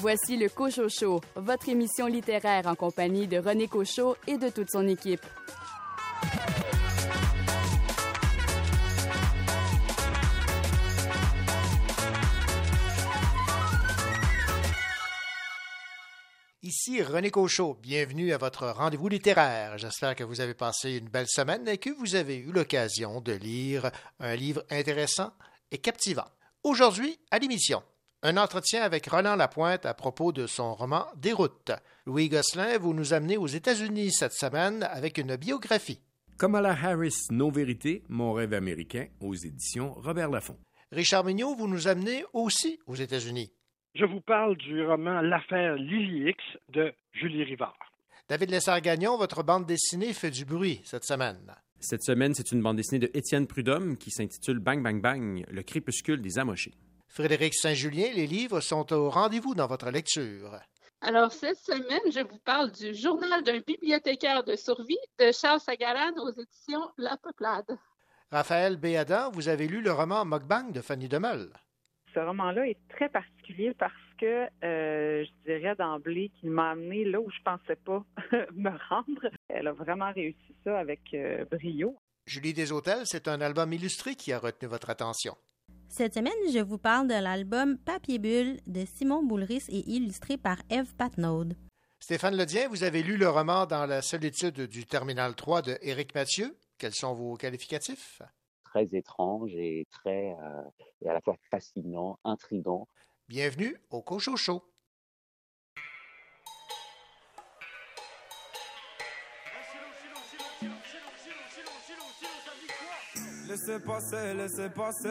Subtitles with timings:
[0.00, 4.70] Voici le Cochot Show, votre émission littéraire en compagnie de René Cochot et de toute
[4.70, 5.26] son équipe.
[16.62, 19.78] Ici René Cochot, bienvenue à votre rendez-vous littéraire.
[19.78, 23.32] J'espère que vous avez passé une belle semaine et que vous avez eu l'occasion de
[23.32, 23.90] lire
[24.20, 25.32] un livre intéressant
[25.72, 26.28] et captivant.
[26.62, 27.82] Aujourd'hui, à l'émission,
[28.22, 31.70] un entretien avec Roland Lapointe à propos de son roman Déroute.
[32.06, 36.00] Louis Gosselin, vous nous amenez aux États-Unis cette semaine avec une biographie.
[36.38, 40.58] Kamala Harris, Nos vérités, mon rêve américain, aux éditions Robert Laffont.
[40.90, 43.52] Richard Mignot, vous nous amenez aussi aux États-Unis.
[43.94, 46.38] Je vous parle du roman L'affaire Lily X
[46.70, 47.78] de Julie Rivard.
[48.28, 51.54] David Lessard-Gagnon, votre bande dessinée fait du bruit cette semaine.
[51.80, 55.62] Cette semaine, c'est une bande dessinée de Étienne Prudhomme qui s'intitule Bang Bang Bang, le
[55.62, 56.74] crépuscule des amochés.
[57.08, 60.60] Frédéric Saint-Julien, les livres sont au rendez-vous dans votre lecture.
[61.00, 66.12] Alors, cette semaine, je vous parle du Journal d'un bibliothécaire de survie de Charles Sagaran
[66.16, 67.78] aux éditions La Peuplade.
[68.30, 71.50] Raphaël Béadan, vous avez lu le roman Mockbang de Fanny Demeul.
[72.14, 77.20] Ce roman-là est très particulier parce que euh, je dirais d'emblée qu'il m'a amené là
[77.20, 78.04] où je pensais pas
[78.52, 79.30] me rendre.
[79.48, 81.96] Elle a vraiment réussi ça avec euh, brio.
[82.26, 85.36] Julie Hôtels, c'est un album illustré qui a retenu votre attention.
[85.88, 90.58] Cette semaine, je vous parle de l'album Papier Bulle de Simon Boulris et illustré par
[90.70, 91.46] Eve Patnaud.
[91.98, 96.14] Stéphane Ledien, vous avez lu le roman Dans la solitude du Terminal 3 de Éric
[96.14, 96.56] Mathieu.
[96.76, 98.22] Quels sont vos qualificatifs?
[98.64, 100.62] Très étrange et très euh,
[101.00, 102.86] et à la fois fascinant, intrigant.
[103.28, 104.36] Bienvenue au Cocho
[113.48, 115.08] Laissez passer, laissez passer.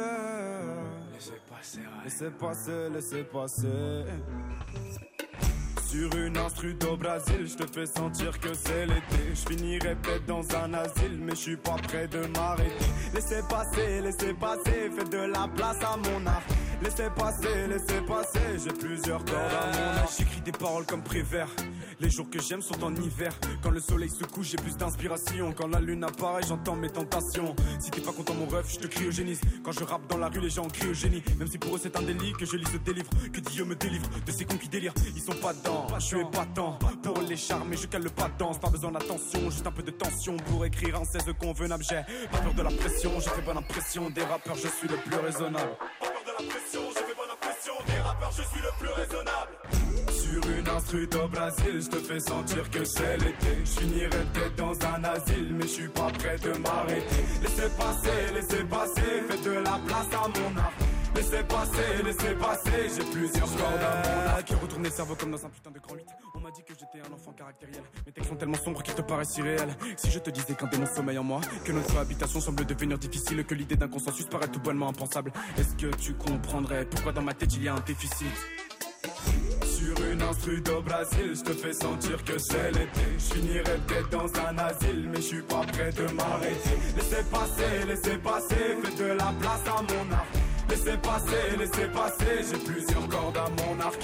[1.12, 4.04] Laissez passer, laissez passer, laissez passer.
[5.90, 9.34] Sur une instru au Brésil, je te fais sentir que c'est l'été.
[9.34, 12.86] Je finirai peut-être dans un asile, mais je suis pas prêt de m'arrêter.
[13.16, 16.44] Laissez passer, laissez passer, faites de la place à mon art.
[16.84, 20.10] Laissez passer, laissez passer, j'ai plusieurs cordes à mon âge.
[20.20, 21.50] J'écris des paroles comme Prévert.
[22.00, 23.34] Les jours que j'aime sont en hiver.
[23.64, 25.52] Quand le soleil se couche, j'ai plus d'inspiration.
[25.54, 27.56] Quand la lune apparaît, j'entends mes tentations.
[27.80, 29.42] Si t'es pas content, mon ref, je te cryogénise.
[29.64, 31.24] Quand je rappe dans la rue, les gens crient au génie.
[31.40, 33.10] Même si pour eux c'est un délit que je lis ce délivre.
[33.34, 34.94] Que Dieu me délivre de ces cons qui délirent.
[35.16, 36.78] Ils sont pas dedans, je suis épatant.
[37.02, 38.60] Pour les charmer, je cale le pas danse.
[38.60, 41.84] Pas besoin d'attention, juste un peu de tension pour écrire en 16 convenable.
[41.84, 44.10] J'ai pas peur de la pression, j'ai fait bonne impression.
[44.12, 45.72] Des rappeurs, je suis le plus raisonnable.
[46.00, 47.74] Pas peur de la pression, j'ai fait bonne impression.
[47.88, 49.27] Des rappeurs, je suis le plus raisonnable.
[50.48, 53.66] Une instru au Brésil, je te fais sentir que c'est l'été.
[53.66, 57.24] Je finirai peut-être dans un asile, mais je suis pas prêt de m'arrêter.
[57.42, 60.74] Laissez passer, laissez passer, faites de la place à mon art.
[61.16, 64.46] Laissez passer, laissez passer, j'ai plusieurs cordes à mon arc.
[64.46, 66.06] Qui retourne le cerveau comme dans un putain de grand 8.
[66.36, 67.82] On m'a dit que j'étais un enfant caractériel.
[68.06, 69.76] Mes textes sont tellement sombres qu'ils te paraissent irréels.
[69.98, 73.44] Si je te disais qu'un démon sommeille en moi, que notre habitation semble devenir difficile,
[73.44, 77.34] que l'idée d'un consensus paraît tout bonnement impensable, est-ce que tu comprendrais pourquoi dans ma
[77.34, 78.28] tête il y a un déficit?
[79.64, 83.08] Sur une instru au Brésil, je te fais sentir que c'est l'été.
[83.18, 86.78] Je finirai peut-être dans un asile, mais je suis pas prêt de m'arrêter.
[86.96, 90.26] Laissez passer, laissez passer, faites de la place à mon art.
[90.70, 94.02] Laissez passer, laissez passer, j'ai plusieurs cordes à mon arc.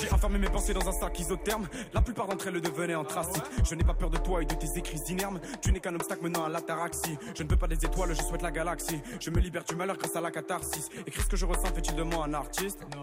[0.00, 1.66] J'ai enfermé mes pensées dans un sac isotherme.
[1.94, 3.42] La plupart d'entre elles devenaient anthracite.
[3.64, 5.40] Je n'ai pas peur de toi et de tes écrits inermes.
[5.62, 7.16] Tu n'es qu'un obstacle menant à l'ataraxie.
[7.34, 9.00] Je ne veux pas des étoiles, je souhaite la galaxie.
[9.20, 10.90] Je me libère du malheur grâce à la catharsis.
[11.06, 12.80] Écris ce que je ressens, fait-il de moi un artiste?
[12.94, 13.02] Non.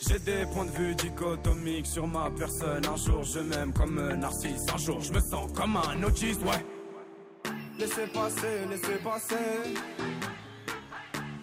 [0.00, 2.84] J'ai des points de vue dichotomiques sur ma personne.
[2.84, 6.42] Un jour je m'aime comme un narcisse, un jour je me sens comme un autiste,
[6.42, 7.52] ouais.
[7.78, 9.34] Laissez passer, laissez passer.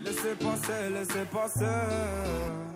[0.04, 2.71] Laissez passer, laissez passer.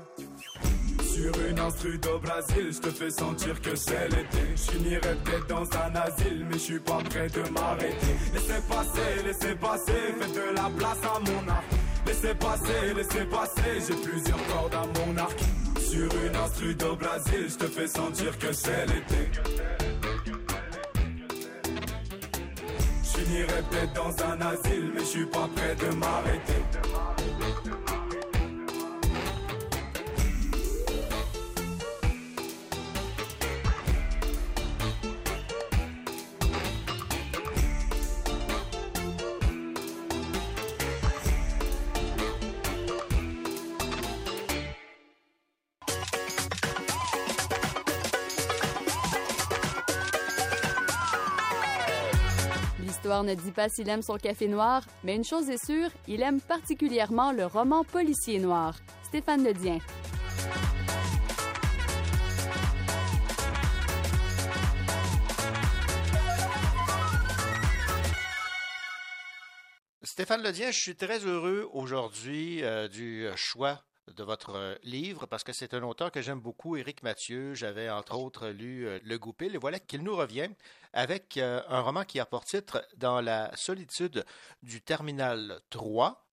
[1.15, 4.53] Sur une instru au Brésil, je te fais sentir que c'est l'été.
[4.57, 8.17] Je peut-être dans un asile, mais je suis pas prêt de m'arrêter.
[8.33, 11.63] Laissez passer, laissez passer, faites de la place à mon art.
[12.05, 15.39] Laissez passer, laissez passer, j'ai plusieurs cordes à mon arc.
[15.79, 19.31] Sur une instru au Brésil, je te fais sentir que c'est l'été.
[23.03, 26.65] Finirai peut-être dans un asile, mais je suis pas prêt de m'arrêter.
[53.23, 56.41] Ne dit pas s'il aime son café noir, mais une chose est sûre, il aime
[56.41, 58.75] particulièrement le roman policier noir.
[59.03, 59.79] Stéphane Ledien.
[70.03, 73.83] Stéphane Ledien, je suis très heureux aujourd'hui euh, du choix
[74.13, 77.53] de votre euh, livre parce que c'est un auteur que j'aime beaucoup, Éric Mathieu.
[77.53, 80.49] J'avais entre autres lu euh, Le Goupil et voilà qu'il nous revient
[80.95, 84.25] avec un roman qui a pour titre Dans la solitude
[84.63, 86.25] du Terminal 3.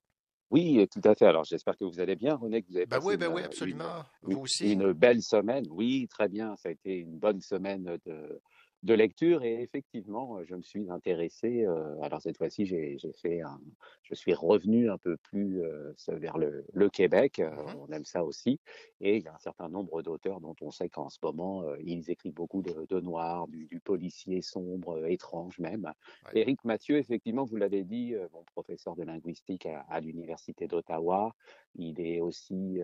[0.50, 1.24] Oui, tout à fait.
[1.26, 3.34] Alors j'espère que vous allez bien, René, que vous avez ben passé oui, ben une,
[3.36, 4.04] oui, absolument.
[4.22, 4.72] une- Vous aussi.
[4.72, 5.64] une belle semaine.
[5.70, 6.56] Oui, très bien.
[6.56, 8.40] Ça a été une bonne semaine de,
[8.82, 11.64] de lecture et effectivement, euh, je me suis intéressé.
[11.64, 13.60] euh, alors cette fois-ci, j'ai fait un,
[14.02, 17.38] je suis revenu un peu plus euh, vers le, le Québec.
[17.38, 17.76] euh, Mhm.
[17.78, 18.60] On aime ça aussi.
[19.00, 22.10] Et il y a un certain nombre d'auteurs dont on sait qu'en ce moment, ils
[22.10, 25.92] écrivent beaucoup de, de noir, du, du policier sombre, étrange même.
[26.26, 26.40] Ouais.
[26.40, 31.34] Éric Mathieu, effectivement, vous l'avez dit, mon professeur de linguistique à, à l'université d'Ottawa,
[31.74, 32.80] il est aussi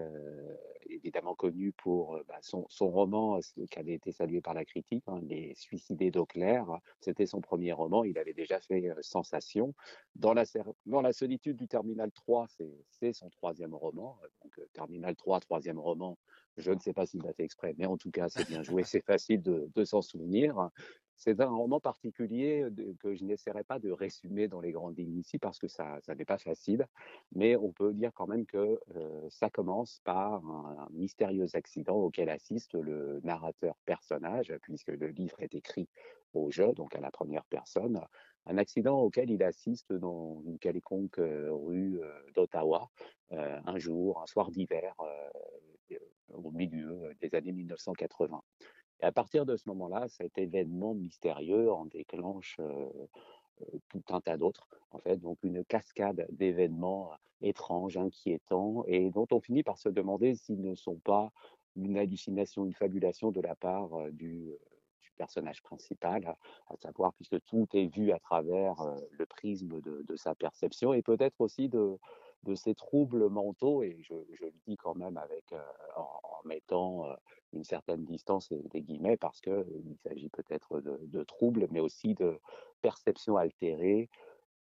[0.89, 3.41] évidemment connu pour bah, son, son roman
[3.71, 5.55] qui avait été salué par la critique, hein, Les
[5.89, 6.67] Suicidés d'eau claire.
[7.01, 9.75] C'était son premier roman, il avait déjà fait euh, sensation.
[10.15, 12.47] Dans la, cer- dans la solitude du Terminal 3,
[12.91, 14.19] c'est son troisième roman.
[14.45, 16.19] Donc, euh, Terminal 3, troisième roman,
[16.59, 18.83] je ne sais pas s'il l'a fait exprès, mais en tout cas, c'est bien joué,
[18.85, 20.71] c'est facile de, de s'en souvenir.
[21.19, 22.65] C'est un roman particulier
[23.01, 26.25] que je n'essaierai pas de résumer dans les grandes lignes ici parce que ça, n'est
[26.25, 26.87] pas facile,
[27.33, 28.81] mais on peut dire quand même que
[29.29, 35.57] ça commence par un, mystérieux accident auquel assiste le narrateur personnage, puisque le livre est
[35.57, 35.89] écrit
[36.35, 38.01] au jeu, donc à la première personne,
[38.47, 42.01] un accident auquel il assiste dans une quelconque rue
[42.37, 42.91] d'Ottawa
[43.33, 44.95] un jour, un soir d'hiver,
[46.33, 48.41] au milieu des années 1980.
[49.01, 52.59] Et à partir de ce moment-là, cet événement mystérieux en déclenche
[53.89, 57.13] tout un tas d'autres, en fait, donc une cascade d'événements
[57.43, 61.33] étranges, inquiétants, et dont on finit par se demander s'ils ne sont pas
[61.77, 64.53] une hallucination, une fabulation de la part du,
[65.17, 66.37] personnage principal,
[66.69, 68.77] à, savoir puisque tout est vu à travers
[69.11, 71.99] le prisme de sa perception, et peut-être aussi de,
[72.45, 75.61] de ses troubles mentaux, et je, je le dis quand même avec, euh,
[75.97, 77.15] en, mettant euh,
[77.53, 82.39] une certaine distance des guillemets, parce qu'il s'agit peut-être de, troubles, mais aussi de
[82.81, 84.09] perceptions altérées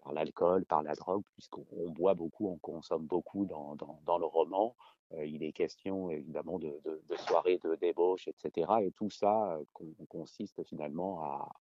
[0.02, 4.18] par l'alcool, par la drogue, puisqu'on on boit beaucoup, on consomme beaucoup dans, dans, dans
[4.18, 4.76] le roman.
[5.12, 8.70] Euh, il est question évidemment de, de, de soirées de débauche, etc.
[8.82, 11.52] Et tout ça euh, con- consiste finalement à,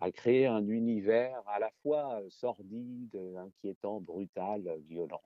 [0.00, 5.22] à créer un univers à la fois euh, sordide, inquiétant, brutal, violent.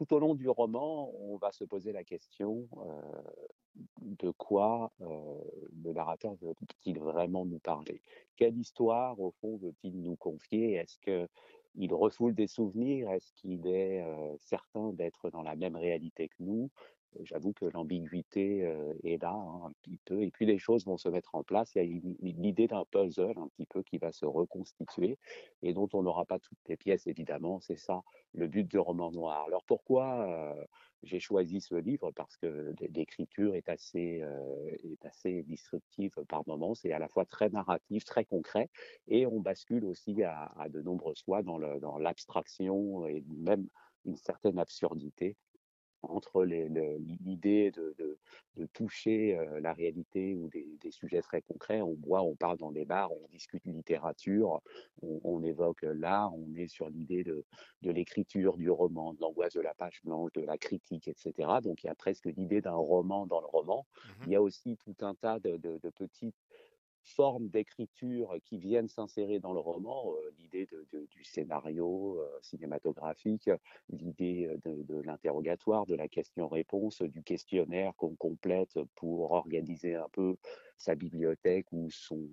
[0.00, 3.02] Tout au long du roman, on va se poser la question euh,
[3.98, 5.38] de quoi euh,
[5.84, 8.00] le narrateur veut-il vraiment nous parler?
[8.36, 10.72] Quelle histoire, au fond, veut-il nous confier?
[10.72, 11.28] Est-ce que
[11.74, 13.10] il refoule des souvenirs?
[13.10, 16.70] Est-ce qu'il est euh, certain d'être dans la même réalité que nous?
[17.24, 20.96] J'avoue que l'ambiguïté euh, est là hein, un petit peu, et puis les choses vont
[20.96, 21.74] se mettre en place.
[21.74, 25.18] Il y a l'idée d'un puzzle un petit peu qui va se reconstituer
[25.62, 27.60] et dont on n'aura pas toutes les pièces, évidemment.
[27.60, 28.02] C'est ça
[28.32, 29.44] le but du roman noir.
[29.46, 30.64] Alors pourquoi euh,
[31.02, 32.12] j'ai choisi ce livre?
[32.12, 36.74] Parce que l'écriture est assez, euh, est assez disruptive par moments.
[36.74, 38.68] C'est à la fois très narratif, très concret,
[39.08, 41.58] et on bascule aussi à, de nombreuses fois dans
[41.98, 43.66] l'abstraction et même
[44.04, 45.36] une certaine absurdité
[46.02, 48.18] entre l'idée de, de-
[48.56, 51.80] de toucher euh, la réalité ou des, des sujets très concrets.
[51.82, 54.60] On boit, on parle dans des bars, on discute littérature,
[55.02, 57.44] on, on évoque l'art, on est sur l'idée de,
[57.82, 61.60] de l'écriture, du roman, de l'angoisse de la page blanche, de la critique, etc.
[61.62, 63.86] Donc il y a presque l'idée d'un roman dans le roman.
[64.04, 64.12] Mhm.
[64.26, 65.56] Il y a aussi tout un tas de
[65.96, 66.36] petites
[67.02, 70.68] formes d'écriture qui viennent s'insérer dans le roman, euh, l'idée
[71.10, 73.50] du scénario euh, cinématographique,
[73.88, 80.08] l'idée euh, de, de l'interrogatoire, de la question-réponse, du questionnaire qu'on complète pour organiser un
[80.12, 80.36] peu
[80.78, 82.28] sa bibliothèque ou son-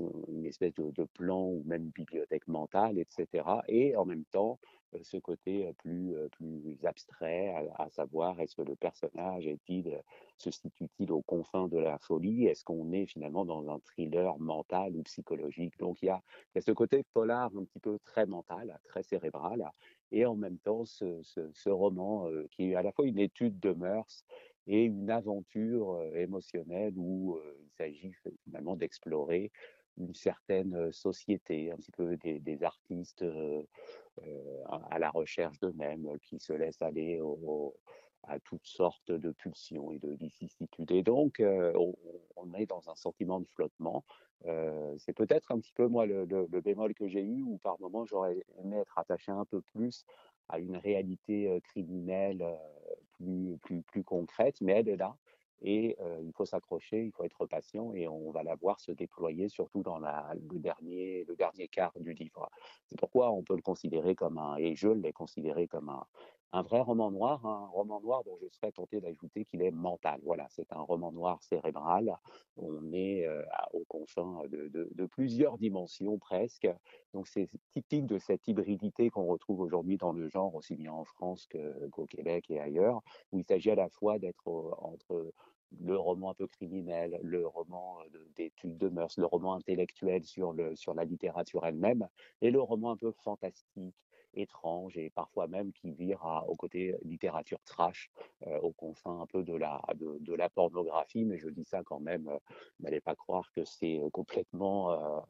[0.00, 3.62] une espèce de, plan ou même bibliothèque mentale, etc.
[3.68, 4.58] Et en même temps,
[4.94, 10.00] euh, ce côté euh, plus, euh, plus abstrait, à, savoir est-ce que le personnage est-il,
[10.38, 14.96] se situe-t-il aux confins de la folie Est-ce qu'on est finalement dans un thriller mental
[14.96, 15.78] ou psychologique?
[15.78, 16.22] Donc il y a,
[16.60, 19.70] ce côté polar un petit peu très mental, très cérébral,
[20.12, 23.72] et en même temps ce, ce- roman qui est à la fois une étude de
[23.72, 24.24] mœurs
[24.66, 28.12] et une aventure émotionnelle où il s'agit
[28.44, 29.50] finalement d'explorer
[29.98, 33.24] une certaine société, un petit peu des, artistes
[34.90, 37.20] à la recherche d'eux-mêmes, qui se laissent aller
[38.24, 40.90] à toutes sortes de pulsions et de vicissitudes.
[40.90, 44.04] Et donc, on, est dans un sentiment de flottement.
[44.98, 46.24] c'est peut-être un petit peu, moi, le,
[46.60, 50.04] bémol que j'ai eu, où par moments, j'aurais aimé être attaché un peu plus
[50.48, 52.44] à une réalité criminelle
[53.12, 55.16] plus, plus, plus concrète, mais elle là.
[55.62, 59.48] Et il faut s'accrocher, il faut être patient et on va la voir se déployer
[59.48, 62.48] surtout dans le, dernier, le dernier quart du livre.
[62.86, 66.04] C'est pourquoi on peut le considérer comme un, et je l'ai considéré comme un,
[66.52, 70.20] un vrai roman noir, un roman noir dont je serais tenté d'ajouter qu'il est mental.
[70.24, 72.16] Voilà, c'est un roman noir cérébral.
[72.56, 76.68] On est euh, au confin de, plusieurs dimensions presque.
[77.12, 81.04] Donc c'est typique de cette hybridité qu'on retrouve aujourd'hui dans le genre, aussi bien en
[81.04, 81.46] France
[81.90, 83.02] qu'au Québec et ailleurs,
[83.32, 85.32] où il s'agit à la fois d'être entre
[85.80, 87.98] le roman un peu criminel, le roman
[88.36, 92.08] d'études de mœurs, le roman intellectuel sur, le, sur la littérature elle-même,
[92.40, 93.94] et le roman un peu fantastique,
[94.34, 98.10] étrange, et parfois même qui vire à, au côté littérature trash,
[98.46, 102.00] euh, au confin un peu de la, de, la pornographie, mais je dis ça quand
[102.00, 102.38] même, euh,
[102.80, 104.92] n'allez pas croire que c'est complètement...
[104.92, 105.20] Euh,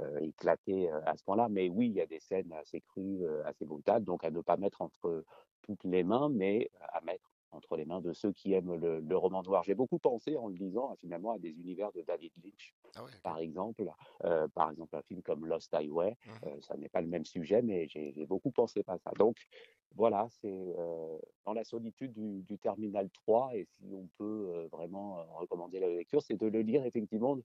[0.00, 1.50] euh, éclaté à ce point-là.
[1.50, 4.56] Mais oui, il y a des scènes assez crues, assez brutales, donc à ne pas
[4.56, 5.22] mettre entre
[5.60, 9.16] toutes les mains, mais à mettre entre les mains de ceux qui aiment le, le
[9.16, 9.62] roman noir.
[9.62, 13.10] J'ai beaucoup pensé en le lisant finalement à des univers de David Lynch, ah ouais,
[13.22, 13.90] par exemple,
[14.24, 16.16] euh, par exemple un film comme Lost Highway.
[16.46, 19.10] Euh, ça n'est pas le même sujet, mais j'ai beaucoup pensé à ça.
[19.18, 19.36] Donc
[19.94, 25.24] voilà, c'est euh, dans la solitude du, du, Terminal 3, et si on peut vraiment
[25.36, 27.38] recommander la lecture, c'est de le lire effectivement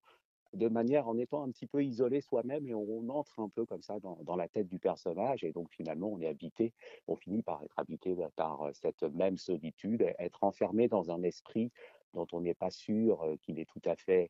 [0.53, 3.81] de manière en étant un petit peu isolé soi-même et on, entre un peu comme
[3.81, 6.73] ça dans, la tête du personnage et donc finalement on est habité,
[7.07, 11.23] on finit par être habité bah, par euh, cette même solitude, être enfermé dans un
[11.23, 11.71] esprit
[12.13, 14.29] dont on n'est pas sûr euh, qu'il est tout à fait,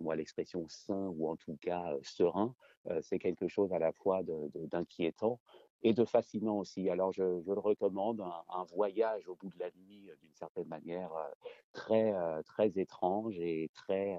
[0.00, 2.54] moi l'expression sain ou en tout cas euh, serein,
[3.02, 5.40] c'est quelque chose à la fois d'inquiétant
[5.82, 6.88] et de fascinant aussi.
[6.90, 11.10] Alors je, le recommande, un, voyage au bout de la nuit d'une certaine manière
[11.72, 12.12] très
[12.44, 14.18] très étrange et très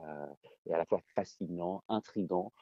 [0.71, 2.53] à la fois fascinant, intrigant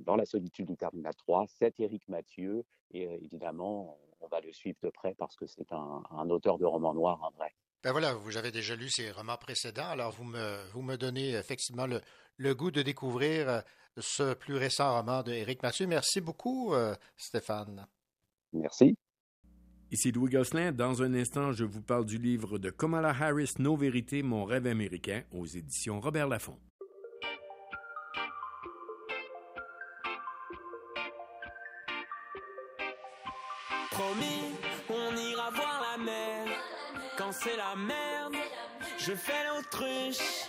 [0.00, 1.46] dans la solitude du Terminal 3.
[1.46, 6.30] C'est Éric Mathieu et évidemment on va le suivre de près parce que c'est un,
[6.30, 7.54] auteur de romans noirs, un vrai.
[7.82, 11.30] Ben voilà, vous avez déjà lu ses romans précédents, alors vous me, vous me donnez
[11.30, 12.00] effectivement le,
[12.36, 13.62] le goût de découvrir
[13.98, 15.86] ce plus récent roman d'Éric Mathieu.
[15.86, 16.74] Merci beaucoup,
[17.16, 17.86] Stéphane.
[18.52, 18.94] Merci.
[19.90, 20.72] Ici Louis Gosselin.
[20.72, 24.66] Dans un instant, je vous parle du livre de Kamala Harris, Nos vérités, mon rêve
[24.66, 26.58] américain, aux éditions Robert Laffont.
[33.90, 34.54] Promis,
[34.88, 36.46] on ira voir la mer.
[37.18, 38.36] Quand c'est la merde,
[38.98, 40.48] je fais l'autruche.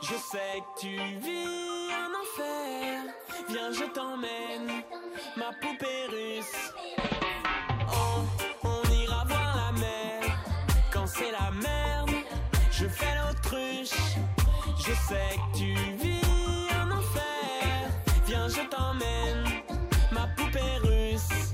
[0.00, 3.14] Je sais que tu vis un enfer.
[3.50, 4.57] Viens, je t'emmène,
[15.08, 17.90] sais que tu vis un enfer.
[18.26, 19.44] Viens, je t'emmène,
[20.12, 21.52] ma poupée russe.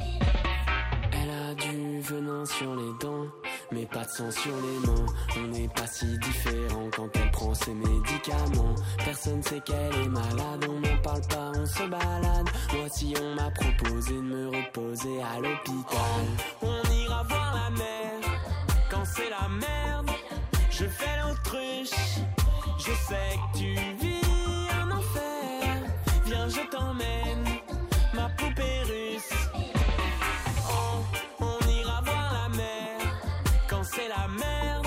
[1.13, 3.27] Elle a du venin sur les dents,
[3.71, 5.07] mais pas de sang sur les mains.
[5.37, 8.75] On n'est pas si différent quand elle prend ses médicaments.
[9.05, 12.49] Personne sait qu'elle est malade, on n'en parle pas, on se balade.
[12.75, 16.25] Moi, si on m'a proposé de me reposer à l'hôpital,
[16.63, 18.21] on ira voir la mer
[18.91, 20.11] quand c'est la merde,
[20.71, 22.25] je fais l'autruche.
[22.87, 25.91] Je sais que tu vis un enfer.
[26.27, 27.45] Viens, je t'emmène,
[28.13, 29.33] ma poupée russe.
[30.69, 31.03] Oh,
[31.41, 33.01] on ira voir la mer
[33.71, 34.87] quand c'est la merde.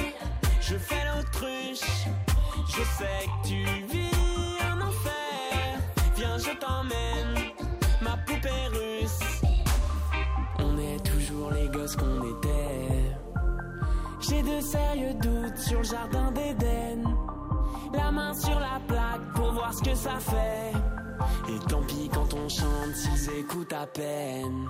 [0.61, 1.89] Je fais l'autruche.
[2.67, 5.79] Je sais que tu vis un enfer.
[6.17, 7.51] Viens, je t'emmène,
[8.01, 9.41] ma poupée russe.
[10.59, 13.15] On est toujours les gosses qu'on était.
[14.19, 17.16] J'ai de sérieux doutes sur le jardin d'Éden.
[17.97, 20.71] La main sur la plaque pour voir ce que ça fait.
[21.51, 24.69] Et tant pis quand on chante s'ils écoutent à peine.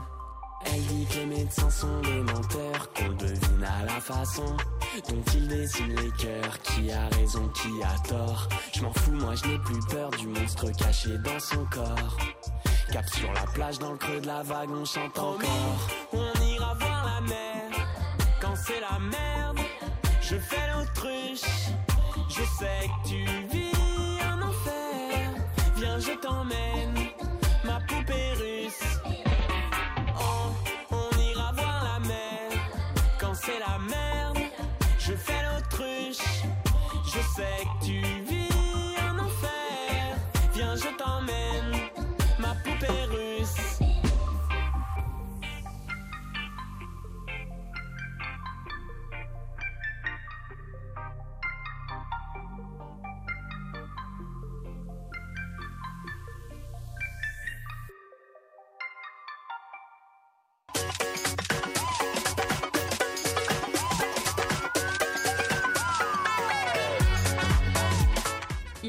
[0.65, 4.57] Elle dit que les médecins sont des menteurs, qu'on devine à la façon
[5.07, 6.60] dont ils dessinent les cœurs.
[6.63, 8.48] Qui a raison, qui a tort?
[8.74, 12.17] Je m'en fous, moi je n'ai plus peur du monstre caché dans son corps.
[12.91, 15.89] Cap sur la plage, dans le creux de la vague, on chante encore.
[16.13, 17.57] On ira voir la mer
[18.41, 19.60] quand c'est la merde,
[20.22, 21.50] je fais l'autruche.
[22.29, 22.89] Je sais
[26.50, 26.87] Viens,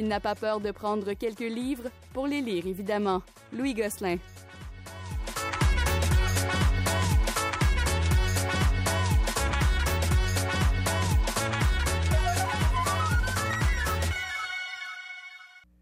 [0.08, 3.22] n'a pas peur de prendre quelques livres pour les lire, évidemment.
[3.52, 4.16] Louis Gosselin.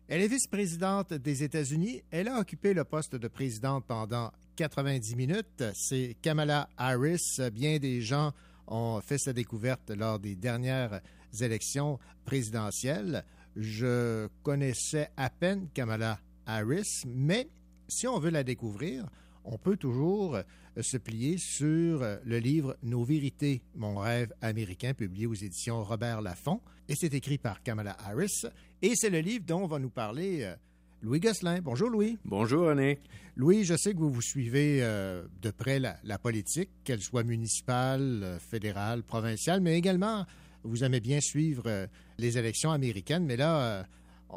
[0.08, 2.02] Elle est vice-présidente des États-Unis.
[2.10, 5.64] Elle a occupé le poste de présidente pendant 90 minutes.
[5.74, 7.38] C'est Kamala Harris.
[7.52, 8.32] Bien des gens
[8.66, 11.00] ont fait sa découverte lors des dernières
[11.40, 13.24] élections présidentielles.
[13.56, 17.48] Je connaissais à peine Kamala Harris, mais
[17.88, 19.06] si on veut la découvrir,
[19.44, 20.38] on peut toujours
[20.78, 26.60] se plier sur le livre Nos vérités, mon rêve américain, publié aux éditions Robert Laffont.
[26.88, 28.44] Et c'est écrit par Kamala Harris.
[28.82, 30.54] Et c'est le livre dont va nous parler euh,
[31.00, 31.60] Louis Gosselin.
[31.62, 32.18] Bonjour Louis.
[32.26, 33.00] Bonjour René.
[33.36, 37.24] Louis, je sais que vous vous suivez euh, de près la, la politique, qu'elle soit
[37.24, 40.26] municipale, euh, fédérale, provinciale, mais également
[40.66, 43.24] vous aimez bien suivre les élections américaines.
[43.24, 43.86] Mais là,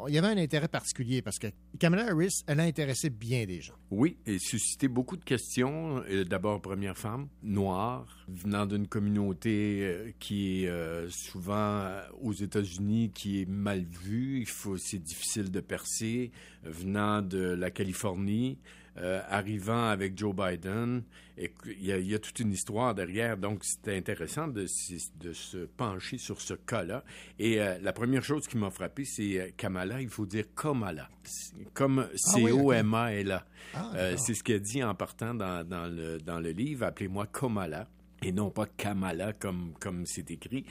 [0.08, 3.60] il y avait un intérêt particulier parce que Kamala Harris, elle a intéressé bien des
[3.60, 3.74] gens.
[3.90, 6.02] Oui, et suscité beaucoup de questions.
[6.28, 13.10] D'abord, première femme, noire, venant d'une communauté euh, qui est euh, souvent euh, aux États-Unis,
[13.12, 14.40] qui est mal vue.
[14.40, 16.30] Il faut, c'est difficile de percer.
[16.64, 18.58] Venant de la Californie,
[18.96, 21.02] euh, arrivant avec Joe Biden.
[21.38, 24.66] Et il y, a, il y, a, toute une histoire derrière, donc c'était intéressant de,
[25.20, 27.02] de, se pencher sur ce cas-là.
[27.38, 31.08] Et euh, la première chose qui m'a frappé, c'est euh, Kamala, il faut dire Kamala,
[31.72, 33.46] comme C-O-M-A-L-A.
[33.74, 37.26] Ah, oui, c'est ce qu'elle dit en partant dans, dans, le, dans le livre, appelez-moi
[37.26, 37.88] Kamala
[38.22, 40.64] et non pas Kamala comme comme c'est écrit.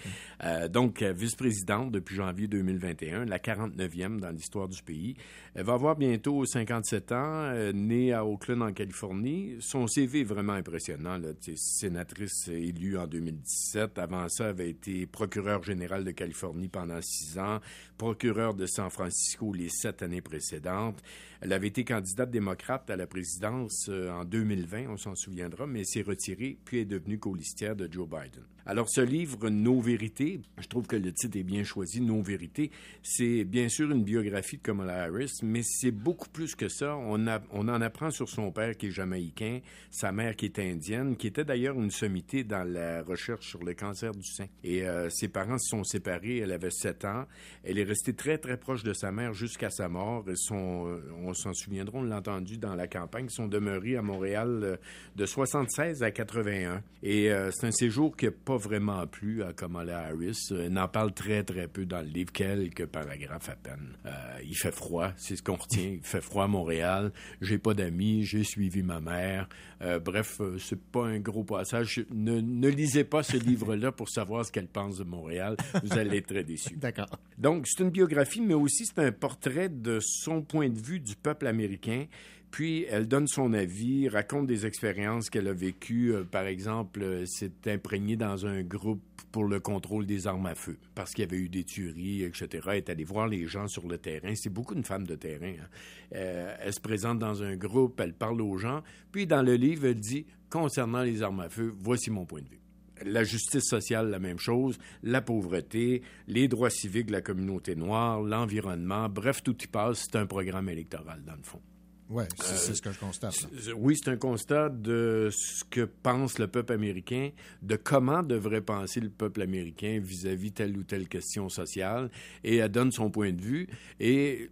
[0.44, 5.16] Euh, donc vice-présidente depuis janvier 2021, la 49e dans l'histoire du pays.
[5.56, 9.58] Elle va avoir bientôt 57 ans, euh, née à Oakland en Californie.
[9.60, 11.18] Son CV est vraiment impressionnant.
[11.18, 11.30] Là.
[11.56, 13.98] Sénatrice élue en 2017.
[13.98, 17.60] Avant ça, elle avait été procureure générale de Californie pendant six ans,
[17.98, 21.02] procureure de San Francisco les sept années précédentes.
[21.42, 25.86] Elle avait été candidate démocrate à la présidence euh, en 2020, on s'en souviendra, mais
[25.86, 28.44] s'est retirée puis est devenue colistière de Joe Biden.
[28.66, 32.72] Alors, ce livre, Nos vérités, je trouve que le titre est bien choisi, Nos vérités.
[33.02, 36.96] C'est bien sûr une biographie de Kamala Harris, mais c'est beaucoup plus que ça.
[36.98, 41.28] On, en apprend sur son père qui est jamaïcain, sa mère qui est indienne, qui
[41.28, 44.46] était d'ailleurs une sommité dans la recherche sur le cancer du sein.
[44.64, 47.26] Et euh, ses parents se sont séparés, elle avait 7 ans.
[47.64, 50.26] Elle est restée très, très proche de sa mère jusqu'à sa mort.
[50.28, 53.96] Ils sont, euh, on s'en souviendra, on l'a entendu dans la campagne, ils sont demeurés
[53.96, 54.78] à Montréal euh,
[55.16, 56.84] de 76 à 81.
[57.02, 60.50] Et c'est un séjour qui n'a pas vraiment plu à Kamala Harris.
[60.52, 63.96] Elle en parle très, très peu dans le livre, quelques paragraphes à peine.
[64.06, 65.98] Euh, il fait froid, c'est ce qu'on retient.
[65.98, 67.12] Il fait froid à Montréal.
[67.42, 69.50] J'ai pas d'amis, j'ai suivi ma mère.
[69.82, 72.06] Euh, bref, euh, c'est pas un gros passage.
[72.14, 75.56] Ne, ne lisez pas ce livre-là pour savoir ce qu'elle pense de Montréal.
[75.84, 76.76] Vous allez être très déçus.
[76.78, 77.10] D'accord.
[77.38, 81.16] Donc, c'est une biographie, mais aussi c'est un portrait de son point de vue du
[81.16, 82.06] peuple américain.
[82.52, 86.14] Puis, elle donne son avis, raconte des expériences qu'elle a vécues.
[86.14, 90.56] Euh, par exemple, euh, s'est imprégnée dans un groupe pour le contrôle des armes à
[90.56, 92.68] feu, parce qu'il y avait eu des tueries, etc.
[92.72, 94.34] Elle est allée voir les gens sur le terrain.
[94.36, 95.54] C'est beaucoup une femme de terrain.
[95.60, 95.68] Hein.
[96.16, 98.82] Euh, elle se présente dans un groupe, elle parle aux gens.
[99.12, 102.50] Puis, dans le livre, elle dit, concernant les armes à feu, voici mon point de
[102.50, 102.60] vue
[103.06, 108.22] la justice sociale, la même chose, la pauvreté, les droits civiques de la communauté noire,
[108.22, 110.08] l'environnement, bref, tout y passe.
[110.12, 111.62] C'est un programme électoral, dans le fond.
[112.10, 113.48] Oui, c'est euh, ce que je constate.
[113.78, 117.30] Oui, c'est un constat de ce que pense le peuple américain,
[117.62, 122.10] de comment devrait penser le peuple américain vis-à-vis -vis telle ou telle question sociale,
[122.44, 123.68] et elle donne son point de vue.
[124.00, 124.50] Et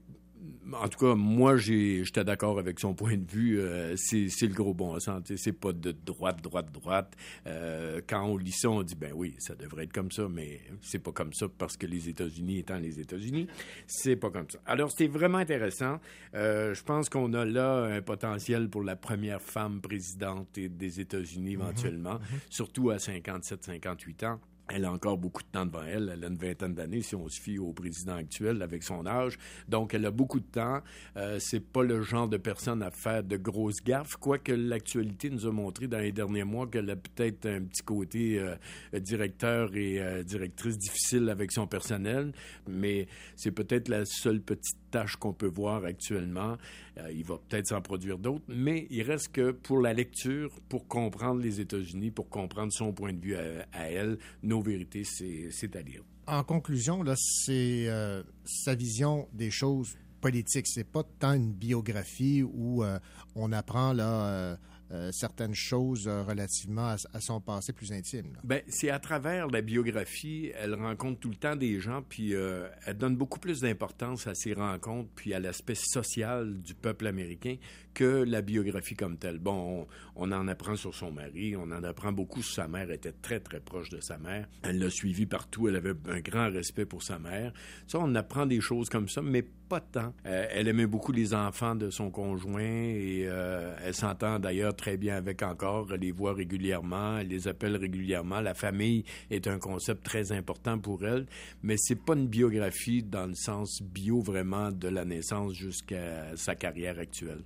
[0.73, 3.60] en tout cas, moi, j'étais d'accord avec son point de vue.
[3.60, 5.23] Euh, c'est le gros bon sens.
[5.36, 7.15] C'est pas de droite, droite, droite.
[7.45, 10.62] Euh, quand on lit ça, on dit ben oui, ça devrait être comme ça, mais
[10.82, 13.47] c'est pas comme ça parce que les États-Unis étant les États-Unis,
[13.86, 14.60] c'est pas comme ça.
[14.65, 16.00] Alors, c'était vraiment intéressant.
[16.34, 21.54] Euh, je pense qu'on a là un potentiel pour la première femme présidente des États-Unis
[21.54, 22.39] éventuellement, mm -hmm.
[22.50, 24.39] surtout à 57, 58 ans.
[24.69, 26.12] Elle a encore beaucoup de temps devant elle.
[26.13, 29.38] Elle a une vingtaine d'années, si on se fie au président actuel avec son âge.
[29.69, 30.82] Donc, elle a beaucoup de temps.
[31.15, 35.45] Euh, c'est pas le genre de personne à faire de grosses gaffes, quoique l'actualité nous
[35.45, 38.56] a montré dans les derniers mois qu'elle a peut-être un petit côté euh,
[38.99, 42.34] directeur et euh, directrice difficile avec son personnel.
[42.67, 46.58] Mais c'est peut-être la seule petite tâche qu'on peut voir actuellement.
[46.97, 50.88] Euh, il va peut-être s'en produire d'autres, mais il reste que pour la lecture, pour
[50.88, 55.76] comprendre les États-Unis, pour comprendre son point de vue à, à elle, nos vérités, c'est
[55.76, 56.04] à lire.
[56.28, 60.67] En conclusion, là, c'est euh, sa vision des choses politiques.
[60.67, 63.00] C'est pas tant une biographie où euh,
[63.36, 64.58] on apprend là
[64.89, 68.38] euh, certaines choses euh, relativement à, son passé plus intime.
[68.45, 72.69] Ben, c'est à travers la biographie, elle rencontre tout le temps des gens, puis euh,
[72.86, 77.58] elle donne beaucoup plus d'importance à ces rencontres, puis à l'aspect social du peuple américain
[77.98, 79.40] que la biographie comme telle.
[79.40, 82.98] Bon, on, en apprend sur son mari, on en apprend beaucoup sur sa mère, elle
[82.98, 84.48] était très, très proche de sa mère.
[84.62, 87.52] Elle l'a suivi partout, elle avait un grand respect pour sa mère.
[87.88, 90.14] Ça, on apprend des choses comme ça, mais pas tant.
[90.24, 95.42] elle aimait beaucoup les enfants de son conjoint et elle s'entend d'ailleurs très bien avec
[95.42, 98.40] encore, elle les voit régulièrement, elle les appelle régulièrement.
[98.42, 101.26] La famille est un concept très important pour elle,
[101.64, 106.56] mais c'est pas une biographie dans le sens bio vraiment de la naissance jusqu'à sa
[106.56, 107.44] carrière actuelle.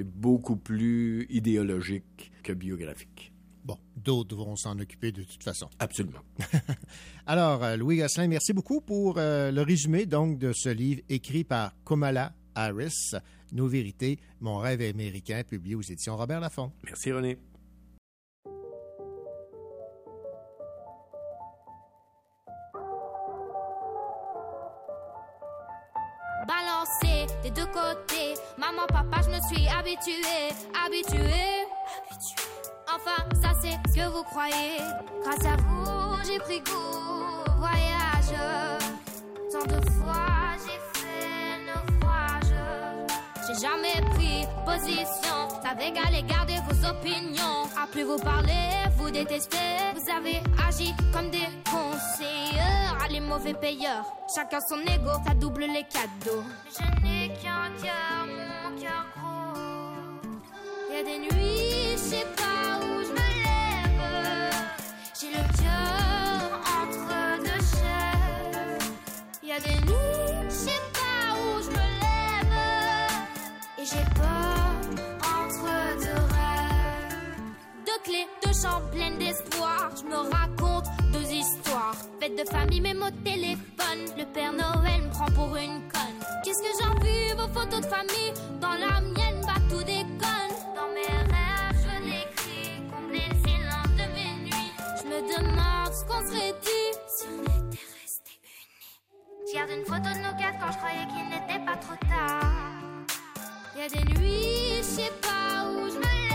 [0.00, 3.34] C'est beaucoup plus idéologique que biographique.
[3.66, 5.68] Bon, d'autres vont s'en occuper de toute façon.
[5.78, 6.20] Absolument.
[7.26, 11.44] Alors, euh, Louis Gosselin, merci beaucoup pour euh, le résumé donc de ce livre écrit
[11.44, 13.12] par Kamala Harris,
[13.52, 16.72] Nos vérités, mon rêve américain, publié aux éditions Robert Laffont.
[16.82, 17.36] Merci René.
[27.42, 30.52] Des deux côtés, maman, papa, je me suis habitué,
[30.84, 31.66] habitué.
[32.94, 34.78] Enfin, ça c'est ce que vous croyez.
[35.22, 38.38] Grâce à vous, j'ai pris goût, voyage.
[39.52, 40.80] Tant de fois, j'ai
[43.52, 45.48] j'ai jamais pris position.
[45.62, 47.64] Savez qu'allez garder vos opinions.
[47.82, 49.56] A plus vous parler, vous détestez.
[49.94, 52.89] Vous avez agi comme des conseillers.
[53.10, 54.04] Allez, mauvais payeurs.
[54.32, 56.44] Chacun son ego, ça double les cadeaux.
[56.70, 60.30] Je n'ai qu'un cœur, mon cœur gros.
[60.92, 64.54] Y a des nuits, je sais pas où je me lève.
[65.20, 68.92] J'ai le cœur entre deux chaises.
[69.42, 71.80] Y a des nuits, je sais pas où je me
[73.76, 75.09] et j'ai peur.
[78.06, 79.90] Deux chambres pleines d'espoir.
[79.96, 81.94] Je me raconte deux histoires.
[82.18, 84.00] Fête de famille, même au téléphone.
[84.16, 86.18] Le Père Noël me prend pour une conne.
[86.42, 88.32] Qu'est-ce que j'en vu vos photos de famille?
[88.60, 90.54] Dans la mienne, bah tout déconne.
[90.74, 92.82] Dans mes rêves, je l'écris.
[92.90, 94.72] Combler le silence de mes nuits.
[94.98, 98.96] Je me demande ce qu'on serait dit si on était restés unis.
[99.46, 102.52] Je garde une photo de nos quatre quand je croyais qu'il n'était pas trop tard.
[103.76, 106.29] Y a des nuits, je sais pas où je me.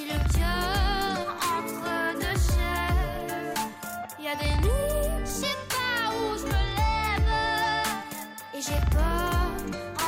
[0.00, 3.54] J'ai le cœur entre deux chaises.
[4.18, 7.32] Y a des nuits, je sais pas où je me lève.
[8.54, 9.42] Et j'ai peur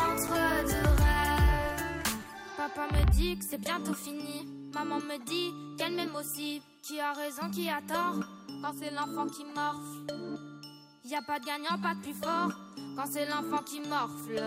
[0.07, 2.17] entre deux rêves.
[2.57, 4.49] Papa me dit que c'est bientôt fini.
[4.73, 6.63] Maman me dit qu'elle m'aime aussi.
[6.83, 8.25] Qui a raison, qui a tort
[8.63, 10.39] Quand c'est l'enfant qui morfle.
[11.05, 12.51] Y a pas de gagnant, pas de plus fort.
[12.97, 14.43] Quand c'est l'enfant qui morfle.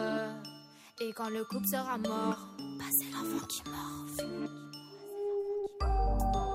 [1.02, 2.40] Et quand le couple sera mort,
[2.80, 4.65] bah c'est l'enfant qui morfle.
[5.86, 6.55] あ!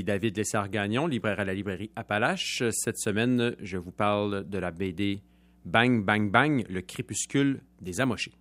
[0.00, 2.62] David Lessard-Gagnon, libraire à la librairie Appalache.
[2.70, 5.22] Cette semaine, je vous parle de la BD
[5.66, 8.32] Bang Bang Bang, le crépuscule des amochés.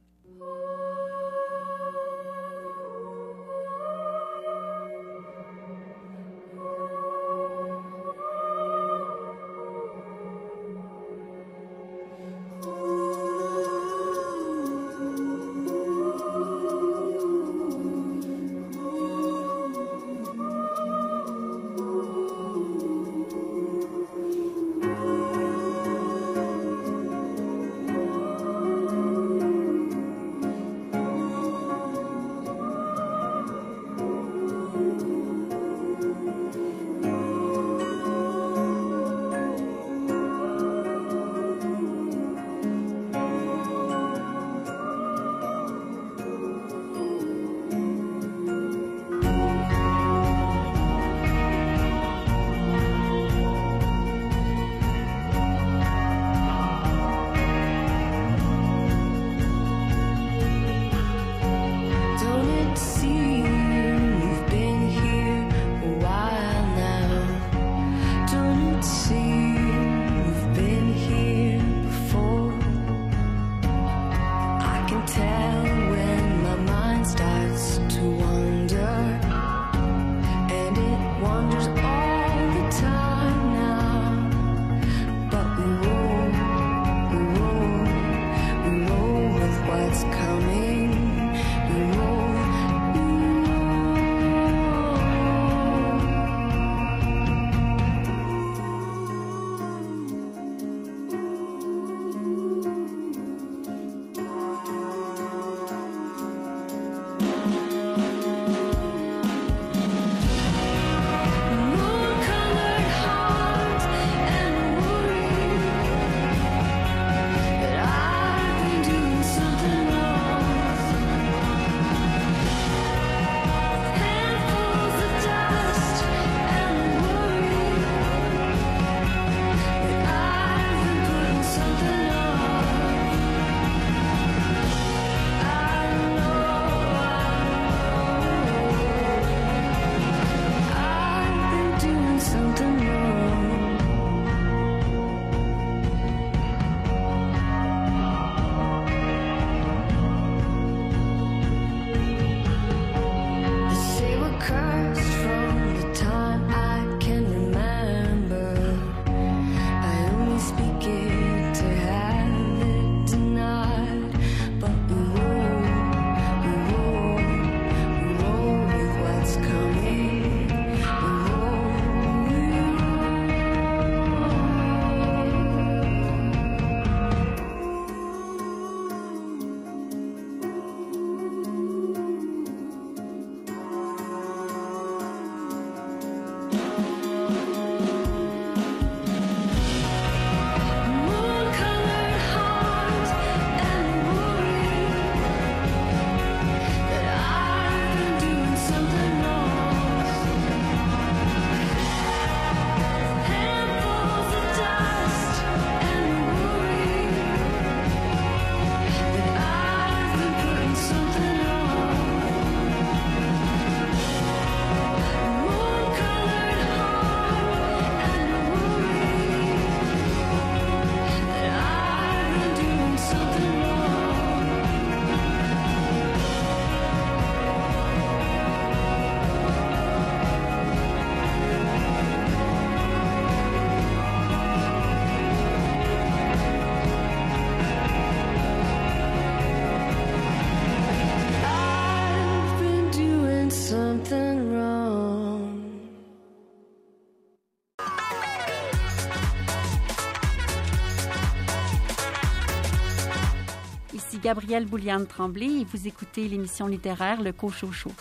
[254.31, 257.91] Gabrielle Bouliane-Tremblay et vous écoutez l'émission littéraire Le Cochocho.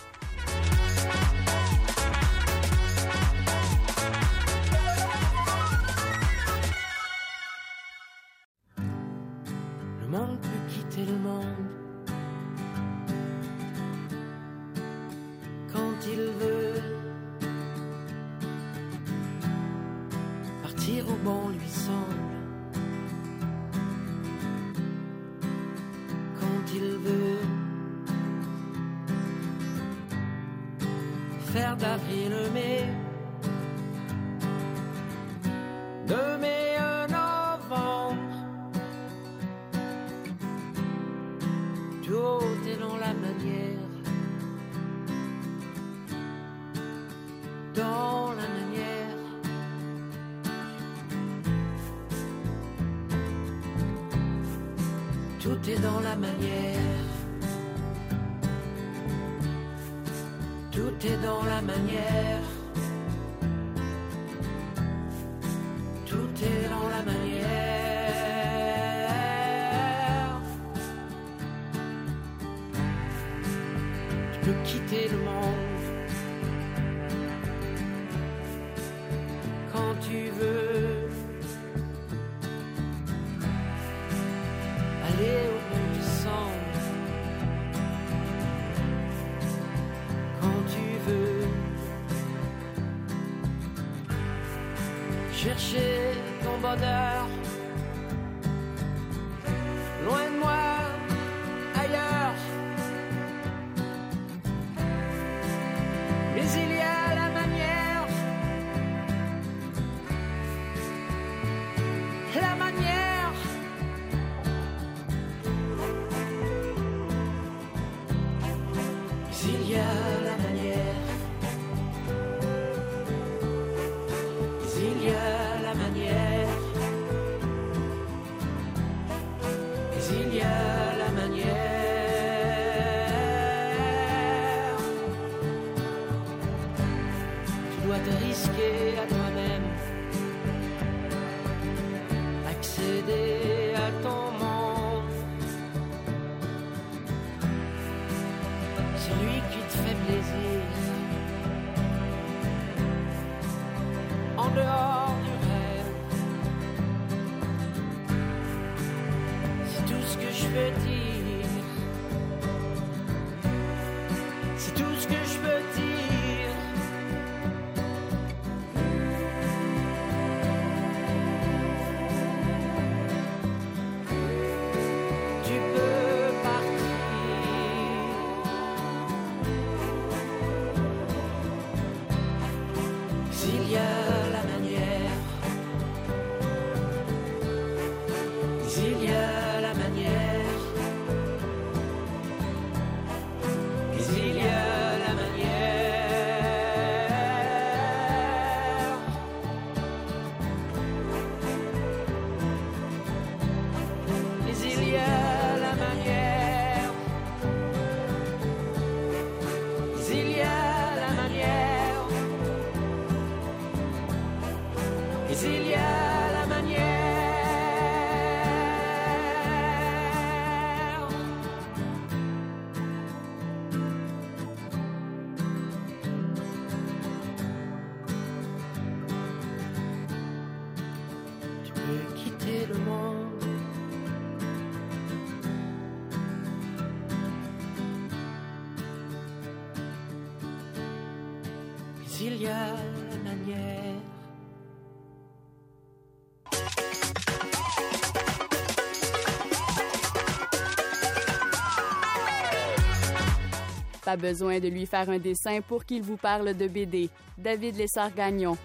[254.10, 257.10] Pas besoin de lui faire un dessin pour qu'il vous parle de BD.
[257.38, 258.56] David Lessard-Gagnon.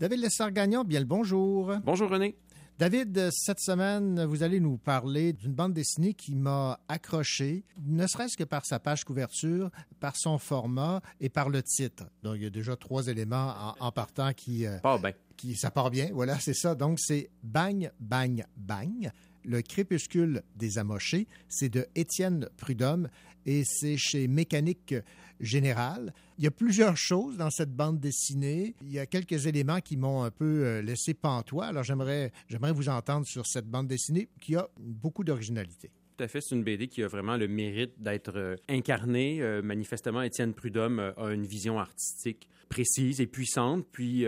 [0.00, 1.74] David Lessard-Gagnon, bien le bonjour.
[1.84, 2.34] Bonjour René.
[2.78, 8.36] David, cette semaine, vous allez nous parler d'une bande dessinée qui m'a accroché, ne serait-ce
[8.36, 12.04] que par sa page couverture, par son format et par le titre.
[12.22, 14.64] Donc, il y a déjà trois éléments en, en partant qui...
[14.64, 15.12] euh, bien.
[15.36, 16.76] qui ça part bien, voilà, c'est ça.
[16.76, 19.10] Donc, c'est Bang, Bang, Bang.
[19.44, 21.26] Le crépuscule des amochés.
[21.48, 23.08] C'est de Étienne Prudhomme
[23.44, 24.94] et c'est chez Mécanique
[25.40, 26.12] Générale.
[26.38, 28.74] Il y a plusieurs choses dans cette bande dessinée.
[28.82, 31.66] Il y a quelques éléments qui m'ont un peu euh, laissé pantois.
[31.66, 35.90] Alors j'aimerais, j'aimerais vous entendre sur cette bande dessinée qui a beaucoup d'originalité.
[36.16, 39.40] Tout à fait, c'est une BD qui a vraiment le mérite d'être euh, incarnée.
[39.40, 43.86] Euh, manifestement, Étienne Prudhomme a une vision artistique précise et puissante.
[43.92, 44.26] Puis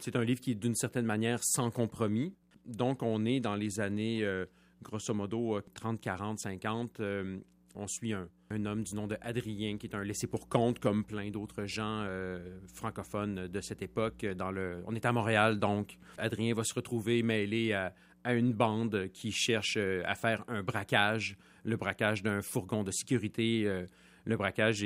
[0.00, 2.32] c'est un livre qui est d'une certaine manière sans compromis.
[2.64, 4.26] Donc on est dans les années
[4.82, 7.00] grosso modo 30, 40, 50
[7.74, 8.28] on suit un,
[8.66, 12.02] homme du nom de Adrien qui est un laissé pour compte comme plein d'autres gens
[12.02, 14.24] euh, francophones de cette époque.
[14.24, 17.92] Dans le, on est à Montréal, donc Adrien va se retrouver mêlé à,
[18.32, 23.64] une bande qui cherche euh, à faire un braquage, le braquage d'un fourgon de sécurité.
[23.66, 23.86] Euh,
[24.24, 24.82] le braquage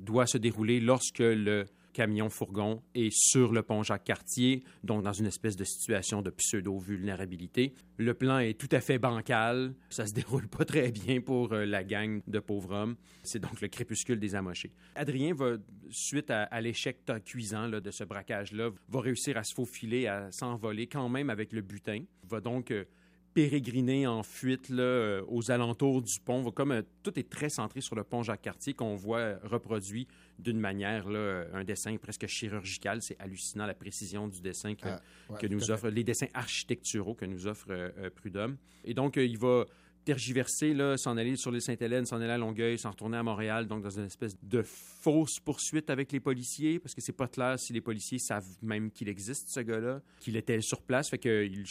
[0.00, 5.56] doit se dérouler lorsque le camion-fourgon est sur le pont Jacques-Cartier, donc dans une espèce
[5.56, 7.72] de situation de pseudo-vulnérabilité.
[7.96, 11.64] Le plan est tout à fait bancal, ça se déroule pas très bien pour euh,
[11.64, 12.96] la gang de pauvres hommes.
[13.22, 14.72] C'est donc le crépuscule des amochés.
[14.94, 15.52] Adrien va,
[15.88, 21.08] suite à, l'échec cuisant de ce braquage-là, va réussir à se faufiler, à s'envoler quand
[21.08, 22.04] même avec le butin.
[22.28, 22.70] Va donc...
[22.70, 22.84] Euh,
[23.34, 26.50] pérégriner en fuite là, euh, aux alentours du pont.
[26.52, 30.06] Comme euh, tout est très centré sur le pont Jacques-Cartier qu'on voit reproduit
[30.38, 33.02] d'une manière là, euh, un dessin presque chirurgical.
[33.02, 35.00] C'est hallucinant la précision du dessin que, ah,
[35.38, 38.56] que nous offre les dessins architecturaux que nous offre Prudhomme.
[38.84, 39.64] Et donc il va
[40.04, 43.82] tergiverser, s'en aller sur l'île Sainte-Hélène, s'en aller à Longueuil, s'en retourner à Montréal, donc
[43.82, 47.72] dans une espèce de fausse poursuite avec les policiers, parce que c'est pas clair si
[47.72, 51.64] les policiers savent même qu'il existe, ce gars-là, qu'il était sur place, fait qu'il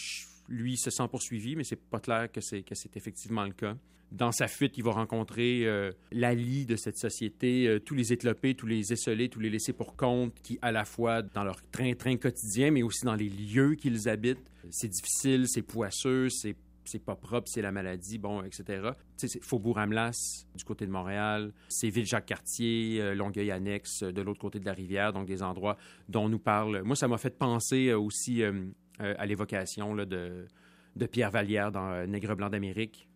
[0.48, 3.76] lui se sent poursuivi, mais c'est pas clair que c'est que c'est effectivement le cas.
[4.12, 8.54] Dans sa fuite, il va rencontrer euh, l'ali de cette société, euh, tous les éclopés,
[8.54, 12.18] tous les esselés, tous les laissés pour compte, qui à la fois dans leur train-train
[12.18, 17.16] quotidien, mais aussi dans les lieux qu'ils habitent, c'est difficile, c'est poisseux, c'est c'est pas
[17.16, 18.92] propre, c'est la maladie, bon, etc.
[19.16, 24.74] Sais, Faubourg-Amelas, du côté de Montréal, c'est Ville-Jacques-Cartier, euh, Longueuil-Annexe, de l'autre côté de la
[24.74, 25.78] rivière, donc des endroits
[26.10, 26.82] dont on nous parle.
[26.84, 28.66] Moi, ça m'a fait penser aussi euh,
[29.00, 30.48] à l'évocation de,
[30.96, 33.08] de Pierre Vallière dans euh, Nègre blanc d'Amérique.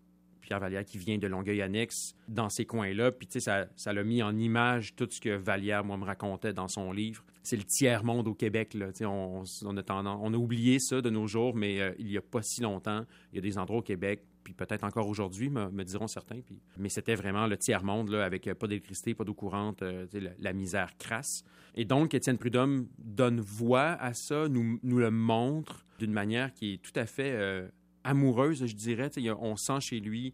[0.42, 3.12] Pierre Vallière qui vient de Longueuil-Annexe, dans ces coins-là.
[3.12, 6.54] Puis, tu sais, ça, l'a mis en image tout ce que Vallière, moi, me racontait
[6.54, 7.26] dans son livre.
[7.44, 8.94] C'est le tiers-monde au Québec, là.
[8.94, 12.22] Tu sais, on, on a oublié ça de nos jours, mais euh, il n'y a
[12.22, 13.04] pas si longtemps,
[13.34, 16.40] il y a des endroits au Québec, puis peut-être encore aujourd'hui, me, diront certains.
[16.40, 16.58] Puis...
[16.78, 21.44] Mais c'était vraiment le tiers-monde, avec pas d'électricité, pas d'eau courante, la, la, misère crasse.
[21.76, 26.76] Et donc, Étienne Prudhomme donne voix à ça, nous, nous le montre d'une manière qui
[26.76, 27.68] est tout à fait euh,
[28.06, 29.12] amoureuse, je dirais.
[29.42, 30.34] on sent chez lui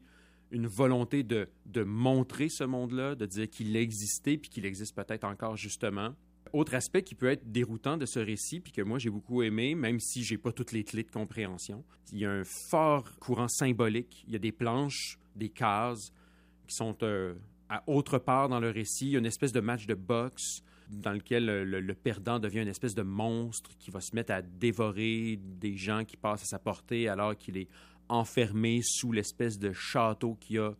[0.52, 5.24] une volonté de, de montrer ce monde-là, de dire qu'il existait, puis qu'il existe peut-être
[5.24, 6.14] encore justement.
[6.54, 9.74] Autre aspect qui peut être déroutant de ce récit, puis que moi j'ai beaucoup aimé,
[9.74, 13.48] même si j'ai pas toutes les clés de compréhension, il y a un fort courant
[13.48, 14.24] symbolique.
[14.28, 16.14] Il y a des planches, des cases
[16.68, 17.34] qui sont euh,
[17.70, 19.08] à autre part dans le récit.
[19.08, 22.68] Il y a une espèce de match de boxe dans lequel le, perdant devient une
[22.68, 26.60] espèce de monstre qui va se mettre à dévorer des gens qui passent à sa
[26.60, 27.68] portée alors qu'il est
[28.10, 30.76] enfermé sous l'espèce de château qu'il y a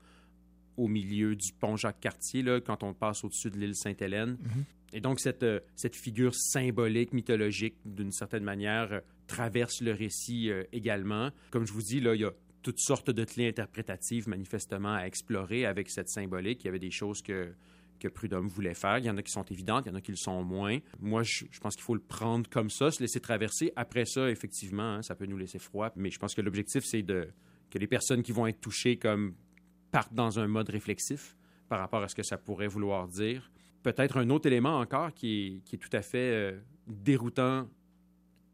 [0.78, 4.38] au milieu du pont Jacques-Cartier, quand on passe au-dessus de l'île Sainte-Hélène.
[4.40, 4.66] Mhm.
[4.94, 10.50] Et donc, cette, euh, cette figure symbolique, mythologique, d'une certaine manière, euh, traverse le récit
[10.50, 11.32] euh, également.
[11.50, 12.32] Comme je vous dis, là, il y a
[12.62, 16.64] toutes sortes de clés interprétatives, manifestement, à explorer avec cette symbolique.
[16.64, 17.54] Il y avait des choses que
[18.04, 18.98] que Prudhomme voulait faire.
[18.98, 20.80] Il y en a qui sont évidentes, il y en a qui le sont moins.
[21.00, 23.72] Moi, je, pense qu'il faut le prendre comme ça, se laisser traverser.
[23.78, 25.92] Après ça, effectivement, hein, ça peut nous laisser froid.
[25.96, 27.30] Mais je pense que l'objectif, c'est de
[27.72, 29.36] que les personnes qui vont être touchées comme
[29.92, 31.36] partent dans un mode réflexif
[31.70, 33.50] par rapport à ce que ça pourrait vouloir dire.
[33.84, 37.68] Peut-être un autre élément encore qui est, tout à fait euh, déroutant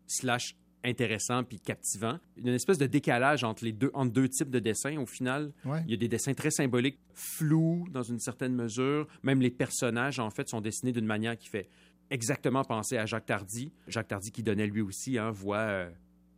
[0.08, 2.18] slash intéressant puis captivant.
[2.38, 4.98] Il y a une espèce de décalage entre les deux, entre deux types de dessins.
[4.98, 9.08] Au final, il y a des dessins très symboliques, flous dans une certaine mesure.
[9.24, 11.70] Même les personnages, en fait, sont dessinés d'une manière qui fait
[12.10, 13.72] exactement penser à Jacques Tardy.
[13.88, 15.90] Jacques Tardy qui donnait lui aussi hein, voix euh,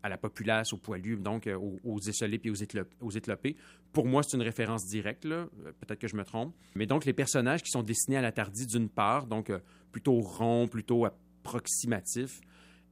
[0.04, 3.56] à la populace, aux poilus, donc euh, aux, aux esselés puis aux, éclopés.
[3.93, 5.45] Pour moi, c'est une référence directe, euh,
[5.80, 6.56] peut-être que je me trompe.
[6.76, 9.52] Mais donc, les personnages qui sont dessinés à la Tardy d'une part, donc
[9.91, 12.41] plutôt ronds, plutôt approximatifs,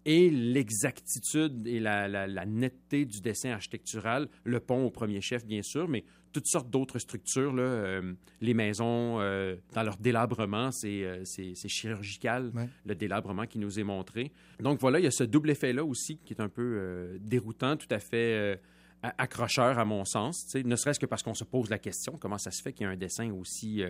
[0.05, 5.87] et l'exactitude et la, netteté du dessin architectural, le pont au premier chef, bien sûr,
[5.87, 7.53] mais toutes sortes d'autres structures.
[7.53, 11.23] Là, euh, les maisons, euh, dans leur délabrement, c'est euh,
[11.67, 12.51] chirurgical,
[12.85, 14.31] le délabrement qui nous est montré.
[14.59, 17.87] Donc voilà, il y a ce double effet-là aussi qui est un peu déroutant, tout
[17.91, 18.59] à fait
[19.01, 22.51] accrocheur à mon sens, ne serait-ce que parce qu'on se pose la question, comment ça
[22.51, 23.81] se fait qu'il y a un dessin aussi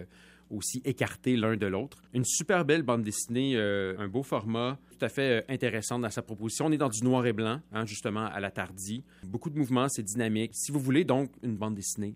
[0.49, 2.01] aussi écartés l'un de l'autre.
[2.13, 6.09] Une super belle bande dessinée, euh, un beau format, tout à fait euh, intéressant dans
[6.09, 6.65] sa proposition.
[6.65, 9.03] On est dans du noir et blanc, hein, justement, à la Tardy.
[9.23, 10.51] Beaucoup de mouvements, c'est dynamique.
[10.53, 12.15] Si vous voulez donc une bande dessinée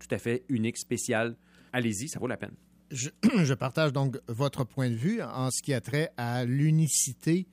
[0.00, 1.36] tout à fait unique, spéciale,
[1.72, 2.54] allez-y, ça vaut la peine.
[2.90, 3.10] Je,
[3.44, 7.46] je, partage donc votre point de vue en ce qui a trait à l'unicité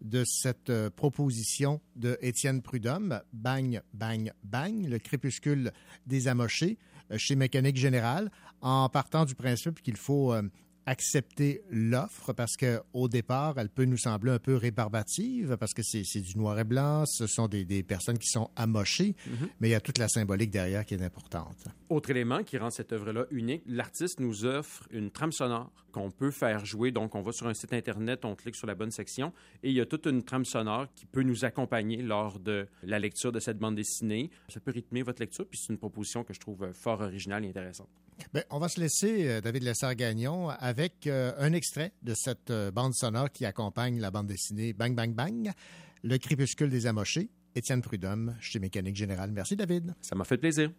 [0.00, 5.72] de cette euh, proposition de Étienne Prudhomme, Bang, Bang, Bang, le crépuscule
[6.06, 6.78] des amochés
[7.10, 8.30] euh, chez Mécanique Générale,
[8.62, 10.42] en partant du principe qu'il faut euh,
[10.86, 16.20] accepter l'offre parce qu'au départ, elle peut nous sembler un peu rébarbative parce que c'est
[16.20, 19.48] du noir et blanc, ce sont des, des personnes qui sont amochées, mm -hmm.
[19.60, 21.64] mais il y a toute la symbolique derrière qui est importante.
[21.88, 26.30] Autre élément qui rend cette œuvre-là unique, l'artiste nous offre une trame sonore qu'on peut
[26.30, 26.90] faire jouer.
[26.92, 29.76] Donc, on va sur un site Internet, on clique sur la bonne section et il
[29.76, 33.40] y a toute une trame sonore qui peut nous accompagner lors de la lecture de
[33.40, 34.30] cette bande dessinée.
[34.48, 37.48] Ça peut rythmer votre lecture, puis c'est une proposition que je trouve fort originale et
[37.48, 37.88] intéressante.
[38.32, 42.70] Bien, on va se laisser, euh, David Lessard-Gagnon, avec euh, un extrait de cette euh,
[42.70, 45.50] bande sonore qui accompagne la bande dessinée Bang Bang Bang,
[46.02, 49.32] Le crépuscule des amochés, Étienne Prudhomme, chez Mécanique Générale.
[49.32, 49.94] Merci, David.
[50.00, 50.70] Ça m'a fait plaisir.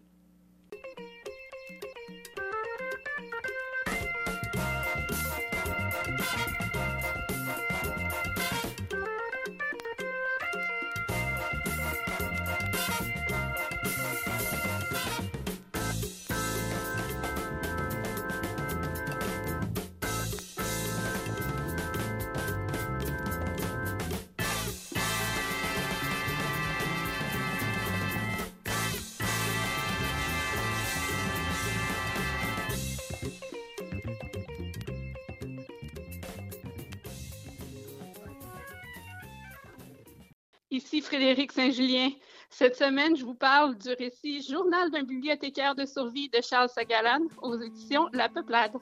[41.71, 42.09] Saint-Julien.
[42.49, 47.21] Cette semaine, je vous parle du récit Journal d'un bibliothécaire de survie de Charles Sagalan
[47.41, 48.73] aux éditions La Peuplade.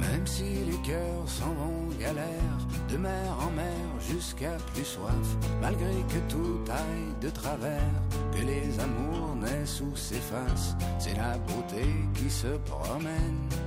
[0.00, 2.32] Même si les cœurs s'en vont galère,
[2.90, 7.92] de mer en mer jusqu'à plus soif, malgré que tout aille de travers,
[8.32, 13.65] que les amours naissent ou s'effacent, c'est la beauté qui se promène.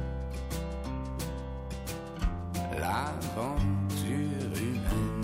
[2.80, 5.20] L'aventure humaine.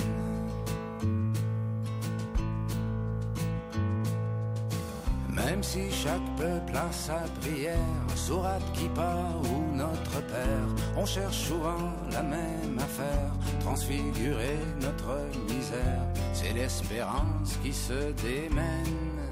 [5.30, 7.76] Même si chaque peuple a sa prière,
[8.16, 13.32] sourate qui part ou notre Père, on cherche souvent la même affaire,
[13.62, 15.18] transfigurer notre
[15.54, 16.02] misère,
[16.34, 19.32] c'est l'espérance qui se démène.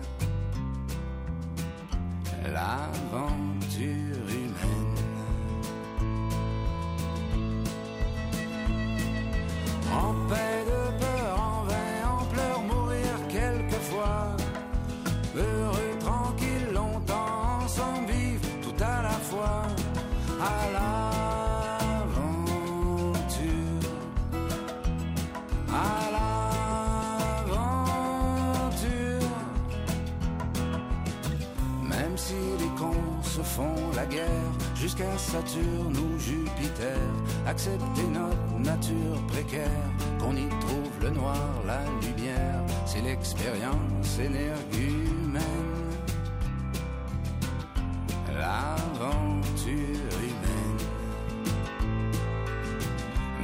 [2.53, 4.42] L'aventure humaine.
[10.33, 14.35] De peur, en vain, en pleurs, mourir quelquefois.
[15.35, 19.61] Heureux, tranquille, longtemps, ensemble, vivre tout à la fois.
[20.41, 22.23] À l'aventure.
[25.69, 26.11] À
[27.45, 29.29] l'aventure.
[31.83, 34.52] Même si les cons se font la guerre,
[34.83, 36.97] jusqu'à Saturne ou Jupiter,
[37.47, 39.87] accepter notre nature précaire,
[40.19, 45.41] qu'on y trouve le noir, la lumière, c'est l'expérience énergumène.
[48.37, 50.81] L'aventure humaine.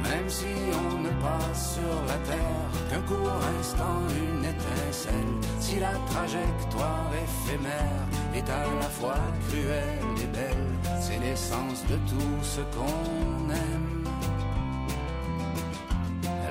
[0.02, 0.52] Même si
[0.84, 8.09] on ne passe sur la terre qu'un court instant, une étincelle, si la trajectoire éphémère
[8.34, 10.66] est à la fois cruelle et belle,
[11.00, 14.04] c'est l'essence de tout ce qu'on aime.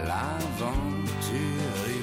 [0.07, 1.99] L'aventure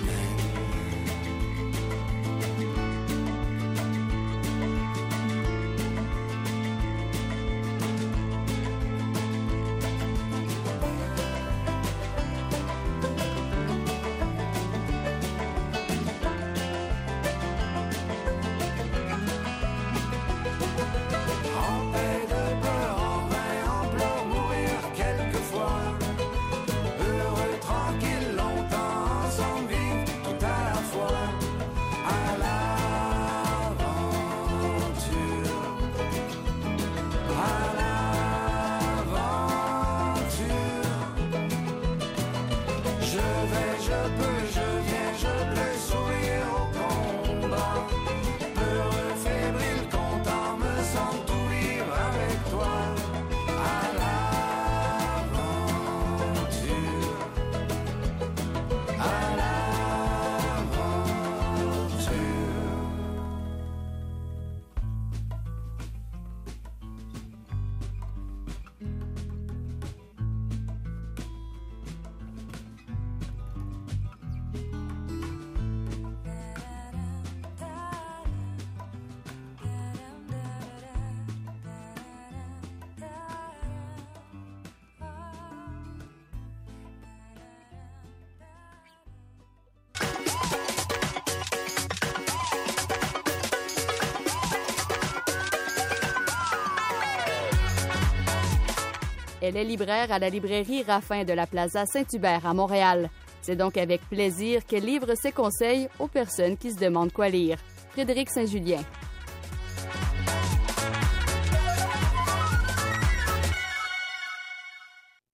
[99.47, 103.11] Elle est libraire à la librairie Raffin de la Plaza Saint-Hubert à Montréal.
[103.43, 107.57] C'est donc avec plaisir qu'elle livre ses conseils aux personnes qui se demandent quoi lire.
[107.91, 108.81] Frédéric Saint-Julien.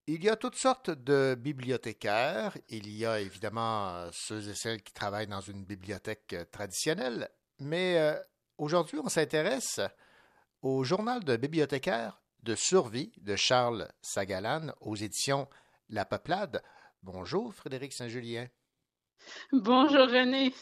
[0.07, 2.59] Il y a toutes sortes de bibliothécaires.
[2.69, 8.21] Il y a évidemment ceux et celles qui travaillent dans une bibliothèque traditionnelle, mais euh,
[8.59, 9.81] aujourd'hui, on s'intéresse
[10.61, 15.49] au journal de bibliothécaire de survie de Charles Sagalan aux éditions
[15.88, 16.62] La Peuplade.
[17.03, 18.49] Bonjour Frédéric Saint-Julien.
[19.53, 20.53] Bonjour René.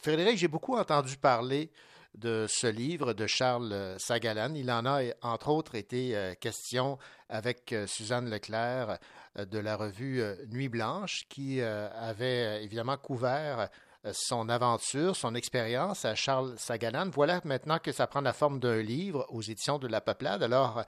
[0.00, 1.70] Frédéric, j'ai beaucoup entendu parler
[2.14, 4.54] de ce livre de Charles Sagalan.
[4.54, 8.98] Il en a, entre autres, été euh, question avec euh, Suzanne Leclerc
[9.38, 13.68] euh, de la revue Nuit Blanche, qui avait évidemment couvert
[14.12, 17.10] son aventure, son expérience à Charles Sagalan.
[17.10, 20.42] Voilà maintenant que ça prend la forme d'un livre aux éditions de La Peuplade.
[20.42, 20.84] Alors,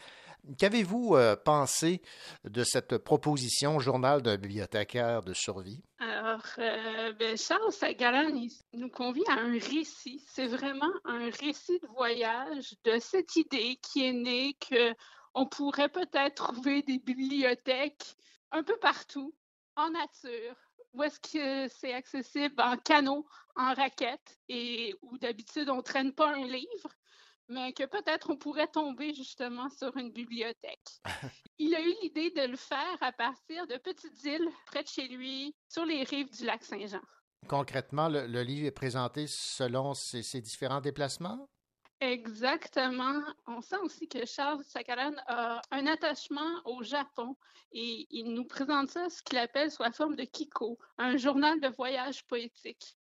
[0.57, 2.01] Qu'avez-vous euh, pensé
[2.45, 5.83] de cette proposition Journal d'un bibliothécaire de survie?
[5.99, 10.25] Alors, euh, ben, Charles Sagalan nous convie à un récit.
[10.29, 16.47] C'est vraiment un récit de voyage de cette idée qui est née qu'on pourrait peut-être
[16.47, 18.17] trouver des bibliothèques
[18.51, 19.35] un peu partout,
[19.77, 20.57] en nature,
[20.93, 23.27] où est-ce que c'est accessible en canot,
[23.57, 26.89] en raquette, et où d'habitude on ne traîne pas un livre
[27.49, 31.01] mais que peut-être on pourrait tomber justement sur une bibliothèque.
[31.59, 35.09] Il a eu l'idée de le faire à partir de petites îles près de chez
[35.09, 37.01] lui, sur les rives du lac Saint-Jean.
[37.49, 41.49] Concrètement, le, livre est présenté selon ses, différents déplacements?
[42.01, 43.23] Exactement.
[43.47, 47.37] On sent aussi que Charles Sakalan a un attachement au Japon
[47.73, 51.61] et il nous présente ça, ce qu'il appelle sous la forme de Kiko, un journal
[51.61, 52.97] de voyage poétique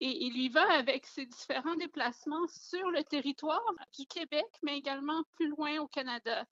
[0.00, 3.62] et il y va avec ses différents déplacements sur le territoire
[3.98, 6.44] du Québec, mais également plus loin au Canada.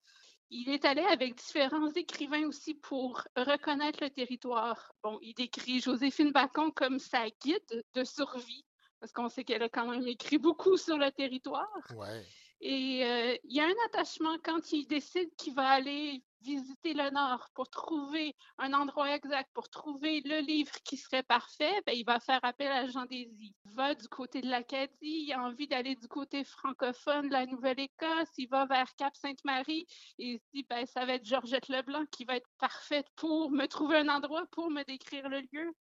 [0.51, 4.93] Il est allé avec différents écrivains aussi pour reconnaître le territoire.
[5.03, 8.65] Bon, il décrit Joséphine Bacon comme sa guide de survie,
[9.05, 11.69] parce qu'on sait qu'elle a quand même écrit beaucoup sur le territoire.
[11.95, 12.25] Ouais.
[12.63, 17.11] Et euh, il y a un attachement quand il décide qu'il va aller visiter le
[17.11, 22.07] Nord pour trouver un endroit exact, pour trouver le livre qui serait parfait, ben, il
[22.07, 23.55] va faire appel à Jean Désy.
[23.67, 27.45] Il va du côté de l'Acadie, il a envie d'aller du côté francophone de la
[27.45, 29.87] Nouvelle-Écosse, il va vers Cap-Sainte-Marie
[30.19, 33.51] et il se dit, ben, ça va être Georgette Leblanc qui va être parfaite pour
[33.51, 35.75] me trouver un endroit, pour me décrire le lieu.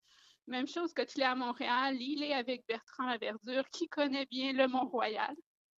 [0.46, 4.52] Même chose quand il est à Montréal, il est avec Bertrand Laverdure qui connaît bien
[4.52, 5.34] le Mont-Royal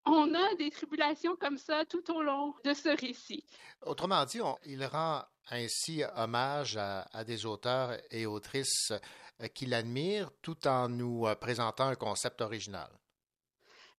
[0.06, 3.44] on a des tribulations comme ça tout au long de ce récit.
[3.82, 8.92] Autrement dit, il rend ainsi hommage à, des auteurs et autrices
[9.40, 12.88] euh, qu'il admire tout en nous euh, présentant un concept original.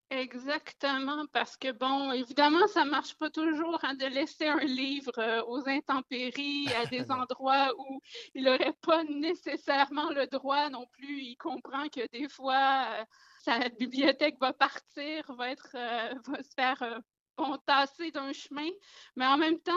[0.10, 5.43] Exactement, parce que bon, évidemment, ça marche pas toujours hein, de laisser un livre euh,
[5.47, 7.99] aux intempéries, à des endroits où
[8.34, 11.24] il n'aurait pas nécessairement le droit non plus.
[11.24, 13.05] Il comprend que des fois,
[13.43, 18.70] sa bibliothèque va partir, va, être, euh, va se faire euh, tasser d'un chemin,
[19.18, 19.74] mais en même temps,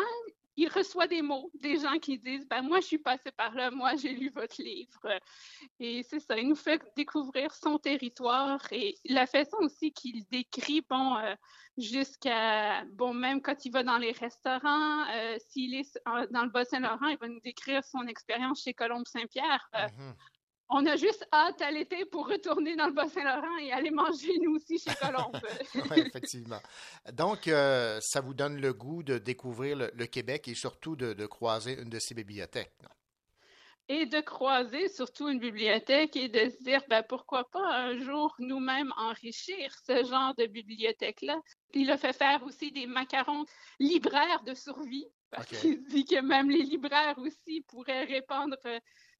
[0.61, 3.71] il reçoit des mots, des gens qui disent ben moi je suis passé par là,
[3.71, 5.09] moi j'ai lu votre livre
[5.79, 10.83] et c'est ça, il nous fait découvrir son territoire et la façon aussi qu'il décrit
[10.89, 11.35] bon euh,
[11.79, 15.05] jusqu'à bon même quand il va dans les restaurants,
[15.49, 15.99] s'il est
[16.31, 19.67] dans le Bas-Saint-Laurent, il va nous décrire son expérience chez Colombe Saint-Pierre.
[19.73, 20.15] Mm-hmm.
[20.73, 24.55] On a juste hâte à l'été pour retourner dans le Bas-Saint-Laurent et aller manger nous
[24.55, 25.37] aussi chez Colombe.
[25.75, 26.61] oui, effectivement.
[27.13, 31.77] Donc, euh, ça vous donne le goût de découvrir le, Québec et surtout de, croiser
[31.81, 32.73] une de ces bibliothèques.
[33.89, 38.33] Et de croiser surtout une bibliothèque et de se dire, ben, pourquoi pas un jour
[38.39, 41.41] nous-mêmes enrichir ce genre de bibliothèque-là.
[41.75, 43.45] Il a fait faire aussi des macarons
[43.81, 48.57] libraires de survie, parce qu'il dit que même les libraires aussi pourraient répandre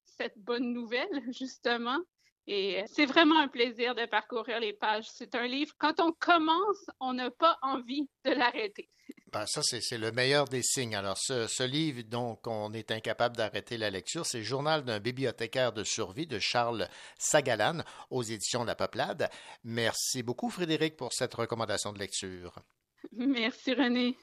[0.05, 1.99] cette bonne nouvelle, justement.
[2.47, 5.05] Et c'est vraiment un plaisir de parcourir les pages.
[5.13, 8.89] C'est un livre, quand on commence, on n'a pas envie de l'arrêter.
[9.31, 10.93] Ben, ça, c'est le meilleur des signes.
[10.93, 15.85] Alors, ce, livre dont on est incapable d'arrêter la lecture, c'est Journal d'un bibliothécaire de
[15.85, 19.29] survie de Charles Sagalan aux éditions La Peuplade.
[19.63, 22.59] Merci beaucoup, Frédéric, pour cette recommandation de lecture.
[23.13, 24.17] Merci, René.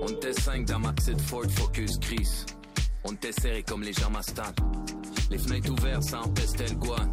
[0.00, 2.46] On était cinq dans ma petite Ford Focus grise.
[3.04, 4.52] On était serré comme les jambes à
[5.30, 7.10] Les fenêtres ouvertes, ça empestait le guan.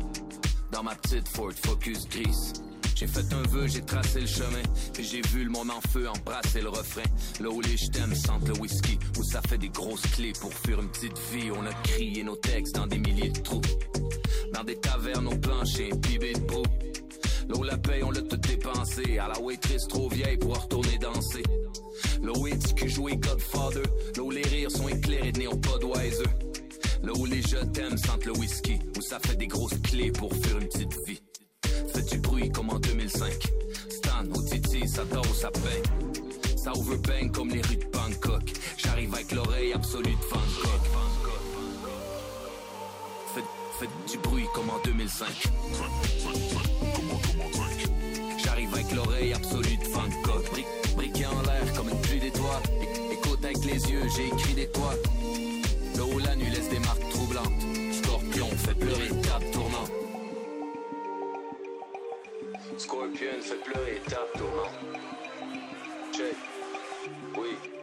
[0.72, 2.54] Dans ma petite Ford Focus grise.
[2.96, 4.64] J'ai fait un vœu, j'ai tracé le chemin,
[4.94, 7.04] puis j'ai vu le monde en feu embrasser le refrain.
[7.42, 10.80] Là où les t'aime sentent le whisky, où ça fait des grosses clés pour fuir
[10.80, 11.52] une petite vie.
[11.52, 13.62] On a crié nos textes dans des milliers de trous,
[14.54, 16.64] dans des tavernes au plancher, pibé de boue.
[17.54, 19.18] Où la paye, on l'a tout dépensé.
[19.18, 21.43] À la waitress trop vieille pour retourner danser.
[22.22, 23.84] Là où qui jouait Godfather.
[24.18, 26.26] Là où les rires sont éclairés de néon Podweiser.
[27.04, 28.80] Là où les jeux t'aiment sentent le whisky.
[28.98, 31.22] Où ça fait des grosses clés pour faire une petite vie.
[31.93, 33.32] Fait du bruit comme en 2005.
[33.89, 35.84] Stan, au Titi, ça dort ça paye.
[36.58, 38.52] Ça overbang comme les rues de Bangkok.
[38.78, 40.82] J'arrive avec l'oreille absolue de Gogh.
[43.34, 43.43] Faites,
[43.80, 45.28] faites du bruit comme en 2005.
[48.43, 50.46] J'arrive avec l'oreille absolue de Van Gogh.
[50.52, 50.66] Bri
[50.96, 52.64] briqué en l'air comme une pluie d'étoiles.
[53.12, 54.96] Écoute avec les yeux, j'ai écrit des toits.
[55.98, 57.62] Là où la nuit laisse des marques troublantes.
[57.91, 59.91] Scorpion fait pleurer table tournante.
[62.78, 64.76] Scorpion fait pleurer table tournante.
[66.14, 66.36] Check.
[67.38, 67.75] Oui.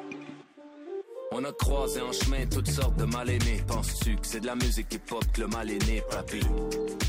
[1.34, 3.62] On a croisé en chemin toutes sortes de mal aimés.
[3.66, 6.40] Penses-tu que c'est de la musique hip-hop que le mal est papy?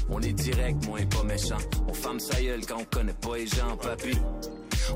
[0.10, 1.58] On est direct, moi et pas méchant.
[1.90, 4.18] On femme sa gueule quand on connaît pas les gens, papy.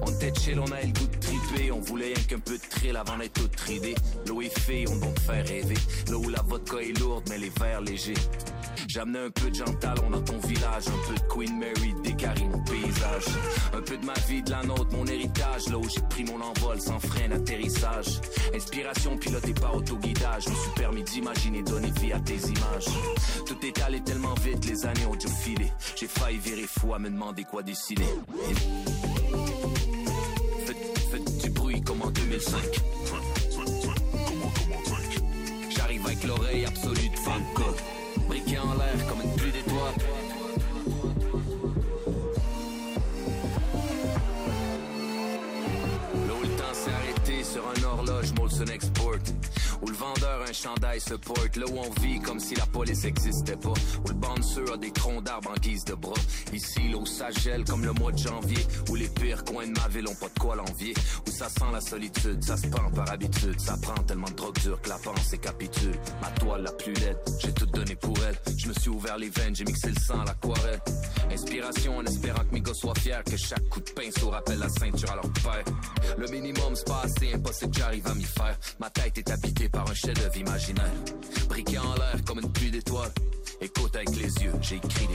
[0.01, 1.71] On était chill, on a le goût de triper.
[1.71, 3.95] On voulait rien qu'un peu de thrill avant d'être tout tridé.
[4.27, 5.77] L'eau est fée, on donc fait rêver.
[6.09, 8.13] Là où la vodka est lourde, mais les verres légers.
[8.87, 12.45] J'amenais un peu de Jean Talon dans ton village, un peu de Queen Mary, décarie
[12.45, 13.25] mon paysage.
[13.73, 16.41] Un peu de ma vie, de la nôtre, mon héritage, là où j'ai pris mon
[16.41, 18.19] envol sans frein d'atterrissage.
[18.53, 22.87] Inspiration pilotée par autoguidage, je me suis permis d'imaginer donner vie à tes images.
[23.45, 25.71] Tout est allé tellement vite, les années ont dû filer.
[25.95, 28.05] J'ai failli virer fou à me demander quoi dessiner.
[31.11, 32.59] Faites, du bruit comme en 2005.
[35.69, 37.41] J'arrive avec l'oreille absolue de Van.
[38.47, 39.93] Briqué en l'air comme une pluie d'étoiles.
[46.27, 49.17] Là où le temps s'est arrêté sur un horloge Molson Export.
[49.87, 51.55] Où le vendeur un chandail se porte.
[51.55, 53.69] Là où on vit comme si la police existait pas.
[54.03, 56.19] Où le bouncer a des troncs d'arbres en guise de bras.
[56.51, 58.67] Ici, là où ça gèle comme le mois de janvier.
[58.89, 60.93] Où les pires coins de ma ville ont pas de quoi l'envier.
[61.25, 63.57] Où ça sent la solitude, ça se pend par habitude.
[63.61, 65.95] Ça prend tellement de drogue dure que la pensée capitule.
[66.21, 68.37] Ma toile la plus laide, j'ai tout donné pour elle.
[68.57, 70.81] Je me suis ouvert les veines, j'ai mixé le sang à l'aquarelle.
[71.31, 73.23] Inspiration en espérant que mes gars soient fiers.
[73.25, 75.63] Que chaque coup de pinceau rappelle la ceinture à leur père.
[76.17, 78.57] Le minimum, c'est pas assez impossible, j'arrive à m'y faire.
[78.79, 80.91] Ma tête est habitée par un chef-d'œuvre imaginaire.
[81.49, 83.11] Briqué en l'air comme une pluie d'étoiles.
[83.61, 85.07] Écoute avec les yeux, j'ai écrit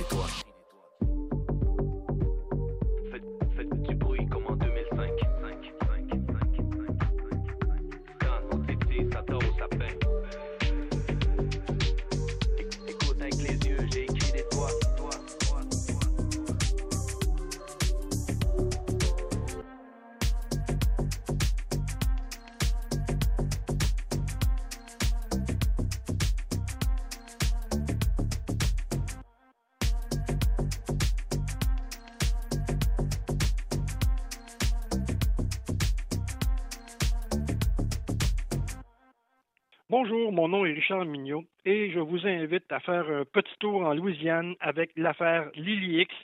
[40.22, 43.82] Bonjour, mon nom est Richard Mignot et je vous invite à faire un petit tour
[43.82, 46.14] en Louisiane avec l'affaire Lily X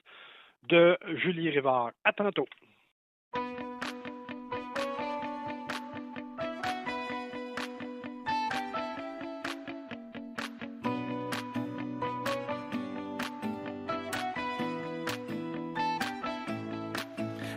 [0.69, 1.91] de Julie Rivard.
[2.05, 2.47] À tantôt.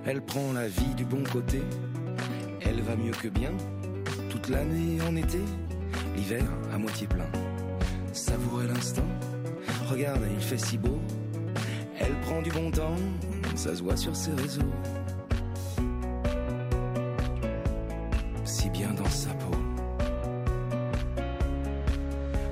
[0.08, 1.60] Elle prend la vie du bon côté,
[2.66, 3.52] elle va mieux que bien,
[4.32, 5.38] toute l'année en été,
[6.16, 6.43] l'hiver
[6.74, 7.30] à moitié plein.
[8.14, 9.07] Savourer l'instant,
[9.89, 10.99] regarde, il fait si beau,
[11.99, 12.95] elle prend du bon temps,
[13.55, 14.62] ça se voit sur ses réseaux.
[18.43, 19.57] Si bien dans sa peau.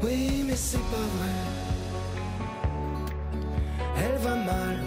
[0.03, 1.35] Oui, mais c'est pas vrai.
[3.97, 4.77] Elle va mal,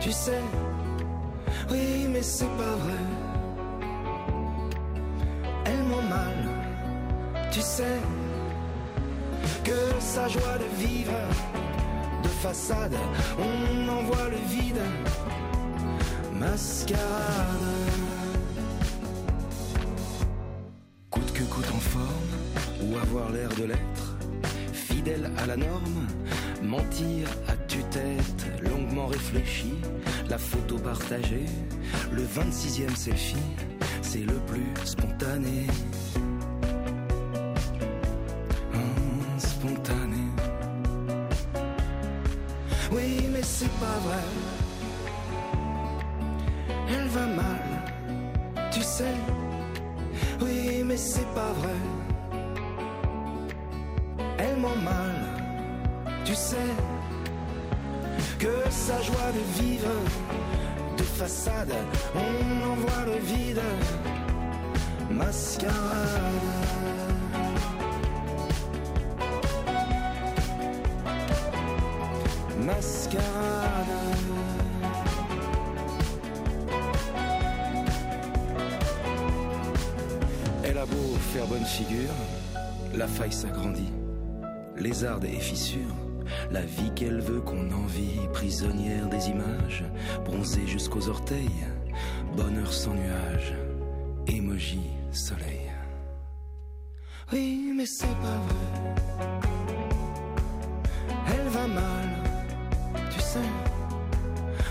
[0.00, 0.42] tu sais.
[1.70, 3.23] Oui, mais c'est pas vrai.
[9.62, 11.12] Que sa joie de vivre,
[12.22, 12.96] de façade,
[13.38, 14.80] on en voit le vide.
[16.32, 17.04] Mascarade.
[21.10, 22.34] Coûte que coûte en forme,
[22.82, 24.16] ou avoir l'air de l'être,
[24.72, 26.06] fidèle à la norme,
[26.62, 29.74] mentir à tue-tête, longuement réfléchi,
[30.28, 31.46] la photo partagée,
[32.12, 33.36] le 26e selfie,
[34.02, 35.66] c'est le plus spontané.
[43.64, 44.24] C'est pas vrai.
[46.88, 47.64] Elle va mal,
[48.70, 49.16] tu sais.
[50.42, 51.80] Oui, mais c'est pas vrai.
[54.38, 55.16] Elle ment mal,
[56.24, 56.72] tu sais.
[58.38, 59.94] que sa joie de vivre
[60.98, 61.74] de façade,
[62.14, 63.62] on envoie le vide.
[65.10, 67.03] Mascarade.
[81.44, 82.14] Faire bonne figure,
[82.94, 83.92] la faille s'agrandit,
[84.76, 85.94] lézarde et fissure,
[86.50, 89.84] la vie qu'elle veut qu'on envie, prisonnière des images,
[90.24, 91.66] bronzée jusqu'aux orteils,
[92.36, 93.54] bonheur sans nuage,
[94.26, 94.80] émoji
[95.12, 95.70] soleil.
[97.32, 98.66] Oui, mais c'est pas vrai.
[101.28, 102.08] Elle va mal,
[103.10, 103.38] tu sais.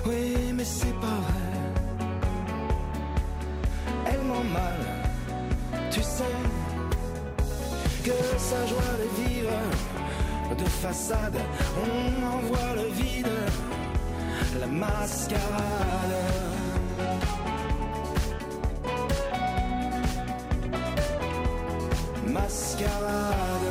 [0.05, 1.49] Oui, mais c'est pas vrai.
[4.05, 6.52] Elle ment mal, tu sais.
[8.49, 9.51] Sa joie de vivre
[10.57, 11.39] de façade,
[11.77, 13.27] on envoie le vide,
[14.59, 16.15] la mascarade.
[22.27, 23.69] Mascarade.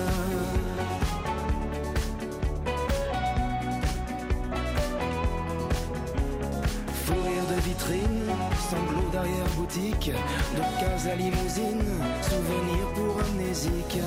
[7.05, 8.33] Fou rire de vitrine,
[8.71, 10.13] sanglots d'arrière-boutique,
[10.57, 11.85] de case à limousine,
[12.23, 14.01] souvenir pour amnésique.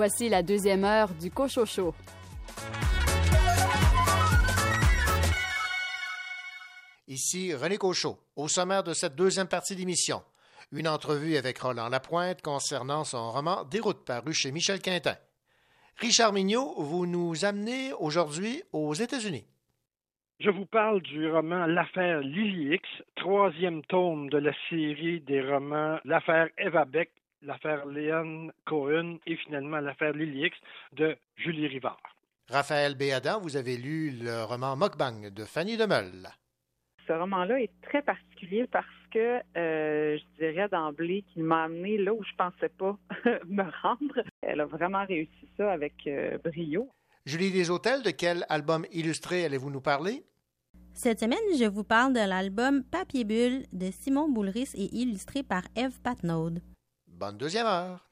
[0.00, 1.94] Voici la deuxième heure du Cochocho.
[7.06, 10.22] Ici René Cochot, au sommaire de cette deuxième partie d'émission.
[10.72, 15.16] Une entrevue avec Roland Lapointe concernant son roman Des routes paru chez Michel Quintin.
[15.98, 19.44] Richard Mignot, vous nous amenez aujourd'hui aux États-Unis.
[20.38, 25.98] Je vous parle du roman L'affaire Lily X, troisième tome de la série des romans
[26.06, 27.10] L'affaire Eva Beck,
[27.42, 30.56] L'affaire Léon Cohen et finalement L'affaire Lily X
[30.92, 32.00] de Julie Rivard.
[32.48, 36.28] Raphaël Béadan, vous avez lu le roman Mockbang de Fanny Demeule.
[37.06, 42.12] Ce roman-là est très particulier parce que euh, je dirais d'emblée qu'il m'a amené là
[42.12, 42.98] où je pensais pas
[43.46, 44.22] me rendre.
[44.42, 46.88] Elle a vraiment réussi ça avec euh, brio.
[47.26, 50.24] Julie Deshôtels, de quel album illustré allez-vous nous parler?
[50.92, 55.62] Cette semaine, je vous parle de l'album Papier Bulle de Simon Boulris et illustré par
[55.76, 56.50] Eve Patnaud.
[57.20, 58.09] Bonne deuxième heure.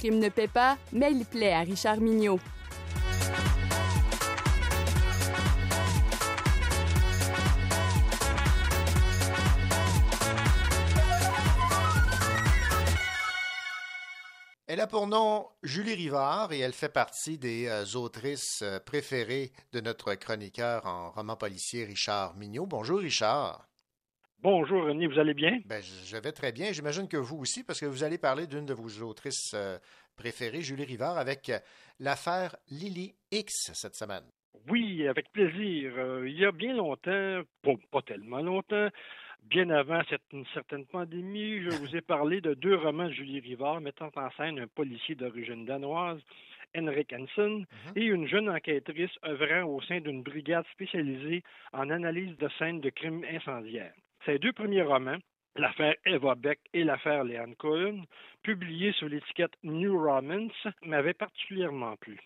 [0.00, 2.40] Crime ne paie pas, mais il plaît à Richard Mignot.
[14.66, 19.52] Elle a pour nom Julie Rivard et elle fait partie des euh, autrices euh, préférées
[19.72, 22.64] de notre chroniqueur en roman policier Richard Mignot.
[22.64, 23.69] Bonjour Richard.
[24.42, 25.58] Bonjour René, vous allez bien?
[25.66, 26.72] Ben, je vais très bien.
[26.72, 29.76] J'imagine que vous aussi, parce que vous allez parler d'une de vos autrices euh,
[30.16, 31.58] préférées, Julie Rivard, avec euh,
[31.98, 34.24] l'affaire Lily X cette semaine.
[34.70, 35.92] Oui, avec plaisir.
[35.98, 38.88] Euh, il y a bien longtemps, bon, pas tellement longtemps,
[39.42, 43.40] bien avant cette, une certaine pandémie, je vous ai parlé de deux romans de Julie
[43.40, 46.20] Rivard mettant en scène un policier d'origine danoise,
[46.74, 51.42] Henrik Hansen, et une jeune enquêtrice œuvrant au sein d'une brigade spécialisée
[51.74, 53.92] en analyse de scènes de crimes incendiaires.
[54.26, 55.18] Ces deux premiers romans,
[55.56, 58.04] l'affaire Eva Beck et l'affaire Leanne Cohen,
[58.42, 62.18] publiés sous l'étiquette New Romance, m'avaient particulièrement plu.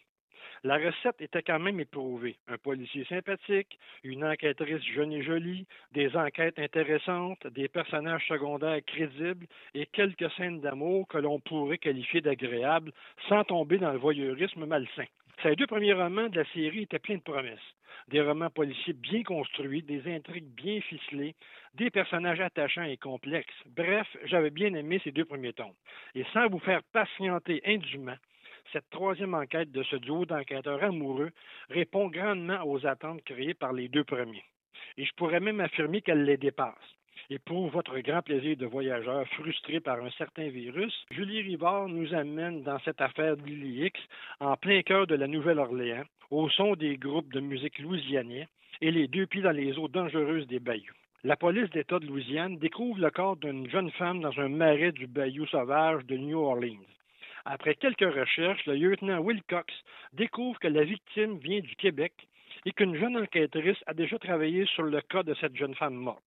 [0.64, 2.36] La recette était quand même éprouvée.
[2.48, 9.46] Un policier sympathique, une enquêtrice jeune et jolie, des enquêtes intéressantes, des personnages secondaires crédibles
[9.74, 12.92] et quelques scènes d'amour que l'on pourrait qualifier d'agréables
[13.28, 15.06] sans tomber dans le voyeurisme malsain.
[15.42, 17.74] Ces deux premiers romans de la série étaient pleins de promesses.
[18.08, 21.34] Des romans policiers bien construits, des intrigues bien ficelées,
[21.74, 23.54] des personnages attachants et complexes.
[23.66, 25.74] Bref, j'avais bien aimé ces deux premiers tomes.
[26.14, 28.16] Et sans vous faire patienter indûment,
[28.72, 31.30] cette troisième enquête de ce duo d'enquêteurs amoureux
[31.68, 34.44] répond grandement aux attentes créées par les deux premiers.
[34.96, 36.74] Et je pourrais même affirmer qu'elle les dépasse.
[37.30, 42.12] Et pour votre grand plaisir de voyageurs frustrés par un certain virus, Julie Rivard nous
[42.14, 44.00] amène dans cette affaire de Lily X
[44.40, 48.46] en plein cœur de la Nouvelle-Orléans, au son des groupes de musique louisianiens
[48.80, 50.94] et les deux pieds dans les eaux dangereuses des bayous.
[51.22, 55.06] La police d'État de Louisiane découvre le corps d'une jeune femme dans un marais du
[55.06, 56.84] bayou sauvage de New Orleans.
[57.46, 59.72] Après quelques recherches, le lieutenant Wilcox
[60.12, 62.12] découvre que la victime vient du Québec
[62.66, 66.24] et qu'une jeune enquêtrice a déjà travaillé sur le cas de cette jeune femme morte.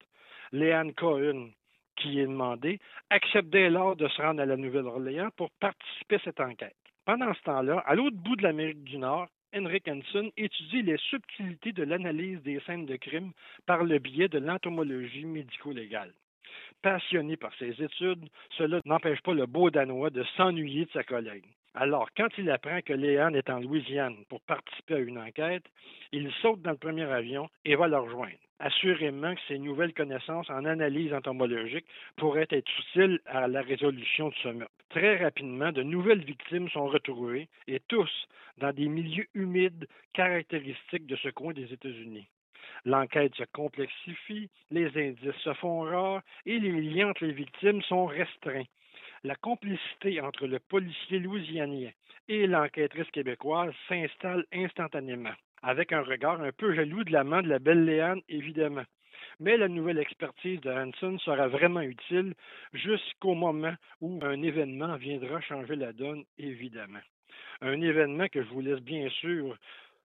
[0.52, 1.50] Léanne Cohen,
[1.96, 2.80] qui est demandée,
[3.10, 6.76] accepte dès lors de se rendre à la Nouvelle-Orléans pour participer à cette enquête.
[7.06, 11.72] Pendant ce temps-là, à l'autre bout de l'Amérique du Nord, Henrik Hansen étudie les subtilités
[11.72, 13.32] de l'analyse des scènes de crime
[13.66, 16.14] par le biais de l'entomologie médico-légale.
[16.82, 21.46] Passionné par ses études, cela n'empêche pas le beau Danois de s'ennuyer de sa collègue.
[21.74, 25.66] Alors, quand il apprend que Léon est en Louisiane pour participer à une enquête,
[26.12, 28.38] il saute dans le premier avion et va le rejoindre.
[28.60, 31.86] Assurément que ses nouvelles connaissances en analyse entomologique
[32.16, 34.74] pourraient être utiles à la résolution de ce meurtre.
[34.90, 38.10] Très rapidement, de nouvelles victimes sont retrouvées et tous
[38.58, 42.28] dans des milieux humides caractéristiques de ce coin des États-Unis.
[42.86, 48.06] L'enquête se complexifie, les indices se font rares et les liens entre les victimes sont
[48.06, 48.66] restreints.
[49.24, 51.92] La complicité entre le policier louisianien
[52.30, 57.60] et l'enquêtrice québécoise s'installe instantanément, avec un regard un peu jaloux de l'amant de la
[57.60, 58.84] belle Léane, évidemment.
[59.40, 62.34] Mais la nouvelle expertise de Hanson sera vraiment utile
[62.74, 67.00] jusqu'au moment où un événement viendra changer la donne, évidemment.
[67.62, 69.58] Un événement que je vous laisse bien sûr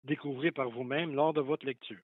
[0.03, 1.97] découvrir par vous-même lors de votre lecture.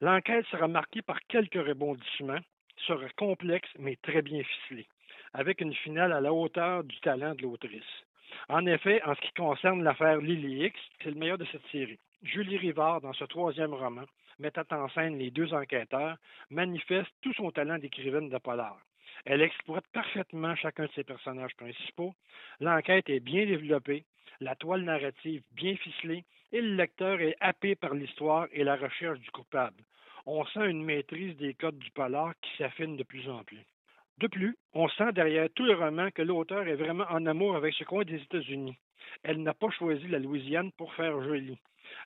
[0.00, 2.40] L'enquête sera marquée par quelques rebondissements,
[2.86, 4.86] sera complexe mais très bien ficelée,
[5.32, 8.04] avec une finale à la hauteur du talent de l'autrice.
[8.48, 11.98] En effet, en ce qui concerne l'affaire Lily X, c'est le meilleur de cette série.
[12.22, 14.04] Julie Rivard, dans ce troisième roman,
[14.38, 16.16] mettant en scène les deux enquêteurs,
[16.50, 18.78] manifeste tout son talent d'écrivaine de polar.
[19.24, 22.14] Elle exploite parfaitement chacun de ses personnages principaux.
[22.60, 24.04] L'enquête est bien développée,
[24.40, 29.18] la toile narrative bien ficelée et le lecteur est happé par l'histoire et la recherche
[29.20, 29.82] du coupable.
[30.26, 33.64] On sent une maîtrise des codes du polar qui s'affine de plus en plus.
[34.18, 37.74] De plus, on sent derrière tout le roman que l'auteur est vraiment en amour avec
[37.74, 38.76] ce coin des États-Unis.
[39.22, 41.58] Elle n'a pas choisi la Louisiane pour faire joli.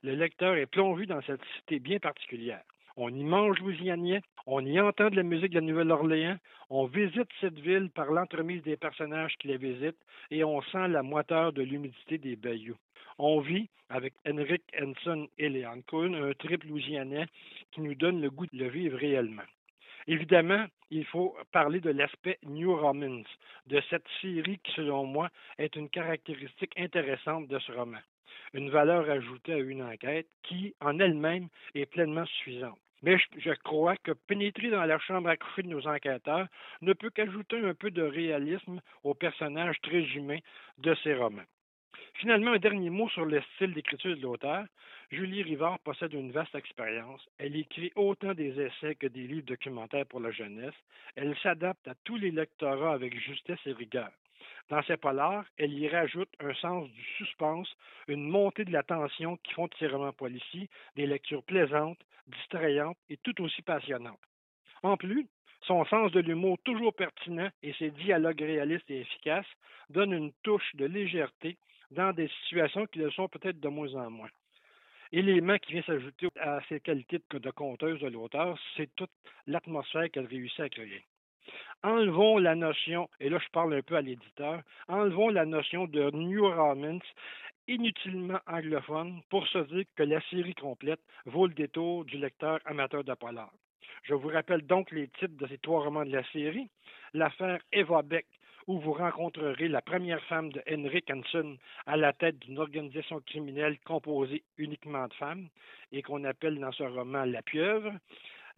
[0.03, 2.63] Le lecteur est plongé dans cette cité bien particulière.
[2.97, 6.37] On y mange louisianien, on y entend de la musique de la Nouvelle-Orléans,
[6.69, 11.05] on visite cette ville par l'entremise des personnages qui la visitent et on sent la
[11.05, 12.77] moiteur de l'humidité des bayous.
[13.19, 17.27] On vit, avec Henrik Henson et Leon Cohen, un trip louisianais
[17.73, 19.43] qui nous donne le goût de le vivre réellement.
[20.07, 23.25] Évidemment, il faut parler de l'aspect New Romans,
[23.67, 27.99] de cette série qui, selon moi, est une caractéristique intéressante de ce roman.
[28.55, 32.79] Une valeur ajoutée à une enquête qui, en elle-même, est pleinement suffisante.
[33.03, 36.47] Mais je, crois que pénétrer dans la chambre à coucher de nos enquêteurs
[36.81, 40.41] ne peut qu'ajouter un peu de réalisme aux personnages très humains
[40.79, 41.45] de ces romans.
[42.15, 44.65] Finalement, un dernier mot sur le style d'écriture de l'auteur.
[45.11, 47.25] Julie Rivard possède une vaste expérience.
[47.39, 50.75] Elle écrit autant des essais que des livres documentaires pour la jeunesse.
[51.15, 54.11] Elle s'adapte à tous les lectorats avec justesse et rigueur.
[54.69, 57.73] Dans ses polars, elle y rajoute un sens du suspense,
[58.07, 62.99] une montée de la tension qui font de ses romans policiers des lectures plaisantes, distrayantes
[63.09, 64.21] et tout aussi passionnantes.
[64.83, 65.27] En plus,
[65.63, 69.47] son sens de l'humour toujours pertinent et ses dialogues réalistes et efficaces
[69.89, 71.57] donnent une touche de légèreté
[71.91, 74.31] dans des situations qui le sont peut-être de moins en moins.
[75.11, 79.11] Élément qui vient s'ajouter à ses qualités de conteuse de l'auteur, c'est toute
[79.47, 81.03] l'atmosphère qu'elle réussit à créer.
[81.83, 86.11] Enlevons la notion, et là je parle un peu à l'éditeur, enlevons la notion de
[86.11, 87.05] New Romance
[87.69, 93.05] inutilement anglophone pour se dire que la série complète vaut le détour du lecteur amateur
[93.05, 93.51] de polar.
[94.03, 96.69] Je vous rappelle donc les titres de ces trois romans de la série.
[97.13, 98.27] L'affaire Eva Beck,
[98.69, 101.57] où vous rencontrerez la première femme de Henrik Hansen
[101.87, 105.49] à la tête d'une organisation criminelle composée uniquement de femmes
[105.91, 107.93] et qu'on appelle dans ce roman La pieuvre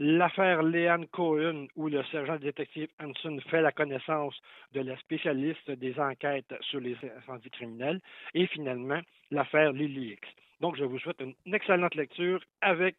[0.00, 4.34] l'affaire Leanne Cohen, où le sergent détective Hanson fait la connaissance
[4.72, 8.00] de la spécialiste des enquêtes sur les incendies criminels,
[8.32, 9.00] et finalement
[9.30, 10.28] l'affaire Lily X.
[10.60, 12.96] Donc, je vous souhaite une excellente lecture avec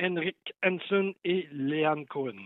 [0.00, 2.36] Henrik Hanson et Leanne Cohen.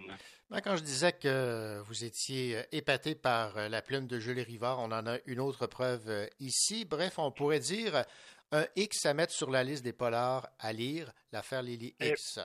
[0.63, 5.07] Quand je disais que vous étiez épaté par la plume de Julie Rivard, on en
[5.07, 6.85] a une autre preuve ici.
[6.85, 8.05] Bref, on pourrait dire
[8.53, 12.39] un X à mettre sur la liste des polars à lire, l'affaire Lily X.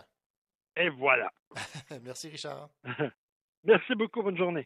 [0.76, 1.32] Et voilà.
[2.04, 2.70] Merci, Richard.
[3.64, 4.24] Merci beaucoup.
[4.24, 4.66] Bonne journée.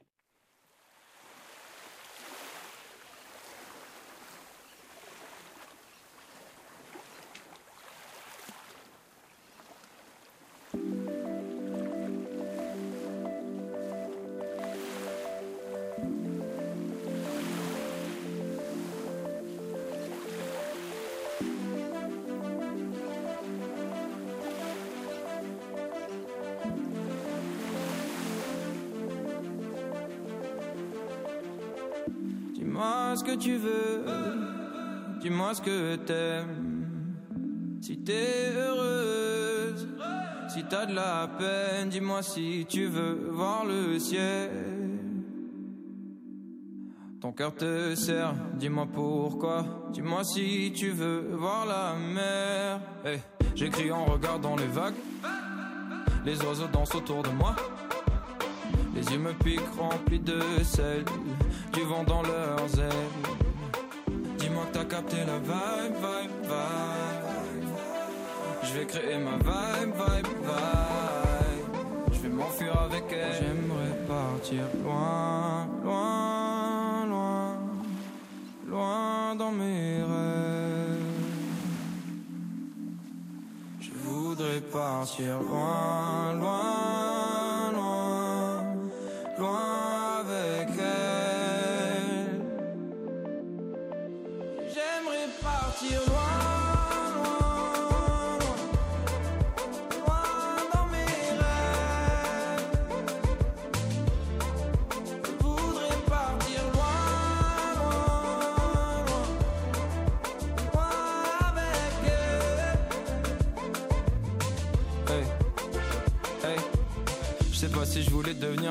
[33.43, 34.05] Tu veux,
[35.19, 37.17] dis-moi ce que t'aimes.
[37.81, 39.85] Si t'es heureuse,
[40.47, 44.49] si t'as de la peine, dis-moi si tu veux voir le ciel.
[47.19, 49.89] Ton cœur te sert, dis-moi pourquoi.
[49.91, 52.79] Dis-moi si tu veux voir la mer.
[53.03, 53.19] Hey,
[53.55, 54.95] J'écris en regardant les vagues.
[56.25, 57.55] Les oiseaux dansent autour de moi.
[58.95, 61.03] Les yeux me piquent remplis de sel.
[61.73, 63.25] Du vent dans leurs ailes.
[64.37, 67.67] Dis-moi que t'as capté la vibe, vibe, vibe.
[68.61, 72.13] Je vais créer ma vibe, vibe, vibe.
[72.13, 73.33] Je vais m'enfuir avec elle.
[73.39, 77.57] J'aimerais partir loin, loin, loin,
[78.67, 80.99] loin dans mes rêves.
[83.79, 88.63] Je voudrais partir loin, loin, loin,
[89.39, 89.72] loin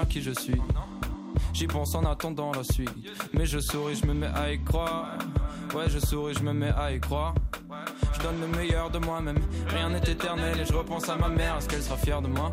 [0.09, 0.61] qui je suis.
[1.53, 2.91] J'y pense en attendant la suite.
[3.33, 5.09] Mais je souris, je me mets à y croire.
[5.75, 7.35] Ouais, je souris, je me mets à y croire.
[8.15, 9.39] Je donne le meilleur de moi-même.
[9.69, 11.57] Rien n'est éternel et je repense à ma mère.
[11.57, 12.53] Est-ce qu'elle sera fière de moi?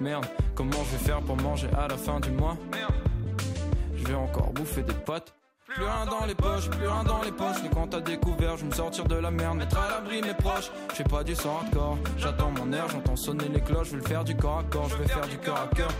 [0.00, 2.56] Merde, comment je vais faire pour manger à la fin du mois?
[3.96, 5.34] Je vais encore bouffer des potes.
[5.68, 7.62] Plus rien dans les poches, plus rien dans les poches.
[7.62, 10.32] Les comptes à découvert, je vais me sortir de la merde, mettre à l'abri mes
[10.32, 10.70] proches.
[10.90, 13.88] Je fais pas du sang hardcore, j'attends mon air, j'entends sonner les cloches.
[13.88, 15.90] Je vais le faire du corps à corps, je vais faire du cœur à cœur.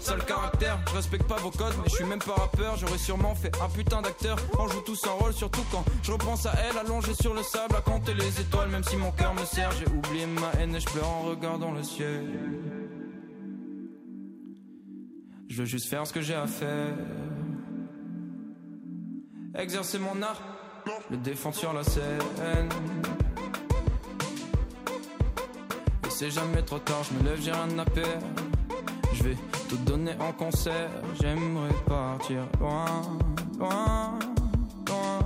[0.00, 2.76] Seul caractère, je respecte pas vos codes, mais je suis même pas rappeur.
[2.76, 4.36] J'aurais sûrement fait un putain d'acteur.
[4.58, 7.74] On joue tous un rôle, surtout quand je repense à elle, allongée sur le sable,
[7.74, 9.70] à compter les étoiles, même si mon cœur me sert.
[9.72, 12.22] J'ai oublié ma haine et je pleure en regardant le ciel.
[15.48, 16.92] Je veux juste faire ce que j'ai à faire.
[19.58, 20.40] Exercer mon art,
[21.10, 22.68] le défendre sur la scène.
[26.06, 28.26] Et c'est jamais trop tard, je me lève, j'ai rien à perdre.
[29.14, 29.36] Je vais
[29.68, 30.90] tout donner en concert.
[31.20, 32.84] J'aimerais partir loin,
[33.58, 34.18] loin,
[34.86, 35.18] loin,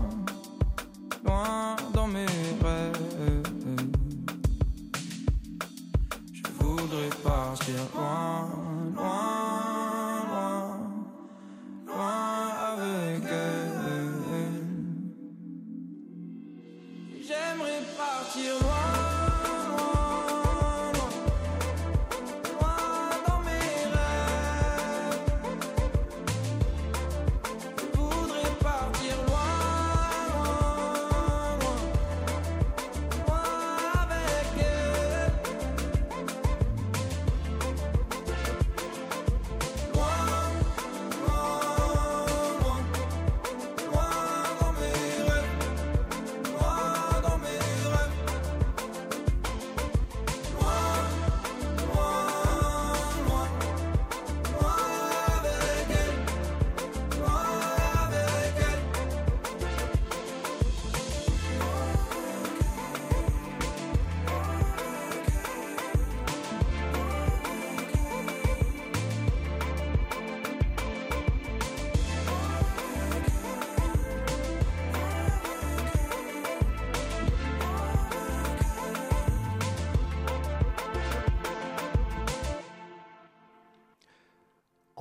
[1.26, 2.26] loin dans mes
[2.62, 3.42] rêves.
[6.32, 8.48] Je voudrais partir loin,
[8.94, 9.59] loin,
[17.50, 18.89] J'aimerais partir loin.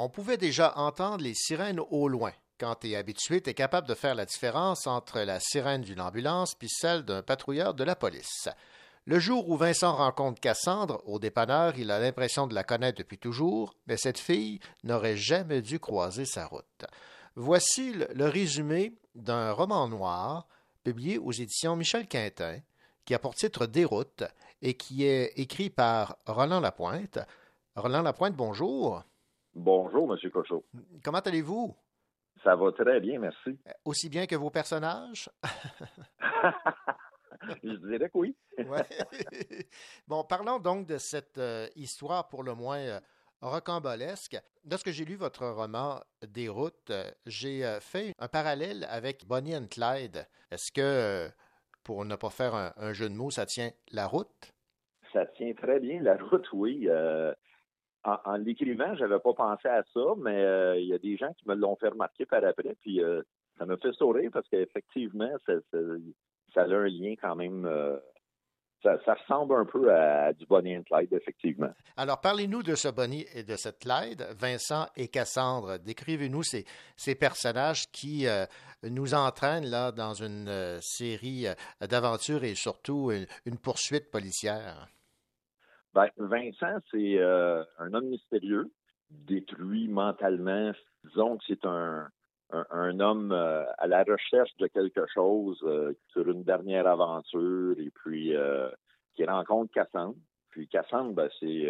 [0.09, 2.31] On pouvait déjà entendre les sirènes au loin.
[2.57, 6.01] Quand tu es habitué, tu es capable de faire la différence entre la sirène d'une
[6.01, 8.49] ambulance puis celle d'un patrouilleur de la police.
[9.05, 13.19] Le jour où Vincent rencontre Cassandre au dépanneur, il a l'impression de la connaître depuis
[13.19, 16.85] toujours, mais cette fille n'aurait jamais dû croiser sa route.
[17.35, 20.47] Voici le, résumé d'un roman noir
[20.83, 22.57] publié aux éditions Michel Quintin,
[23.05, 24.23] qui a pour titre Déroute
[24.63, 27.19] et qui est écrit par Roland Lapointe.
[27.75, 29.03] Roland Lapointe, bonjour.
[29.53, 30.31] Bonjour, M.
[30.31, 30.63] Cochot.
[31.03, 31.75] Comment allez-vous?
[32.43, 33.59] Ça va très bien, merci.
[33.83, 35.29] Aussi bien que vos personnages?
[37.63, 38.35] Je dirais que oui.
[38.57, 38.85] Ouais.
[40.07, 42.99] bon, parlons donc de cette euh, histoire pour le moins euh,
[43.41, 44.37] rocambolesque.
[44.69, 49.55] Lorsque j'ai lu votre roman Des routes, euh, j'ai euh, fait un parallèle avec Bonnie
[49.55, 50.27] and Clyde.
[50.51, 51.29] Est-ce que, euh,
[51.83, 54.53] pour ne pas faire un, un jeu de mots, ça tient la route?
[55.13, 56.87] Ça tient très bien la route, oui.
[58.03, 61.33] En en l'écrivant, j'avais pas pensé à ça, mais euh, il y a des gens
[61.33, 63.21] qui me l'ont fait remarquer par après, puis euh,
[63.57, 65.53] ça me fait sourire parce qu'effectivement, ça,
[66.55, 67.97] a un lien quand même euh,
[68.83, 71.71] ça, ressemble un peu à, du Bonnie et Clyde, effectivement.
[71.97, 75.77] Alors, parlez-nous de ce Bonnie et de cette Clyde, Vincent et Cassandre.
[75.79, 78.45] Décrivez-nous ces, personnages qui euh,
[78.83, 81.47] nous entraînent là dans une série
[81.81, 83.11] d'aventures et surtout
[83.45, 84.87] une, poursuite policière.
[85.93, 88.71] Ben, Vincent, c'est un homme mystérieux,
[89.09, 90.71] détruit mentalement.
[91.03, 92.09] Disons que c'est un,
[92.51, 97.91] un, homme euh, à la recherche de quelque chose euh, sur une dernière aventure et
[97.91, 98.69] puis euh,
[99.15, 100.15] qui rencontre Cassandre.
[100.49, 101.67] Puis Cassandre, ben, c'est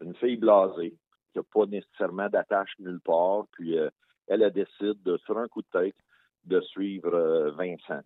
[0.00, 0.96] une fille blasée
[1.32, 3.46] qui n'a pas nécessairement d'attache nulle part.
[3.52, 3.90] Puis elle,
[4.28, 5.96] elle décide, de, sur un coup de tête,
[6.44, 8.02] de suivre Vincent.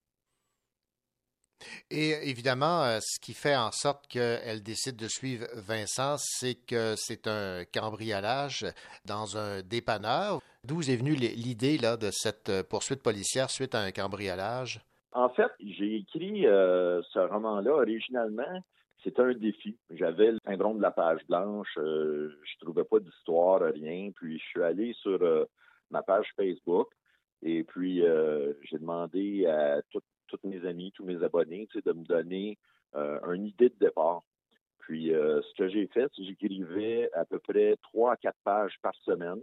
[1.90, 7.26] Et évidemment, ce qui fait en sorte qu'elle décide de suivre Vincent, c'est que c'est
[7.26, 8.66] un cambriolage
[9.04, 10.40] dans un dépanneur.
[10.62, 14.80] D'où est venue l'idée là, de cette euh, poursuite policière suite à un cambriolage?
[15.12, 18.62] En fait, j'ai écrit euh, ce roman-là originalement.
[19.02, 19.78] C'était un défi.
[19.90, 21.78] J'avais le syndrome de la page blanche.
[21.78, 24.10] Euh, je trouvais pas d'histoire, rien.
[24.14, 25.18] Puis je suis allé sur
[25.90, 26.88] ma page Facebook
[27.42, 28.02] et puis
[28.70, 30.04] j'ai demandé à toutes
[30.44, 32.58] mes amis, tous mes abonnés, de me donner
[32.94, 34.22] une idée de départ.
[34.80, 38.94] Puis ce que j'ai fait, c'est j'écrivais à peu près trois à quatre pages par
[39.04, 39.40] semaine.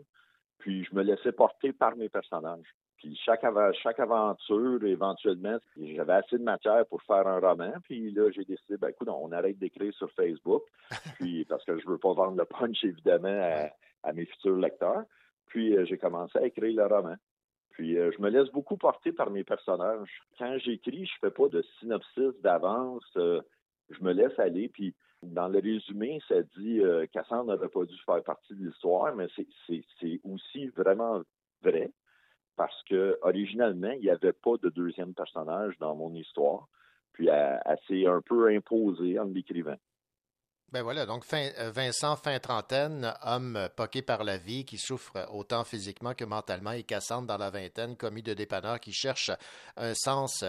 [0.59, 2.75] Puis je me laissais porter par mes personnages.
[2.97, 3.45] Puis chaque,
[3.83, 7.73] chaque aventure, éventuellement, j'avais assez de matière pour faire un roman.
[7.83, 10.63] Puis là, j'ai décidé, ben écoute, on arrête d'écrire sur Facebook.
[11.19, 13.69] Puis parce que je veux pas vendre le punch, évidemment,
[14.03, 15.03] à, mes futurs lecteurs.
[15.47, 17.15] Puis euh, j'ai commencé à écrire le roman.
[17.77, 20.23] Puis euh, je me laisse beaucoup porter par mes personnages.
[20.39, 23.05] Quand j'écris, je fais pas de synopsis d'avance.
[23.17, 23.39] Euh,
[23.91, 24.67] je me laisse aller.
[24.67, 29.15] Puis dans le résumé, ça dit euh, Cassandre n'aurait pas dû faire partie de l'histoire,
[29.15, 29.27] mais
[29.67, 31.21] c'est aussi vraiment
[31.61, 31.91] vrai
[32.55, 36.67] parce que originalement, il n'y avait pas de deuxième personnage dans mon histoire.
[37.13, 39.77] Puis elle, s'est un peu imposée en l'écrivant.
[40.73, 45.63] Ben voilà, donc euh, Vincent, fin trentaine, homme poqué par la vie, qui souffre autant
[45.63, 49.31] physiquement que mentalement, et Cassandre dans la vingtaine, commis de dépanneur qui cherche
[49.77, 50.43] un sens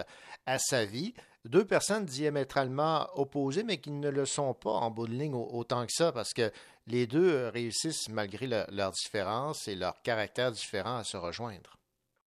[0.45, 1.13] à sa vie
[1.45, 5.85] deux personnes diamétralement opposées, mais qui ne le sont pas en bout de ligne autant
[5.85, 6.51] que ça, parce que
[6.87, 11.77] les deux euh, réussissent, malgré leurs différences et leurs caractères différents, à se rejoindre.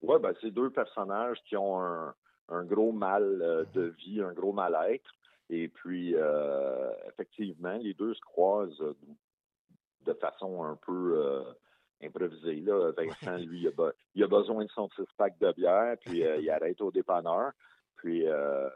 [0.03, 3.97] Oui, ben, c'est deux personnages qui ont un, gros mal euh, de mm-hmm.
[3.97, 5.11] vie, un gros mal-être.
[5.55, 8.83] Et puis, euh, effectivement, les deux se croisent
[10.07, 11.45] de façon un peu
[12.03, 12.61] improvisée.
[12.63, 12.91] Là.
[12.97, 13.69] Vincent, lui,
[14.15, 17.53] il a, besoin de son six-pack de bière, puis il arrête au dépanneur.
[17.97, 18.71] Puis, euh,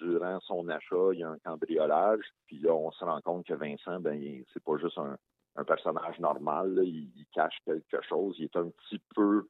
[0.00, 2.24] durant son achat, il y a un cambriolage.
[2.46, 5.18] Puis là, on se rend compte que Vincent, ben, c'est pas juste un,
[5.64, 6.80] personnage normal.
[6.84, 8.36] Il, cache quelque chose.
[8.38, 9.48] Il est un petit peu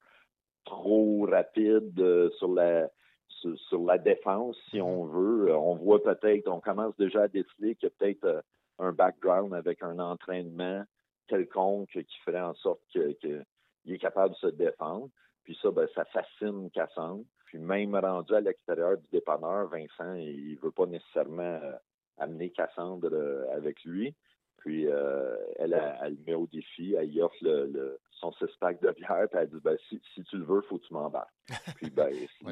[0.64, 2.88] trop rapide euh, sur la
[3.28, 5.54] sur, la défense, si on veut.
[5.54, 8.40] On voit peut-être, on commence déjà à déceler qu'il y a peut-être euh,
[8.78, 10.84] un background avec un entraînement
[11.26, 13.44] quelconque qui ferait en sorte qu'il
[13.86, 15.08] est capable de se défendre.
[15.44, 17.24] Puis ça, ben, ça fascine Cassandre.
[17.46, 21.72] Puis même rendu à l'extérieur du dépanneur, Vincent, il veut pas nécessairement euh,
[22.18, 24.14] amener Cassandre euh, avec lui.
[24.58, 29.28] Puis euh, elle, elle, met au défi, elle y offre le, son six-pack de bière,
[29.30, 31.32] puis elle dit ben, si, tu le veux, faut que tu m'embarques.
[31.76, 32.10] puis ben,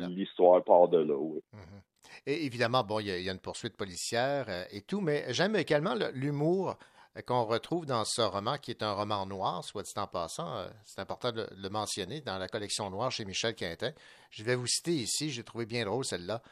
[0.09, 1.15] l'histoire part de là.
[1.15, 1.83] Mm-hmm.
[2.27, 6.77] Et évidemment, bon, il y, a une poursuite policière et tout, mais j'aime également l'humour
[7.23, 10.69] qu'on retrouve dans ce roman, qui est un roman noir, soit dit en passant, euh,
[10.85, 13.93] c'est important de le mentionner, dans la collection noire chez Michel Quintin.
[14.31, 16.43] Je vais vous citer ici, j'ai trouvé bien drôle celle-là.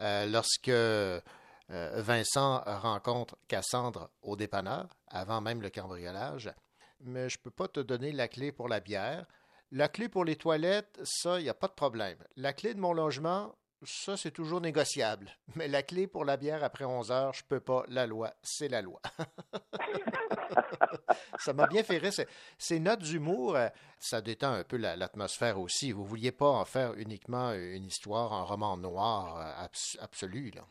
[0.00, 1.20] Euh, lorsque euh,
[1.68, 6.52] Vincent rencontre Cassandre au dépanneur, avant même le cambriolage,
[7.00, 9.26] mais je ne peux pas te donner la clé pour la bière.
[9.72, 12.18] La clé pour les toilettes, ça, il n'y a pas de problème.
[12.36, 15.36] La clé de mon logement, ça, c'est toujours négociable.
[15.54, 17.84] Mais la clé pour la bière après 11 heures, je peux pas.
[17.88, 19.00] La loi, c'est la loi.
[21.38, 22.12] ça m'a bien fait rire.
[22.58, 23.68] Ces notes d'humour, euh,
[23.98, 25.92] ça détend un peu l'atmosphère aussi.
[25.92, 29.66] Vous vouliez pas en faire uniquement une histoire, un roman noir euh,
[30.00, 30.64] absolu, là.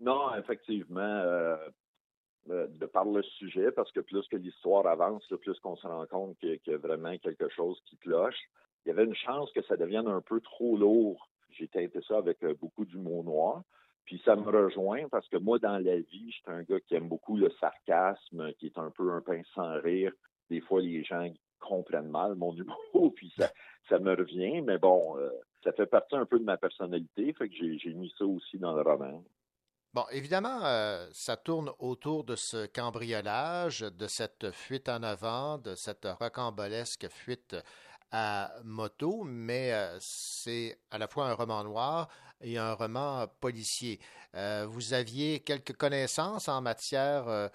[0.00, 1.00] Non, effectivement.
[1.00, 1.56] Euh,
[2.46, 6.38] de par le sujet, parce que plus que l'histoire avance, plus qu'on se rend compte
[6.38, 8.38] qu'il y a vraiment quelque chose qui cloche.
[8.84, 11.26] Il y avait une chance que ça devienne un peu trop lourd
[11.58, 13.62] j'ai teinté ça avec euh, beaucoup d'humour noir.
[14.04, 16.94] Puis ça me rejoint parce que moi, dans la vie, je suis un gars qui
[16.94, 20.12] aime beaucoup le sarcasme, qui est un peu un pince sans rire.
[20.50, 21.26] Des fois, les gens
[21.58, 23.32] comprennent mal mon humour, puis
[23.88, 24.60] ça, me revient.
[24.60, 25.30] Mais bon, euh,
[25.62, 28.74] ça fait partie un peu de ma personnalité, fait que j'ai mis ça aussi dans
[28.74, 29.24] le roman.
[29.94, 35.76] Bon, évidemment, euh, ça tourne autour de ce cambriolage, de cette fuite en avant, de
[35.76, 37.54] cette rocambolesque fuite
[38.10, 42.08] à moto, mais euh, c'est à la fois un roman noir
[42.40, 44.00] et un roman policier.
[44.34, 47.50] Euh, vous aviez quelques connaissances en matière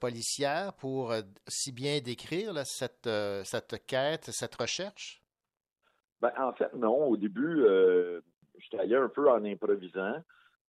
[0.00, 1.12] policière pour
[1.46, 3.10] si bien décrire cette,
[3.44, 5.22] cette quête, cette recherche?
[6.22, 7.08] Ben, en fait, non.
[7.08, 7.66] Au début,
[8.56, 10.22] j'étais allé un peu en improvisant.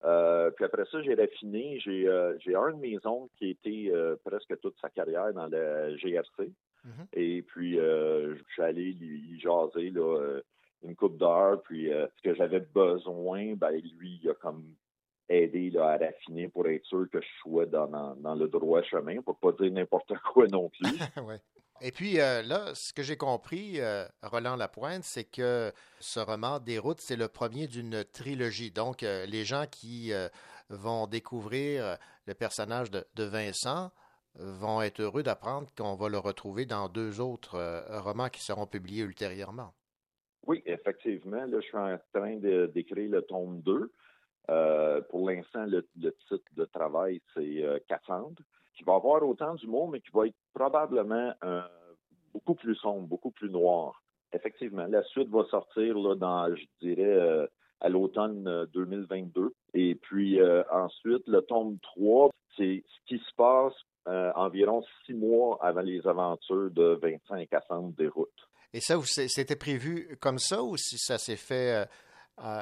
[0.06, 1.80] Euh, puis après ça, j'ai raffiné.
[1.80, 5.48] J'ai euh, un de mes oncles qui a été euh, presque toute sa carrière dans
[5.48, 6.52] la GRC.
[6.86, 7.08] Mm-hmm.
[7.14, 10.40] Et puis, je suis allé lui jaser là,
[10.84, 11.62] une coupe d'heure.
[11.64, 14.66] Puis, ce que j'avais besoin, ben, lui, il a comme
[15.30, 18.82] aidé là, à raffiner pour être sûr que je sois dans, dans, dans le droit
[18.84, 20.82] chemin, pour pas dire n'importe quoi non plus.
[21.26, 21.40] ouais.
[21.86, 26.60] Et puis euh, là, ce que j'ai compris, euh, Roland Lapointe, c'est que ce roman
[26.60, 28.72] Des routes, c'est le premier d'une trilogie.
[28.72, 30.14] Donc, euh, les gens qui
[30.70, 33.92] vont découvrir le personnage de, Vincent
[34.36, 39.04] vont être heureux d'apprendre qu'on va le retrouver dans deux autres romans qui seront publiés
[39.04, 39.74] ultérieurement.
[40.48, 41.46] Oui, effectivement.
[41.46, 42.38] Là, je suis en train
[42.68, 43.92] d'écrire le tome 2.
[45.10, 48.42] pour l'instant, le, titre de travail, c'est Cassandre
[48.76, 51.34] qui va avoir autant d'humour, mais qui va être probablement
[52.34, 54.02] beaucoup plus sombre, beaucoup plus noir.
[54.34, 57.46] Effectivement, la suite va sortir dans, je dirais, euh,
[57.82, 59.42] à l'automne 2022.
[59.42, 63.74] Euh, Et puis euh, ensuite, le tome 3, c'est ce qui se passe
[64.06, 68.30] environ six mois avant les aventures de 25 à 100 des routes.
[68.74, 71.88] Et ça, c'était prévu comme ça ou si ça s'est fait,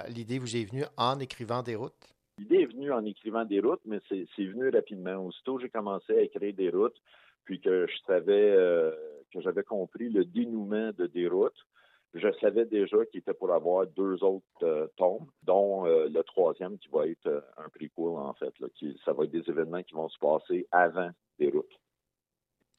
[0.09, 2.13] l'idée vous est venue en écrivant des routes?
[2.41, 5.27] L'idée est venue en écrivant des routes, mais c'est venu rapidement.
[5.27, 6.99] Aussitôt j'ai commencé à écrire des routes,
[7.43, 8.91] puis que je savais euh,
[9.31, 11.67] que j'avais compris le dénouement de des routes,
[12.15, 16.79] je savais déjà qu'il était pour avoir deux autres euh, tomes, dont euh, le troisième
[16.79, 18.51] qui va être un prequel, en fait.
[18.73, 21.79] qui, ça va être des événements qui vont se passer avant des routes.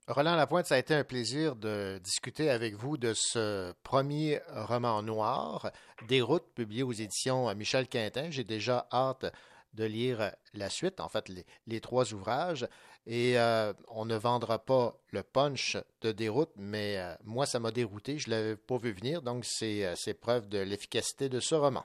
[0.09, 5.01] Roland Lapointe, ça a été un plaisir de discuter avec vous de ce premier roman
[5.03, 5.71] noir,
[6.09, 8.29] Des routes, publié aux éditions Michel Quintin.
[8.31, 9.33] J'ai déjà hâte
[9.74, 11.31] de lire la suite, en fait,
[11.66, 12.66] les, trois ouvrages.
[13.07, 17.70] Et euh, on ne vendra pas le punch de Déroute, mais euh, moi, ça m'a
[17.70, 18.19] dérouté.
[18.19, 21.85] Je ne l'avais pas vu venir, donc euh, c'est preuve de l'efficacité de ce roman.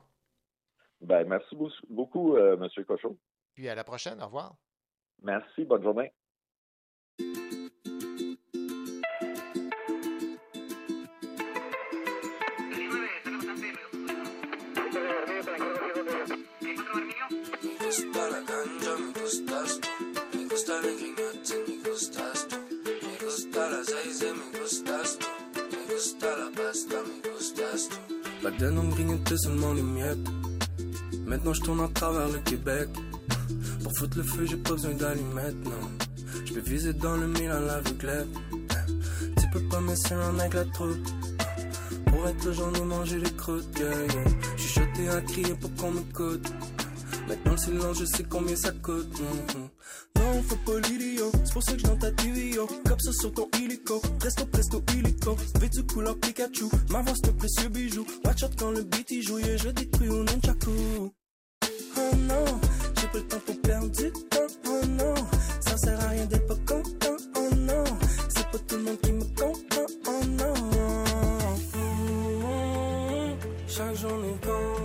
[1.01, 1.55] Ben, merci
[1.89, 2.67] beaucoup, M.
[2.87, 3.17] Cochon.
[3.53, 4.21] Puis à la prochaine.
[4.21, 4.55] Au revoir.
[5.21, 5.63] Merci.
[5.63, 6.11] Bonne journée.
[28.43, 30.17] Baden, on me grignotait seulement les miettes.
[31.25, 32.89] Maintenant je tourne à travers le Québec.
[33.83, 35.91] Pour foutre le feu, j'ai pas besoin d'allumettes, non.
[36.45, 38.27] Je peux viser dans le mille à l'aveuglette.
[39.39, 41.07] Tu peux pas me un avec la troupe.
[42.07, 44.23] Pour être le genre de manger les croûtes, yeah, yeah.
[44.55, 46.47] J'suis choté à crier pour qu'on m'écoute.
[47.27, 49.13] Maintenant le silence, je sais combien ça coûte.
[49.19, 50.21] Mm-hmm.
[50.21, 52.67] Non, faut pas l'idiot, c'est pour ça que j'entends ta TV, yo.
[52.85, 55.35] Comme ça sur ton illico, presto, presto, illico.
[55.59, 58.05] Vêtu couleur Pikachu, ma voix c'est un précieux bijou.
[58.25, 60.71] Watch out quand le beat y joue, et je détruis au nunchaku.
[61.97, 62.45] Oh non,
[62.95, 65.15] j'ai pas le temps pour perdre du temps, oh non.
[65.59, 67.83] Ça sert à rien d'être pas content, oh non.
[68.29, 70.53] C'est pas tout le monde qui me comprend, oh non.
[73.67, 74.75] Chaque journée quand,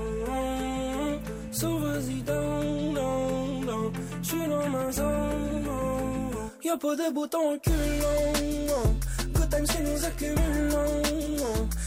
[1.52, 3.92] so vas-y down, down, down.
[4.22, 5.68] J'suis dans ma zone,
[6.64, 8.94] y'a pas de bouton reculant.
[9.34, 11.02] Good time, c'est nous accumulons.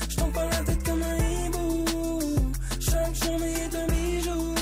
[0.09, 1.85] J'tombe pas la tête comme un hibou.
[2.79, 4.54] Chaque journée est un bijou.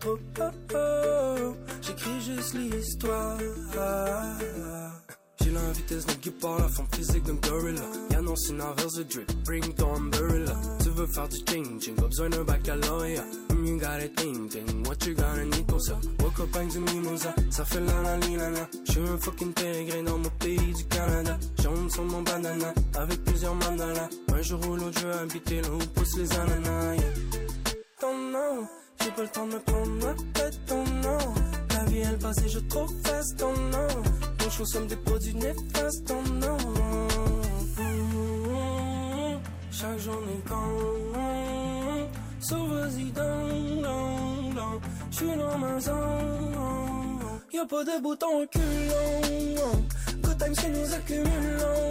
[0.00, 1.54] Trop, oh, oh.
[1.82, 3.38] j'écris juste l'histoire.
[5.42, 7.82] J'ai la vitesse d'un guépard, la forme physique d'un gorilla.
[8.10, 10.52] Y'a non, c'est inverse de drip, bring ton umbrella.
[10.82, 13.24] Tu veux faire du changing, pas besoin d'un baccalauréat.
[13.62, 15.92] You got it, ting ting, what you gonna need pour ça?
[16.20, 18.68] Woke up avec du mimosa, ça fait la la la la.
[18.86, 21.38] J'suis un fucking pérégré dans mon pays du Canada.
[21.62, 24.08] Jaune sur mon bandana, avec plusieurs mandalas.
[24.32, 26.94] Un jour ou l'autre, je veux habiter là où poussent les ananas.
[26.94, 27.04] Yeah.
[28.00, 28.79] Ton nom.
[29.02, 31.34] J'ai pas le temps de me prendre la tête, oh non.
[31.70, 33.88] La vie elle passe et je trop fast, oh non.
[34.44, 36.58] Nos choses sommes des produits néfastes, oh non.
[39.70, 40.56] Chaque journée quand,
[42.66, 44.80] vas-y down, down, down.
[45.10, 47.20] J'suis dans ma zone,
[47.52, 49.80] y'a pas de bouton reculant.
[50.22, 51.90] Good time c'est nous accumulons.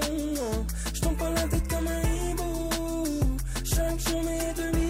[1.70, 2.70] comme un hibou.
[3.64, 4.89] Chaque journée est de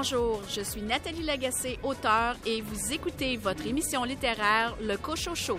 [0.00, 5.58] Bonjour, je suis Nathalie Lagacé, auteure, et vous écoutez votre émission littéraire Le Cochocho.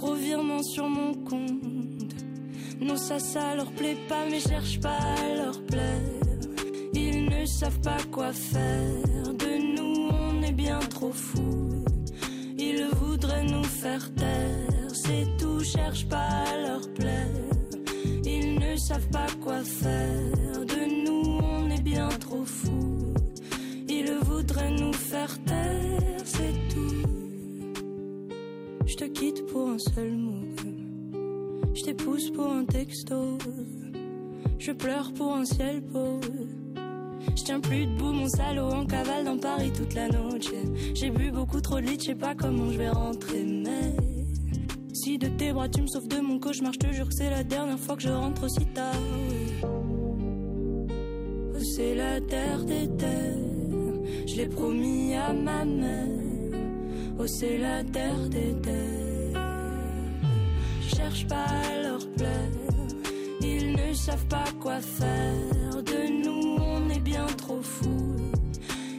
[0.00, 2.14] Gros virement sur mon compte.
[2.80, 6.38] Non, ça, ça leur plaît pas, mais cherche pas à leur plaire.
[6.94, 9.34] Ils ne savent pas quoi faire.
[9.34, 11.84] De nous, on est bien trop fous.
[12.56, 14.88] Ils voudraient nous faire taire.
[14.94, 17.50] C'est tout, cherche pas à leur plaire.
[18.24, 20.64] Ils ne savent pas quoi faire.
[20.64, 23.12] De nous, on est bien trop fous.
[23.86, 26.22] Ils voudraient nous faire taire.
[26.24, 26.54] C'est
[29.00, 30.44] te quitte pour un seul mot.
[31.74, 33.38] Je t'épouse pour un texto.
[34.58, 35.82] Je pleure pour un ciel.
[37.34, 40.52] Je tiens plus debout, mon salaud en cavale dans Paris toute la noche.
[40.92, 43.96] J'ai bu beaucoup trop de litres, je sais pas comment je vais rentrer, mais.
[44.92, 47.30] Si de tes bras tu me sauves de mon cauchemar, je te jure que c'est
[47.30, 48.92] la dernière fois que je rentre aussi tard.
[49.62, 53.38] Oh, C'est la terre des terres,
[54.26, 56.29] je l'ai promis à ma mère.
[57.18, 59.40] Oh, c'est la terre des terres.
[60.94, 62.50] Cherche pas à leur plaire.
[63.42, 65.82] Ils ne savent pas quoi faire.
[65.82, 68.16] De nous, on est bien trop fous.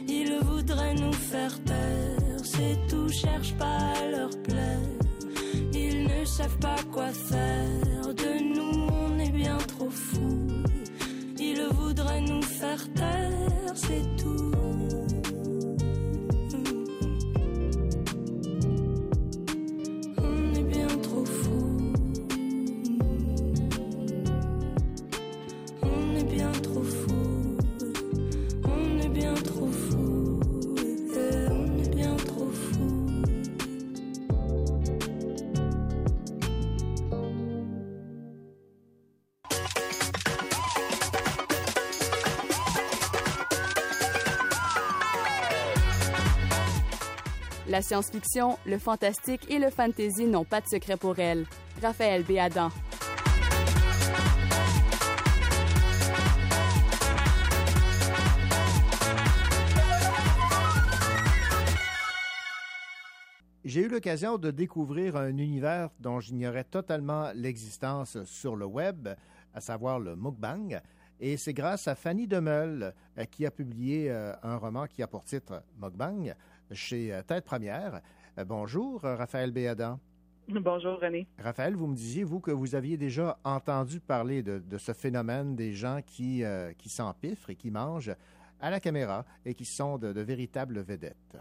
[0.08, 2.38] Ils voudraient nous faire taire.
[2.44, 4.78] C'est tout, cherche pas à leur plaire.
[5.72, 8.14] Ils ne savent pas quoi faire.
[8.14, 10.48] De nous, on est bien trop fous.
[11.38, 13.72] Ils voudraient nous faire taire.
[13.74, 14.52] C'est tout.
[47.72, 51.46] La science-fiction, le fantastique et le fantasy n'ont pas de secret pour elle.
[51.80, 52.68] Raphaël Béadan.
[63.64, 69.08] J'ai eu l'occasion de découvrir un univers dont j'ignorais totalement l'existence sur le web,
[69.54, 70.78] à savoir le mukbang.
[71.24, 75.06] Et c'est grâce à Fanny Demeul euh, qui a publié euh, un roman qui a
[75.06, 76.34] pour titre Mukbang
[76.72, 78.00] chez euh, Tête Première.
[78.46, 79.98] bonjour, Raphaël Béadan.
[80.48, 81.26] Bonjour, René.
[81.38, 85.72] Raphaël, vous me disiez, vous, que vous aviez déjà entendu parler de, ce phénomène des
[85.72, 86.42] gens qui,
[86.78, 88.14] qui s'empiffrent et qui mangent
[88.60, 91.38] à la caméra et qui sont de véritables vedettes.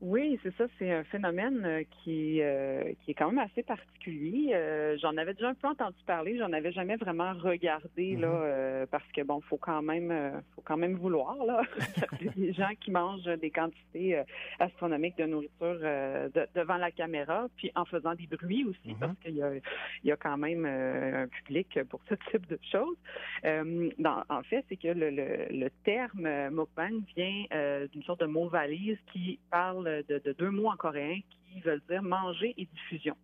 [0.00, 0.66] Oui, c'est ça.
[0.78, 4.52] C'est un phénomène euh, qui, euh, qui est quand même assez particulier.
[4.54, 6.38] Euh, j'en avais déjà un peu entendu parler.
[6.38, 8.86] J'en avais jamais vraiment regardé là, mm-hmm.
[8.86, 11.62] parce que bon, faut quand même, faut quand même vouloir là.
[12.36, 14.22] Des gens qui mangent des quantités
[14.60, 15.78] astronomiques de nourriture
[16.54, 18.98] devant la caméra, puis en faisant des bruits aussi, mm-hmm.
[18.98, 22.58] parce qu'il y a, il y a quand même un public pour ce type de
[22.70, 22.96] choses.
[23.98, 27.44] Dans, en fait, c'est que le, le, le terme mukbang vient
[27.92, 32.02] d'une sorte de mot valise qui parle de, deux mots en coréen qui veulent dire
[32.02, 33.16] manger et diffusion.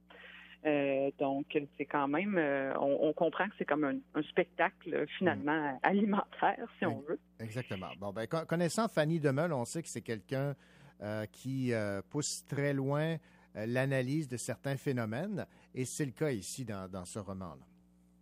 [0.67, 5.79] Euh, donc, c'est quand même, euh, on, comprend que c'est comme un, spectacle finalement mm.
[5.83, 7.21] alimentaire, si on veut.
[7.39, 7.91] Exactement.
[7.99, 10.55] Bon, ben, connaissant Fanny Demeul, on sait que c'est quelqu'un
[11.03, 11.73] euh, qui
[12.11, 13.17] pousse très loin
[13.55, 17.65] l'analyse de certains phénomènes, et c'est le cas ici dans, dans ce roman-là.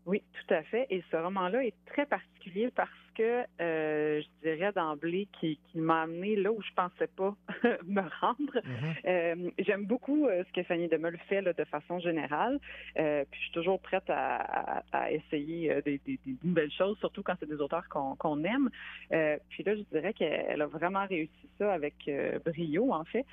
[0.05, 0.87] Oui, tout à fait.
[0.91, 6.37] Et ce roman-là est très particulier parce que euh, je dirais d'emblée qui, m'a amené
[6.37, 7.35] là où je pensais pas
[7.87, 8.55] me rendre.
[8.55, 8.95] Mm-hmm.
[9.07, 12.61] Euh, j'aime beaucoup euh, ce que Fanny Demeul fait de façon générale.
[12.95, 16.01] puis je suis toujours prête à, essayer des,
[16.43, 18.71] nouvelles choses, surtout quand c'est des auteurs qu'on aime.
[19.49, 22.11] puis là, je dirais qu'elle a vraiment réussi ça avec
[22.45, 23.27] brio, en fait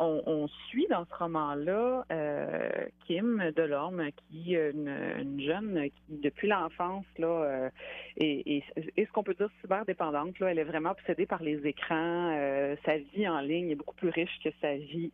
[0.00, 2.70] on, suit dans ce roman-là euh,
[3.06, 7.70] Kim Delorme, qui est une, jeune qui, depuis l'enfance, là, euh,
[8.16, 8.64] est,
[8.96, 10.38] ce qu'on peut dire cyberdépendante.
[10.40, 12.34] Là, elle est vraiment obsédée par les écrans.
[12.36, 15.12] Euh, sa vie en ligne est beaucoup plus riche que sa vie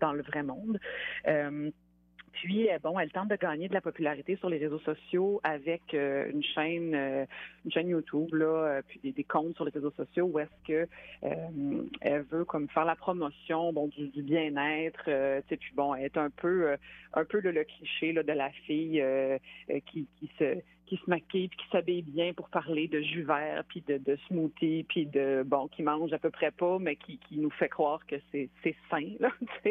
[0.00, 0.78] dans le vrai monde.
[2.36, 5.94] Puis, euh, bon, elle tente de gagner de la popularité sur les réseaux sociaux avec
[5.94, 7.24] euh, une chaîne, euh,
[7.64, 10.88] une chaîne YouTube, là, puis des, comptes sur les réseaux sociaux où est-ce que
[12.02, 16.16] elle veut comme faire la promotion, bon, du, bien-être, tu sais, puis bon, elle est
[16.18, 16.76] un peu,
[17.14, 19.02] un peu le, cliché là, de la fille
[19.86, 20.06] qui
[20.38, 23.98] se qui se maquille puis qui s'habille bien pour parler de jus vert puis de,
[23.98, 27.50] de smoothie puis de bon qui mange à peu près pas mais qui, qui nous
[27.50, 29.30] fait croire que c'est c'est sain là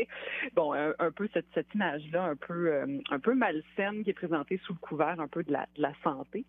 [0.55, 4.13] bon un, peu cette, cette image là un peu euh, un peu malsaine qui est
[4.13, 6.45] présentée sous le couvert un peu de la, de la santé.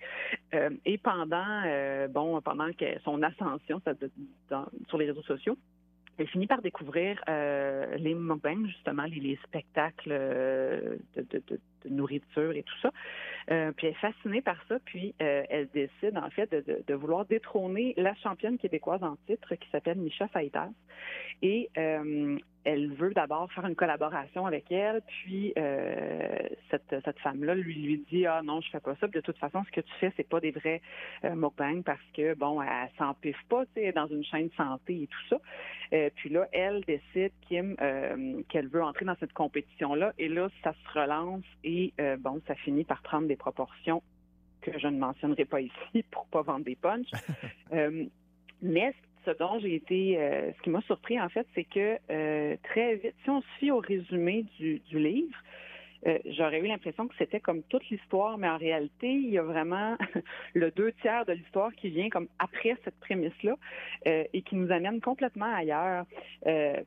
[0.54, 3.80] Euh, et pendant euh, bon pendant que son ascension
[4.88, 5.56] sur les réseaux sociaux
[6.18, 11.60] elle finit par découvrir les mukbangs, justement, les, spectacles de,
[11.90, 12.90] nourriture et tout ça.
[13.50, 17.94] Euh, puis elle est fascinée par ça, puis elle décide, en fait, de, vouloir détrôner
[17.96, 20.70] la championne québécoise en titre qui s'appelle Micha Faitas.
[21.42, 21.70] Et
[22.66, 26.36] elle veut d'abord faire une collaboration avec elle, puis euh,
[26.68, 29.06] cette, cette femme-là lui lui dit ah non je fais pas ça.
[29.06, 30.82] de toute façon ce que tu fais c'est pas des vrais
[31.24, 35.02] euh, mukbangs parce que bon elle s'empiffe pas, tu sais, dans une chaîne de santé
[35.02, 35.40] et tout ça.
[35.92, 40.72] Euh, puis là elle décide euh, qu'elle veut entrer dans cette compétition-là et là ça
[40.72, 41.44] se relance
[42.18, 44.02] bon ça finit par prendre des proportions
[44.62, 47.10] que je ne mentionnerai pas ici pour pas vendre des punchs.
[48.62, 48.94] mais
[49.26, 52.96] ce dont j'ai été, euh, ce qui m'a surpris en fait, c'est que euh, très
[52.96, 55.36] vite, si on se fie au résumé du, livre,
[56.06, 59.42] euh, j'aurais eu l'impression que c'était comme toute l'histoire, mais en réalité, il y a
[59.42, 59.96] vraiment
[60.54, 63.56] le deux tiers de l'histoire qui vient comme après cette prémisse-là
[64.04, 66.04] et qui nous amène complètement ailleurs.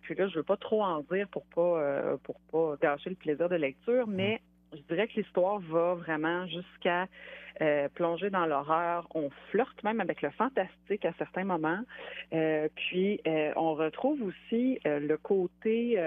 [0.02, 3.50] puis là, je veux pas trop en dire pour pas pour pas gâcher le plaisir
[3.50, 4.40] de lecture, mais
[4.74, 7.08] je dirais que l'histoire va vraiment jusqu'à
[7.62, 9.06] euh, plonger dans l'horreur.
[9.14, 11.82] On flirte même avec le fantastique à certains moments.
[12.32, 15.98] Euh, puis euh, on retrouve aussi le côté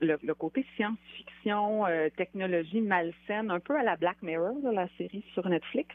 [0.00, 1.84] le, côté science-fiction,
[2.16, 5.94] technologie malsaine, un peu à la Black Mirror, la série sur Netflix.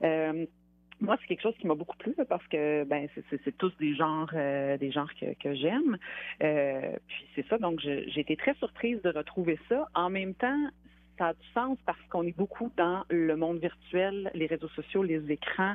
[0.00, 4.32] moi, c'est quelque chose qui m'a beaucoup plu parce que ben c'est tous des genres
[4.32, 5.98] des genres que, que j'aime.
[6.38, 9.86] puis c'est ça, donc j'ai été très surprise de retrouver ça.
[9.94, 10.70] En même temps,
[11.18, 15.02] ça a du sens parce qu'on est beaucoup dans le monde virtuel, les réseaux sociaux,
[15.02, 15.74] les écrans.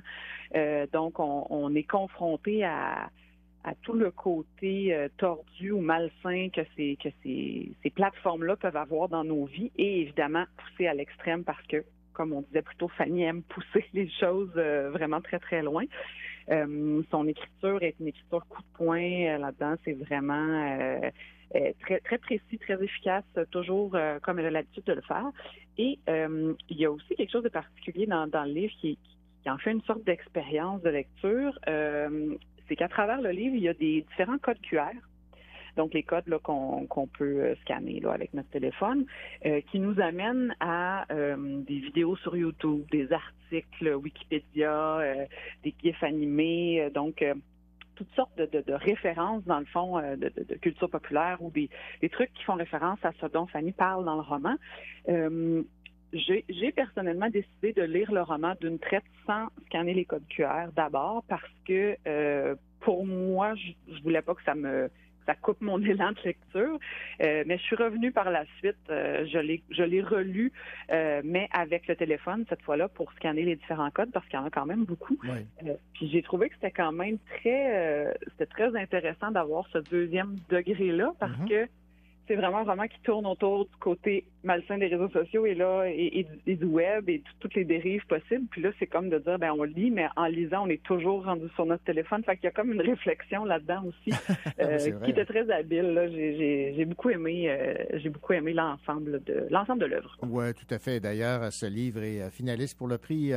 [0.55, 3.09] Euh, donc, on, est confronté à,
[3.83, 9.71] tout le côté euh, tordu ou malsain que ces, plateformes-là peuvent avoir dans nos vies
[9.77, 11.83] et évidemment poussé à l'extrême parce que,
[12.13, 15.83] comme on disait plutôt, Fanny aime pousser les choses euh, vraiment très, très loin.
[16.49, 19.75] son écriture est une écriture coup de poing là-dedans.
[19.85, 20.99] C'est vraiment
[21.81, 25.29] très, très précis, très efficace, toujours comme elle a l'habitude de le faire.
[25.77, 28.97] Et il y a aussi quelque chose de particulier dans, dans le livre qui,
[29.43, 31.57] qui en fait une sorte d'expérience de lecture.
[31.65, 34.93] c'est qu'à travers le livre, il y a des différents codes QR
[35.75, 39.05] donc les codes qu'on peut euh, scanner là, avec notre téléphone,
[39.45, 44.99] euh, qui nous amènent à euh, des vidéos sur YouTube, des articles Wikipédia,
[45.63, 47.23] des gifs animés, donc
[47.95, 51.69] toutes sortes de, références, dans le fond, de, culture populaire ou des,
[52.09, 54.55] trucs qui font référence à ce dont Fanny parle dans le roman.
[56.13, 61.23] j'ai personnellement décidé de lire le roman d'une traite sans scanner les codes QR d'abord
[61.27, 61.97] parce que
[62.81, 64.89] pour moi, je, je voulais pas que ça me
[65.25, 66.79] ça coupe mon élan de lecture.
[67.21, 68.75] Euh, mais je suis revenue par la suite.
[68.89, 70.51] Euh, je l'ai, je l'ai relu,
[70.91, 74.41] euh, mais avec le téléphone cette fois-là pour scanner les différents codes parce qu'il y
[74.41, 75.17] en a quand même beaucoup.
[75.93, 81.13] puis j'ai trouvé que c'était quand même très, c'était très intéressant d'avoir ce deuxième degré-là
[81.19, 81.49] parce mm-hmm.
[81.49, 81.69] que
[82.27, 85.85] c'est vraiment un roman qui tourne autour du côté malsain des réseaux sociaux et là
[85.87, 88.45] et, du web et toutes les dérives possibles.
[88.51, 91.25] Puis là, c'est comme de dire ben on lit, mais en lisant, on est toujours
[91.25, 92.23] rendu sur notre téléphone.
[92.23, 94.17] Fait qu'il y a comme une réflexion là-dedans aussi
[94.59, 96.09] euh, qui était très habile.
[96.13, 100.17] J'ai beaucoup aimé euh, j'ai beaucoup aimé l'ensemble de l'ensemble de l'œuvre.
[100.21, 100.99] Oui, tout à fait.
[100.99, 103.31] D'ailleurs, ce livre est euh, finaliste pour le prix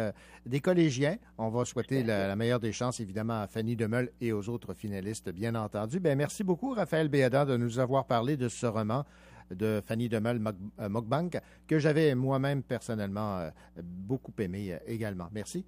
[0.45, 1.17] des collégiens.
[1.39, 5.31] On va souhaiter la, meilleure des chances, évidemment, à Fanny Demeul et aux autres finalistes,
[5.31, 6.01] bien entendu.
[6.01, 9.05] Ben merci beaucoup, Raphaël Béada, de nous avoir parlé de ce roman
[9.51, 10.41] de Fanny Demel
[10.81, 13.51] euh, Mokbank, que j'avais moi-même personnellement euh,
[13.83, 15.29] beaucoup aimé euh, également.
[15.33, 15.65] Merci.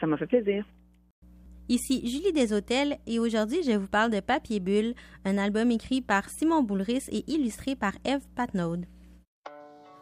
[0.00, 0.64] Ça m'a fait plaisir.
[1.68, 4.94] Ici Julie Deshôtels et aujourd'hui je vous parle de Papier Bulle,
[5.24, 8.82] un album écrit par Simon Boulris et illustré par Eve Patnaud.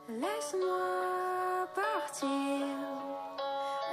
[0.08, 2.28] Laisse-moi partir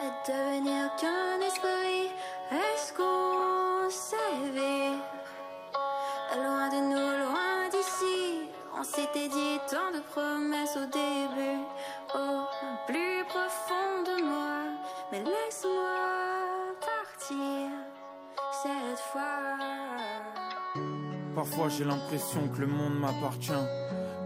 [0.03, 2.11] et devenir qu'un esprit.
[2.51, 3.89] Est-ce qu'on
[8.85, 11.61] s'était dit tant de promesses au début,
[12.13, 12.45] au
[12.85, 14.61] plus profond de moi.
[15.11, 17.69] Mais laisse-moi partir
[18.61, 19.57] cette fois.
[21.33, 23.51] Parfois j'ai l'impression que le monde m'appartient.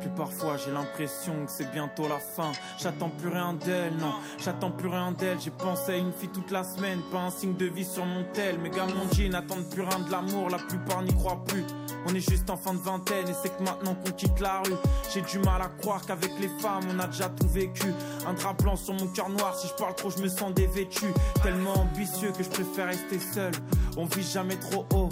[0.01, 2.51] Puis parfois j'ai l'impression que c'est bientôt la fin.
[2.77, 5.39] J'attends plus rien d'elle, non, j'attends plus rien d'elle.
[5.39, 8.25] J'ai pensé à une fille toute la semaine, pas un signe de vie sur mon
[8.33, 8.59] tel.
[8.59, 8.87] Mes gars,
[9.29, 11.65] n'attendent plus rien de l'amour, la plupart n'y croient plus.
[12.07, 14.75] On est juste en fin de vingtaine et c'est que maintenant qu'on quitte la rue.
[15.13, 17.93] J'ai du mal à croire qu'avec les femmes on a déjà tout vécu.
[18.27, 21.05] Un drap blanc sur mon cœur noir, si je parle trop je me sens dévêtu.
[21.43, 23.51] Tellement ambitieux que je préfère rester seul.
[23.97, 25.09] On vit jamais trop haut.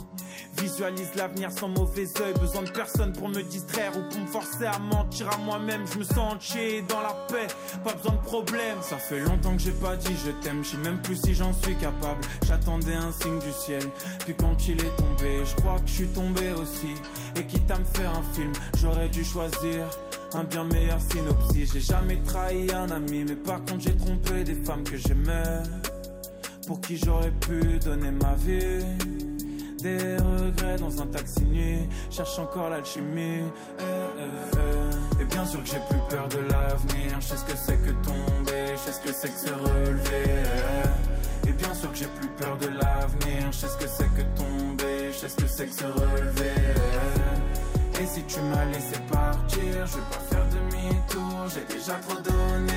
[0.61, 2.34] Visualise l'avenir sans mauvais oeil.
[2.39, 5.85] Besoin de personne pour me distraire ou pour me forcer à mentir à moi-même.
[5.91, 7.47] Je me sens entier dans la paix,
[7.84, 8.77] pas besoin de problème.
[8.81, 11.76] Ça fait longtemps que j'ai pas dit je t'aime, je même plus si j'en suis
[11.76, 12.22] capable.
[12.45, 13.84] J'attendais un signe du ciel,
[14.19, 16.76] puis quand il est tombé, je crois que je suis tombé aussi.
[17.35, 19.89] Et quitte à me faire un film, j'aurais dû choisir
[20.33, 21.73] un bien meilleur synopsis.
[21.73, 25.63] J'ai jamais trahi un ami, mais par contre j'ai trompé des femmes que j'aimais.
[26.67, 28.85] Pour qui j'aurais pu donner ma vie.
[29.81, 33.43] Des regrets dans un taxi nuit, cherche encore l'alchimie.
[33.79, 34.57] Eh, eh,
[35.19, 35.21] eh.
[35.21, 37.91] Et bien sûr que j'ai plus peur de l'avenir, je sais ce que c'est que
[38.03, 40.43] tomber, je sais ce que c'est que se relever.
[41.47, 44.23] Et bien sûr que j'ai plus peur de l'avenir, je sais ce que c'est que
[44.35, 46.53] tomber, sais ce que c'est que se relever.
[47.99, 52.73] Et si tu m'as laissé partir, je vais pas faire demi-tour, j'ai déjà trop donné.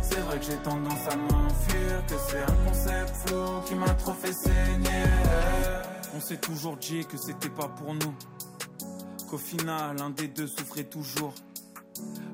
[0.00, 4.12] C'est vrai que j'ai tendance à m'enfuir, que c'est un concept flou qui m'a trop
[4.12, 5.04] fait saigner.
[6.14, 8.14] On s'est toujours dit que c'était pas pour nous,
[9.28, 11.34] qu'au final un des deux souffrait toujours.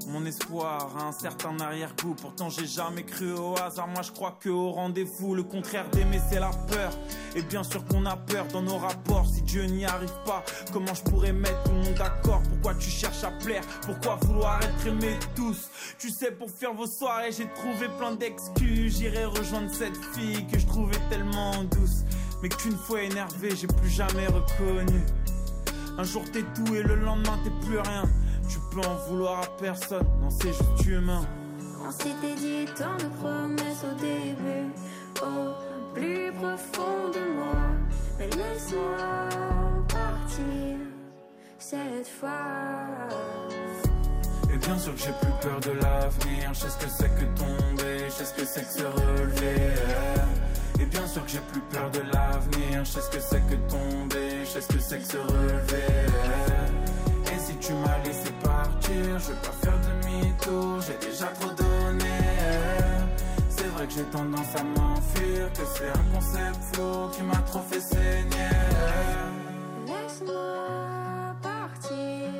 [0.09, 3.89] Mon espoir a un certain arrière-goût, pourtant j'ai jamais cru au hasard.
[3.89, 6.93] Moi je crois que au rendez-vous, le contraire d'aimer c'est la peur.
[7.37, 9.27] Et bien sûr qu'on a peur dans nos rapports.
[9.27, 12.41] Si Dieu n'y arrive pas, comment je pourrais mettre tout le monde d'accord?
[12.49, 13.63] Pourquoi tu cherches à plaire?
[13.83, 15.69] Pourquoi vouloir être aimé tous?
[15.99, 18.99] Tu sais, pour faire vos soirées, j'ai trouvé plein d'excuses.
[18.99, 22.05] J'irai rejoindre cette fille que je trouvais tellement douce.
[22.43, 25.05] Mais qu'une fois énervé, j'ai plus jamais reconnu.
[25.99, 28.05] Un jour t'es tout et le lendemain t'es plus rien.
[28.49, 31.27] Tu peux en vouloir à personne, non c'est juste humain.
[31.87, 34.73] On s'était dit tant de promesses au début,
[35.23, 37.55] au plus profond de moi.
[38.19, 39.29] Mais laisse-moi
[39.89, 40.77] partir
[41.59, 42.31] cette fois.
[44.53, 47.25] Et bien sûr que j'ai plus peur de l'avenir, je sais ce que c'est que
[47.39, 49.75] tomber, je sais ce que c'est que se relever.
[50.81, 53.57] Et bien sûr que j'ai plus peur de l'avenir, je sais ce que c'est que
[53.71, 56.09] tomber, je sais ce que c'est que se relever
[57.69, 62.19] tu m'as laissé partir, je vais pas faire demi-tour, j'ai déjà trop donné.
[63.51, 67.61] C'est vrai que j'ai tendance à m'enfuir, que c'est un concept flou qui m'a trop
[67.71, 68.57] fait saigner.
[69.87, 72.31] Laisse-moi partir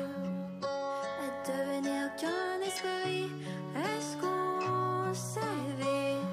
[1.23, 3.29] et devenir qu'un esprit.
[3.75, 6.25] Est-ce qu'on s'éveille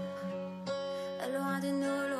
[1.34, 2.15] loin de nous,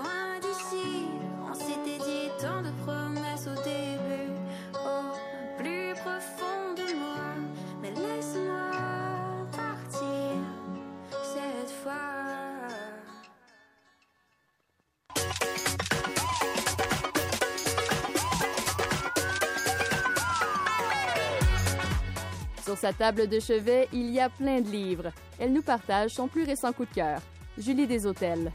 [22.66, 25.12] Sur sa table de chevet, il y a plein de livres.
[25.38, 27.20] Elle nous partage son plus récent coup de cœur.
[27.56, 28.50] Julie des Hôtels.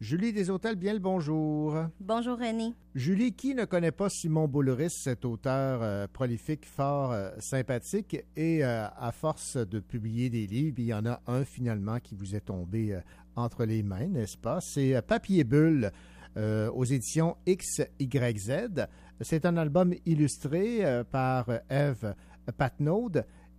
[0.00, 1.74] Julie des Hôtels, bien le bonjour.
[2.00, 2.74] Bonjour René.
[2.94, 8.64] Julie, qui ne connaît pas Simon Boulris, cet auteur euh, prolifique, fort euh, sympathique, et
[8.64, 12.36] euh, à force de publier des livres, il y en a un finalement qui vous
[12.36, 13.00] est tombé euh,
[13.36, 14.60] entre les mains, n'est-ce pas?
[14.60, 15.92] C'est euh, Papier Bulle
[16.36, 18.86] euh, aux éditions XYZ.
[19.22, 22.14] C'est un album illustré euh, par Eve
[22.58, 23.10] Patnaud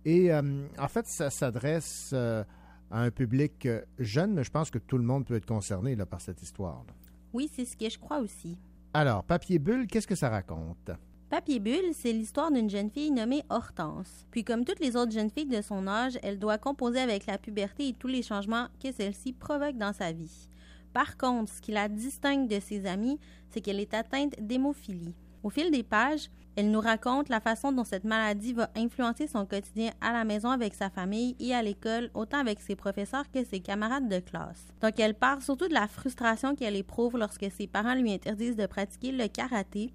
[0.04, 2.44] et euh, en fait, ça s'adresse à
[2.90, 3.68] un public
[3.98, 6.84] jeune, mais je pense que tout le monde peut être concerné là, par cette histoire.
[6.86, 6.94] là.
[7.32, 8.56] Oui, c'est ce que je crois aussi.
[8.94, 10.90] Alors, Papier Bulle, qu'est-ce que ça raconte?
[11.30, 14.24] Papier Bulle, c'est l'histoire d'une jeune fille nommée Hortense.
[14.30, 17.36] Puis comme toutes les autres jeunes filles de son âge, elle doit composer avec la
[17.36, 20.48] puberté et tous les changements que celle-ci provoque dans sa vie.
[20.94, 25.14] Par contre, ce qui la distingue de ses amis, c'est qu'elle est atteinte d'hémophilie.
[25.42, 29.44] Au fil des pages, elle nous raconte la façon dont cette maladie va influencer son
[29.44, 33.44] quotidien à la maison avec sa famille et à l'école, autant avec ses professeurs que
[33.44, 34.66] ses camarades de classe.
[34.80, 38.66] Donc elle parle surtout de la frustration qu'elle éprouve lorsque ses parents lui interdisent de
[38.66, 39.92] pratiquer le karaté,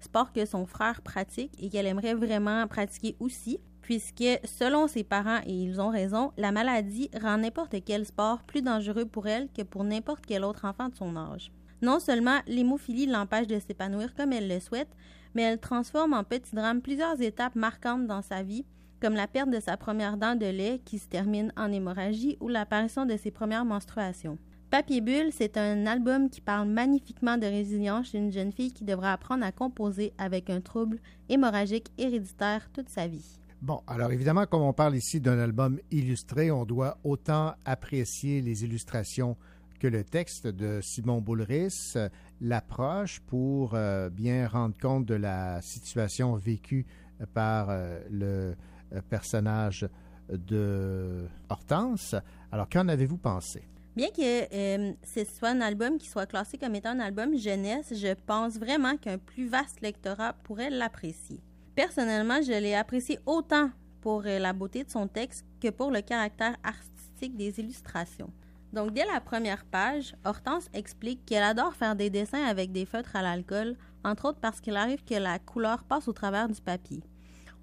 [0.00, 5.40] sport que son frère pratique et qu'elle aimerait vraiment pratiquer aussi, puisque selon ses parents,
[5.46, 9.62] et ils ont raison, la maladie rend n'importe quel sport plus dangereux pour elle que
[9.62, 11.52] pour n'importe quel autre enfant de son âge.
[11.82, 14.88] Non seulement l'hémophilie l'empêche de s'épanouir comme elle le souhaite,
[15.34, 18.64] mais elle transforme en petit drame plusieurs étapes marquantes dans sa vie,
[19.00, 22.48] comme la perte de sa première dent de lait qui se termine en hémorragie ou
[22.48, 24.38] l'apparition de ses premières menstruations.
[24.74, 28.82] Papier Bulle, c'est un album qui parle magnifiquement de résilience chez une jeune fille qui
[28.82, 30.98] devra apprendre à composer avec un trouble
[31.28, 33.38] hémorragique héréditaire toute sa vie.
[33.62, 38.64] Bon, alors évidemment, comme on parle ici d'un album illustré, on doit autant apprécier les
[38.64, 39.36] illustrations
[39.78, 41.94] que le texte de Simon Boulris,
[42.40, 46.84] l'approche pour euh, bien rendre compte de la situation vécue
[47.32, 48.56] par euh, le
[48.92, 49.88] euh, personnage
[50.28, 52.16] de Hortense.
[52.50, 53.68] Alors, qu'en avez-vous pensé?
[53.96, 57.92] Bien que euh, ce soit un album qui soit classé comme étant un album jeunesse,
[57.94, 61.40] je pense vraiment qu'un plus vaste lectorat pourrait l'apprécier.
[61.76, 66.00] Personnellement, je l'ai apprécié autant pour euh, la beauté de son texte que pour le
[66.00, 68.32] caractère artistique des illustrations.
[68.72, 73.14] Donc, dès la première page, Hortense explique qu'elle adore faire des dessins avec des feutres
[73.14, 77.00] à l'alcool, entre autres parce qu'il arrive que la couleur passe au travers du papier.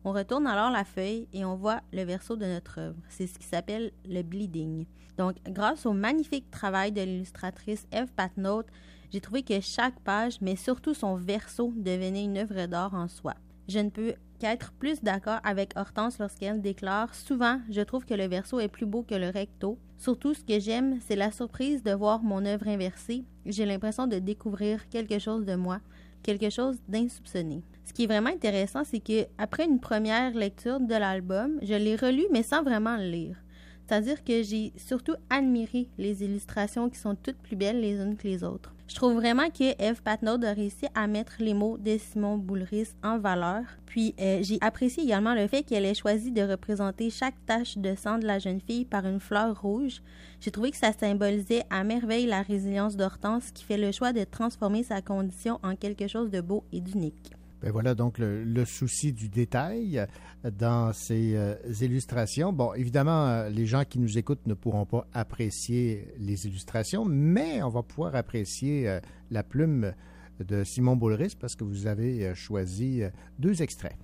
[0.04, 2.98] On retourne alors la feuille et on voit le verso de notre œuvre.
[3.10, 4.86] C'est ce qui s'appelle le bleeding.
[5.18, 8.64] Donc, grâce au magnifique travail de l'illustratrice Eve Patnaud,
[9.12, 13.36] j'ai trouvé que chaque page, mais surtout son verso, devenait une œuvre d'art en soi.
[13.68, 18.28] Je ne peux qu'être plus d'accord avec Hortense lorsqu'elle déclare Souvent, je trouve que le
[18.28, 19.78] verso est plus beau que le recto.
[19.98, 23.24] Surtout, ce que j'aime, c'est la surprise de voir mon œuvre inversée.
[23.46, 25.80] J'ai l'impression de découvrir quelque chose de moi,
[26.24, 27.62] quelque chose d'insoupçonné.
[27.86, 31.96] Ce qui est vraiment intéressant, c'est que après une première lecture de l'album, je l'ai
[31.96, 33.38] relu mais sans vraiment le lire.
[33.86, 38.28] C'est-à-dire que j'ai surtout admiré les illustrations qui sont toutes plus belles les unes que
[38.28, 38.74] les autres.
[38.92, 42.90] Je trouve vraiment que Eve Patnaud a réussi à mettre les mots de Simon Boulris
[43.02, 43.64] en valeur.
[43.86, 47.96] Puis euh, j'ai apprécié également le fait qu'elle ait choisi de représenter chaque tache de
[47.96, 50.02] sang de la jeune fille par une fleur rouge.
[50.42, 54.26] J'ai trouvé que ça symbolisait à merveille la résilience d'Hortense qui fait le choix de
[54.26, 57.32] transformer sa condition en quelque chose de beau et d'unique.
[57.62, 62.52] Ben voilà donc le, souci du détail euh, dans ces euh, illustrations.
[62.52, 67.62] Bon, évidemment, euh, les gens qui nous écoutent ne pourront pas apprécier les illustrations, mais
[67.62, 69.94] on va pouvoir apprécier la plume
[70.40, 73.04] de Simon Boulris parce que vous avez choisi
[73.38, 73.96] deux extraits.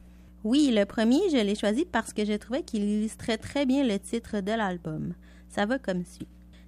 [0.44, 3.98] Oui, le premier, je l'ai choisi parce que je trouvais qu'il illustrait très bien le
[3.98, 5.14] titre de l'album.
[5.50, 6.28] Ça va comme suit.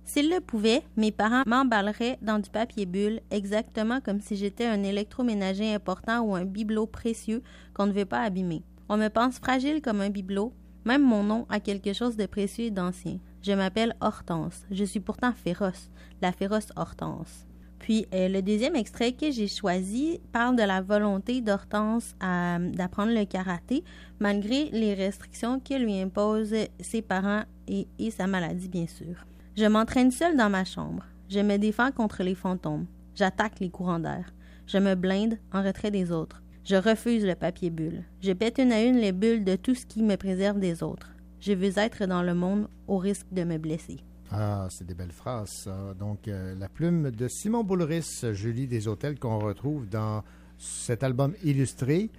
[0.09, 4.81] S'ils le pouvaient, mes parents m'emballeraient dans du papier bulle, exactement comme si j'étais un
[4.81, 7.43] électroménager important ou un bibelot précieux
[7.75, 8.63] qu'on ne veut pas abîmer.
[8.89, 10.51] On me pense fragile comme un bibelot,
[10.83, 13.19] même mon nom a quelque chose de précieux et d'ancien.
[13.43, 14.65] Je m'appelle Hortense.
[14.71, 15.91] Je suis pourtant féroce,
[16.23, 17.45] la féroce Hortense.
[17.77, 23.25] Puis euh, le deuxième extrait que j'ai choisi parle de la volonté d'Hortense d'apprendre le
[23.25, 23.83] karaté
[24.19, 29.27] malgré les restrictions que lui imposent ses parents et, et sa maladie bien sûr.
[29.59, 31.03] Je m'entraîne seule dans ma chambre.
[31.27, 32.85] Je me défends contre les fantômes.
[33.13, 34.33] J'attaque les courants d'air.
[34.67, 36.41] Je me blinde en retrait des autres.
[36.63, 38.05] Je refuse le papier bulle.
[38.21, 41.09] Je pète une à une les bulles de tout ce qui me préserve des autres.
[41.41, 43.97] Je veux être dans le monde au risque de me blesser.
[44.31, 45.93] Ah, c'est des belles phrases, ça.
[45.99, 50.23] Donc, euh, la plume de Simon Boulris, Julie des Hôtels, qu'on retrouve dans
[50.57, 52.09] cet album illustré,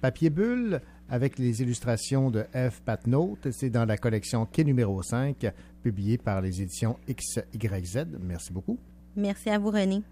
[0.00, 2.80] Papier Bulle, avec les illustrations de F.
[2.84, 3.38] Patnaud.
[3.50, 5.46] C'est dans la collection Quai numéro 5,
[5.82, 8.06] publiée par les éditions XYZ.
[8.20, 8.78] Merci beaucoup.
[9.16, 10.02] Merci à vous, René.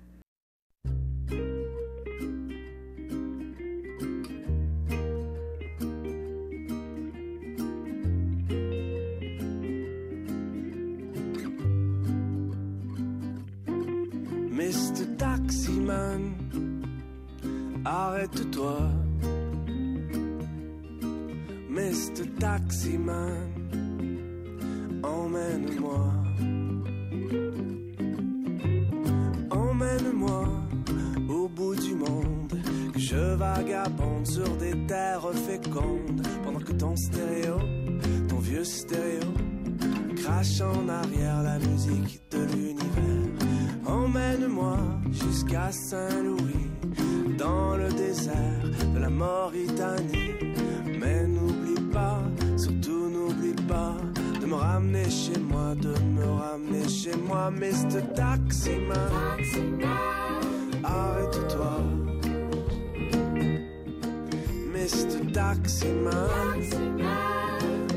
[14.50, 15.16] Mr.
[15.18, 16.32] Taximan,
[17.84, 19.03] arrête-toi.
[21.74, 22.24] Mr.
[22.38, 23.50] Taximan,
[25.02, 26.12] emmène-moi.
[29.50, 30.44] Emmène-moi
[31.28, 32.60] au bout du monde,
[32.92, 37.58] que je vagabonde sur des terres fécondes, pendant que ton stéréo,
[38.28, 39.34] ton vieux stéréo,
[40.14, 43.48] crache en arrière la musique de l'univers.
[43.84, 44.78] Emmène-moi
[45.10, 46.70] jusqu'à Saint-Louis,
[47.36, 48.62] dans le désert
[48.94, 50.34] de la Mauritanie.
[53.66, 58.02] De me ramener chez moi, de me ramener chez moi, Mr.
[58.14, 59.10] Taximan.
[60.82, 61.80] Arrête-toi,
[64.72, 65.32] Mr.
[65.32, 66.28] Taximan.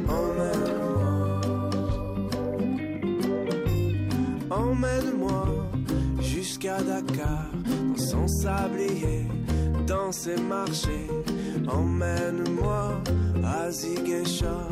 [0.07, 1.41] Emmène-moi.
[4.49, 5.45] Emmène-moi
[6.21, 7.51] jusqu'à Dakar,
[7.95, 9.27] dans son sablier,
[9.85, 11.07] dans ses marchés.
[11.67, 13.01] Emmène-moi
[13.43, 14.69] à Ziguinchor,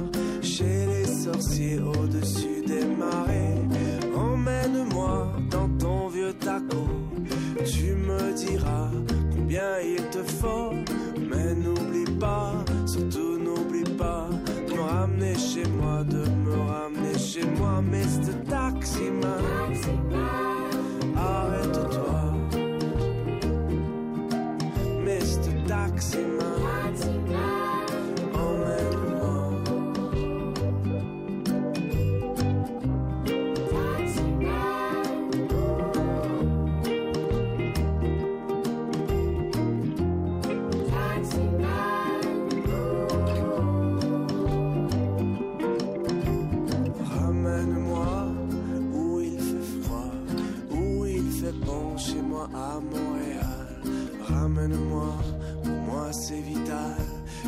[0.58, 3.60] chez les sorciers au-dessus des marées.
[4.16, 6.88] Emmène-moi dans ton vieux taco,
[7.66, 8.90] tu me diras
[9.36, 10.72] combien il te faut.
[11.30, 12.54] Mais n'oublie pas,
[12.86, 14.30] surtout n'oublie pas,
[14.68, 18.34] de me ramener chez moi, de me ramener chez moi, Mr.
[18.50, 19.42] Taximan.
[21.18, 22.22] Arrête-toi,
[25.04, 25.68] Mr.
[25.68, 26.55] Taximan.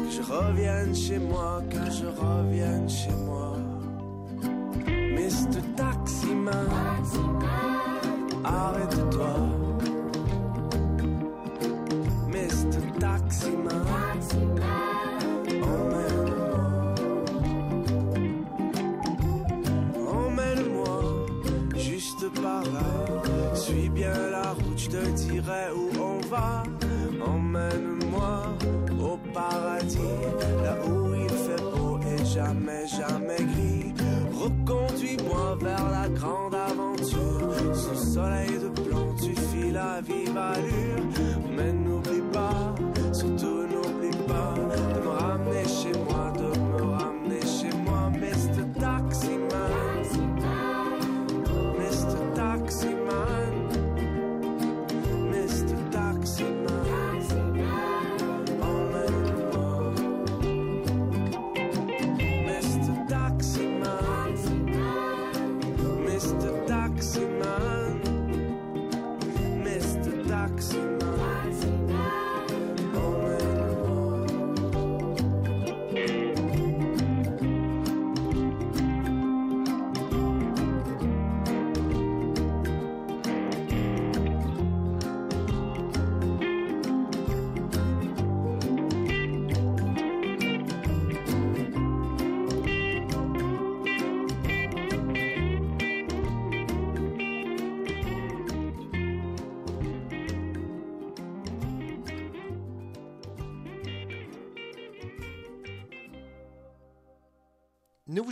[0.03, 3.56] Que je revienne chez moi, que je revienne chez moi.
[5.15, 5.61] Mr.
[5.76, 6.69] Taximan,
[8.44, 9.66] arrête-toi.
[32.38, 33.66] Jamais, jamais gris.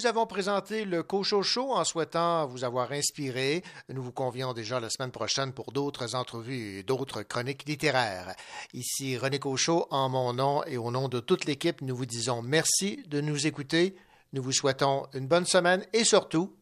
[0.05, 3.63] Nous avons présenté le Cochocho en souhaitant vous avoir inspiré.
[3.89, 8.35] Nous vous convions déjà la semaine prochaine pour d'autres entrevues et d'autres chroniques littéraires.
[8.75, 12.43] Ici René Cochot, en mon nom et au nom de toute l'équipe, nous vous disons
[12.43, 13.95] merci de nous écouter.
[14.31, 16.55] Nous vous souhaitons une bonne semaine et surtout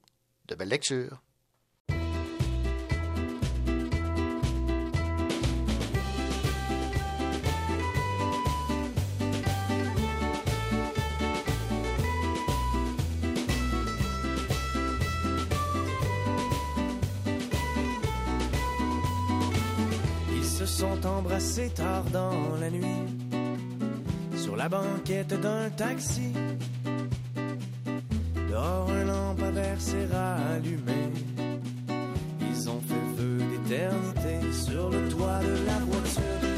[0.48, 1.22] de belles lectures.
[20.84, 23.06] Sont embrassés tard dans la nuit
[24.36, 26.34] sur la banquette d'un taxi.
[28.50, 31.02] Dehors, un lampadaire s'est rallumé.
[32.42, 36.53] Ils ont fait feu d'éternité sur le toit de la voiture.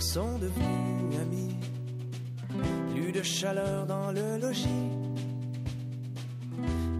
[0.00, 1.54] Sont devenus amis.
[2.94, 4.68] Plus de chaleur dans le logis.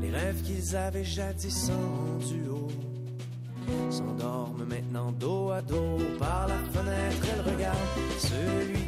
[0.01, 2.69] Les rêves qu'ils avaient jadis en duo
[3.91, 5.99] s'endorment maintenant dos à dos.
[6.19, 7.79] Par la fenêtre, elle regarde
[8.19, 8.87] celui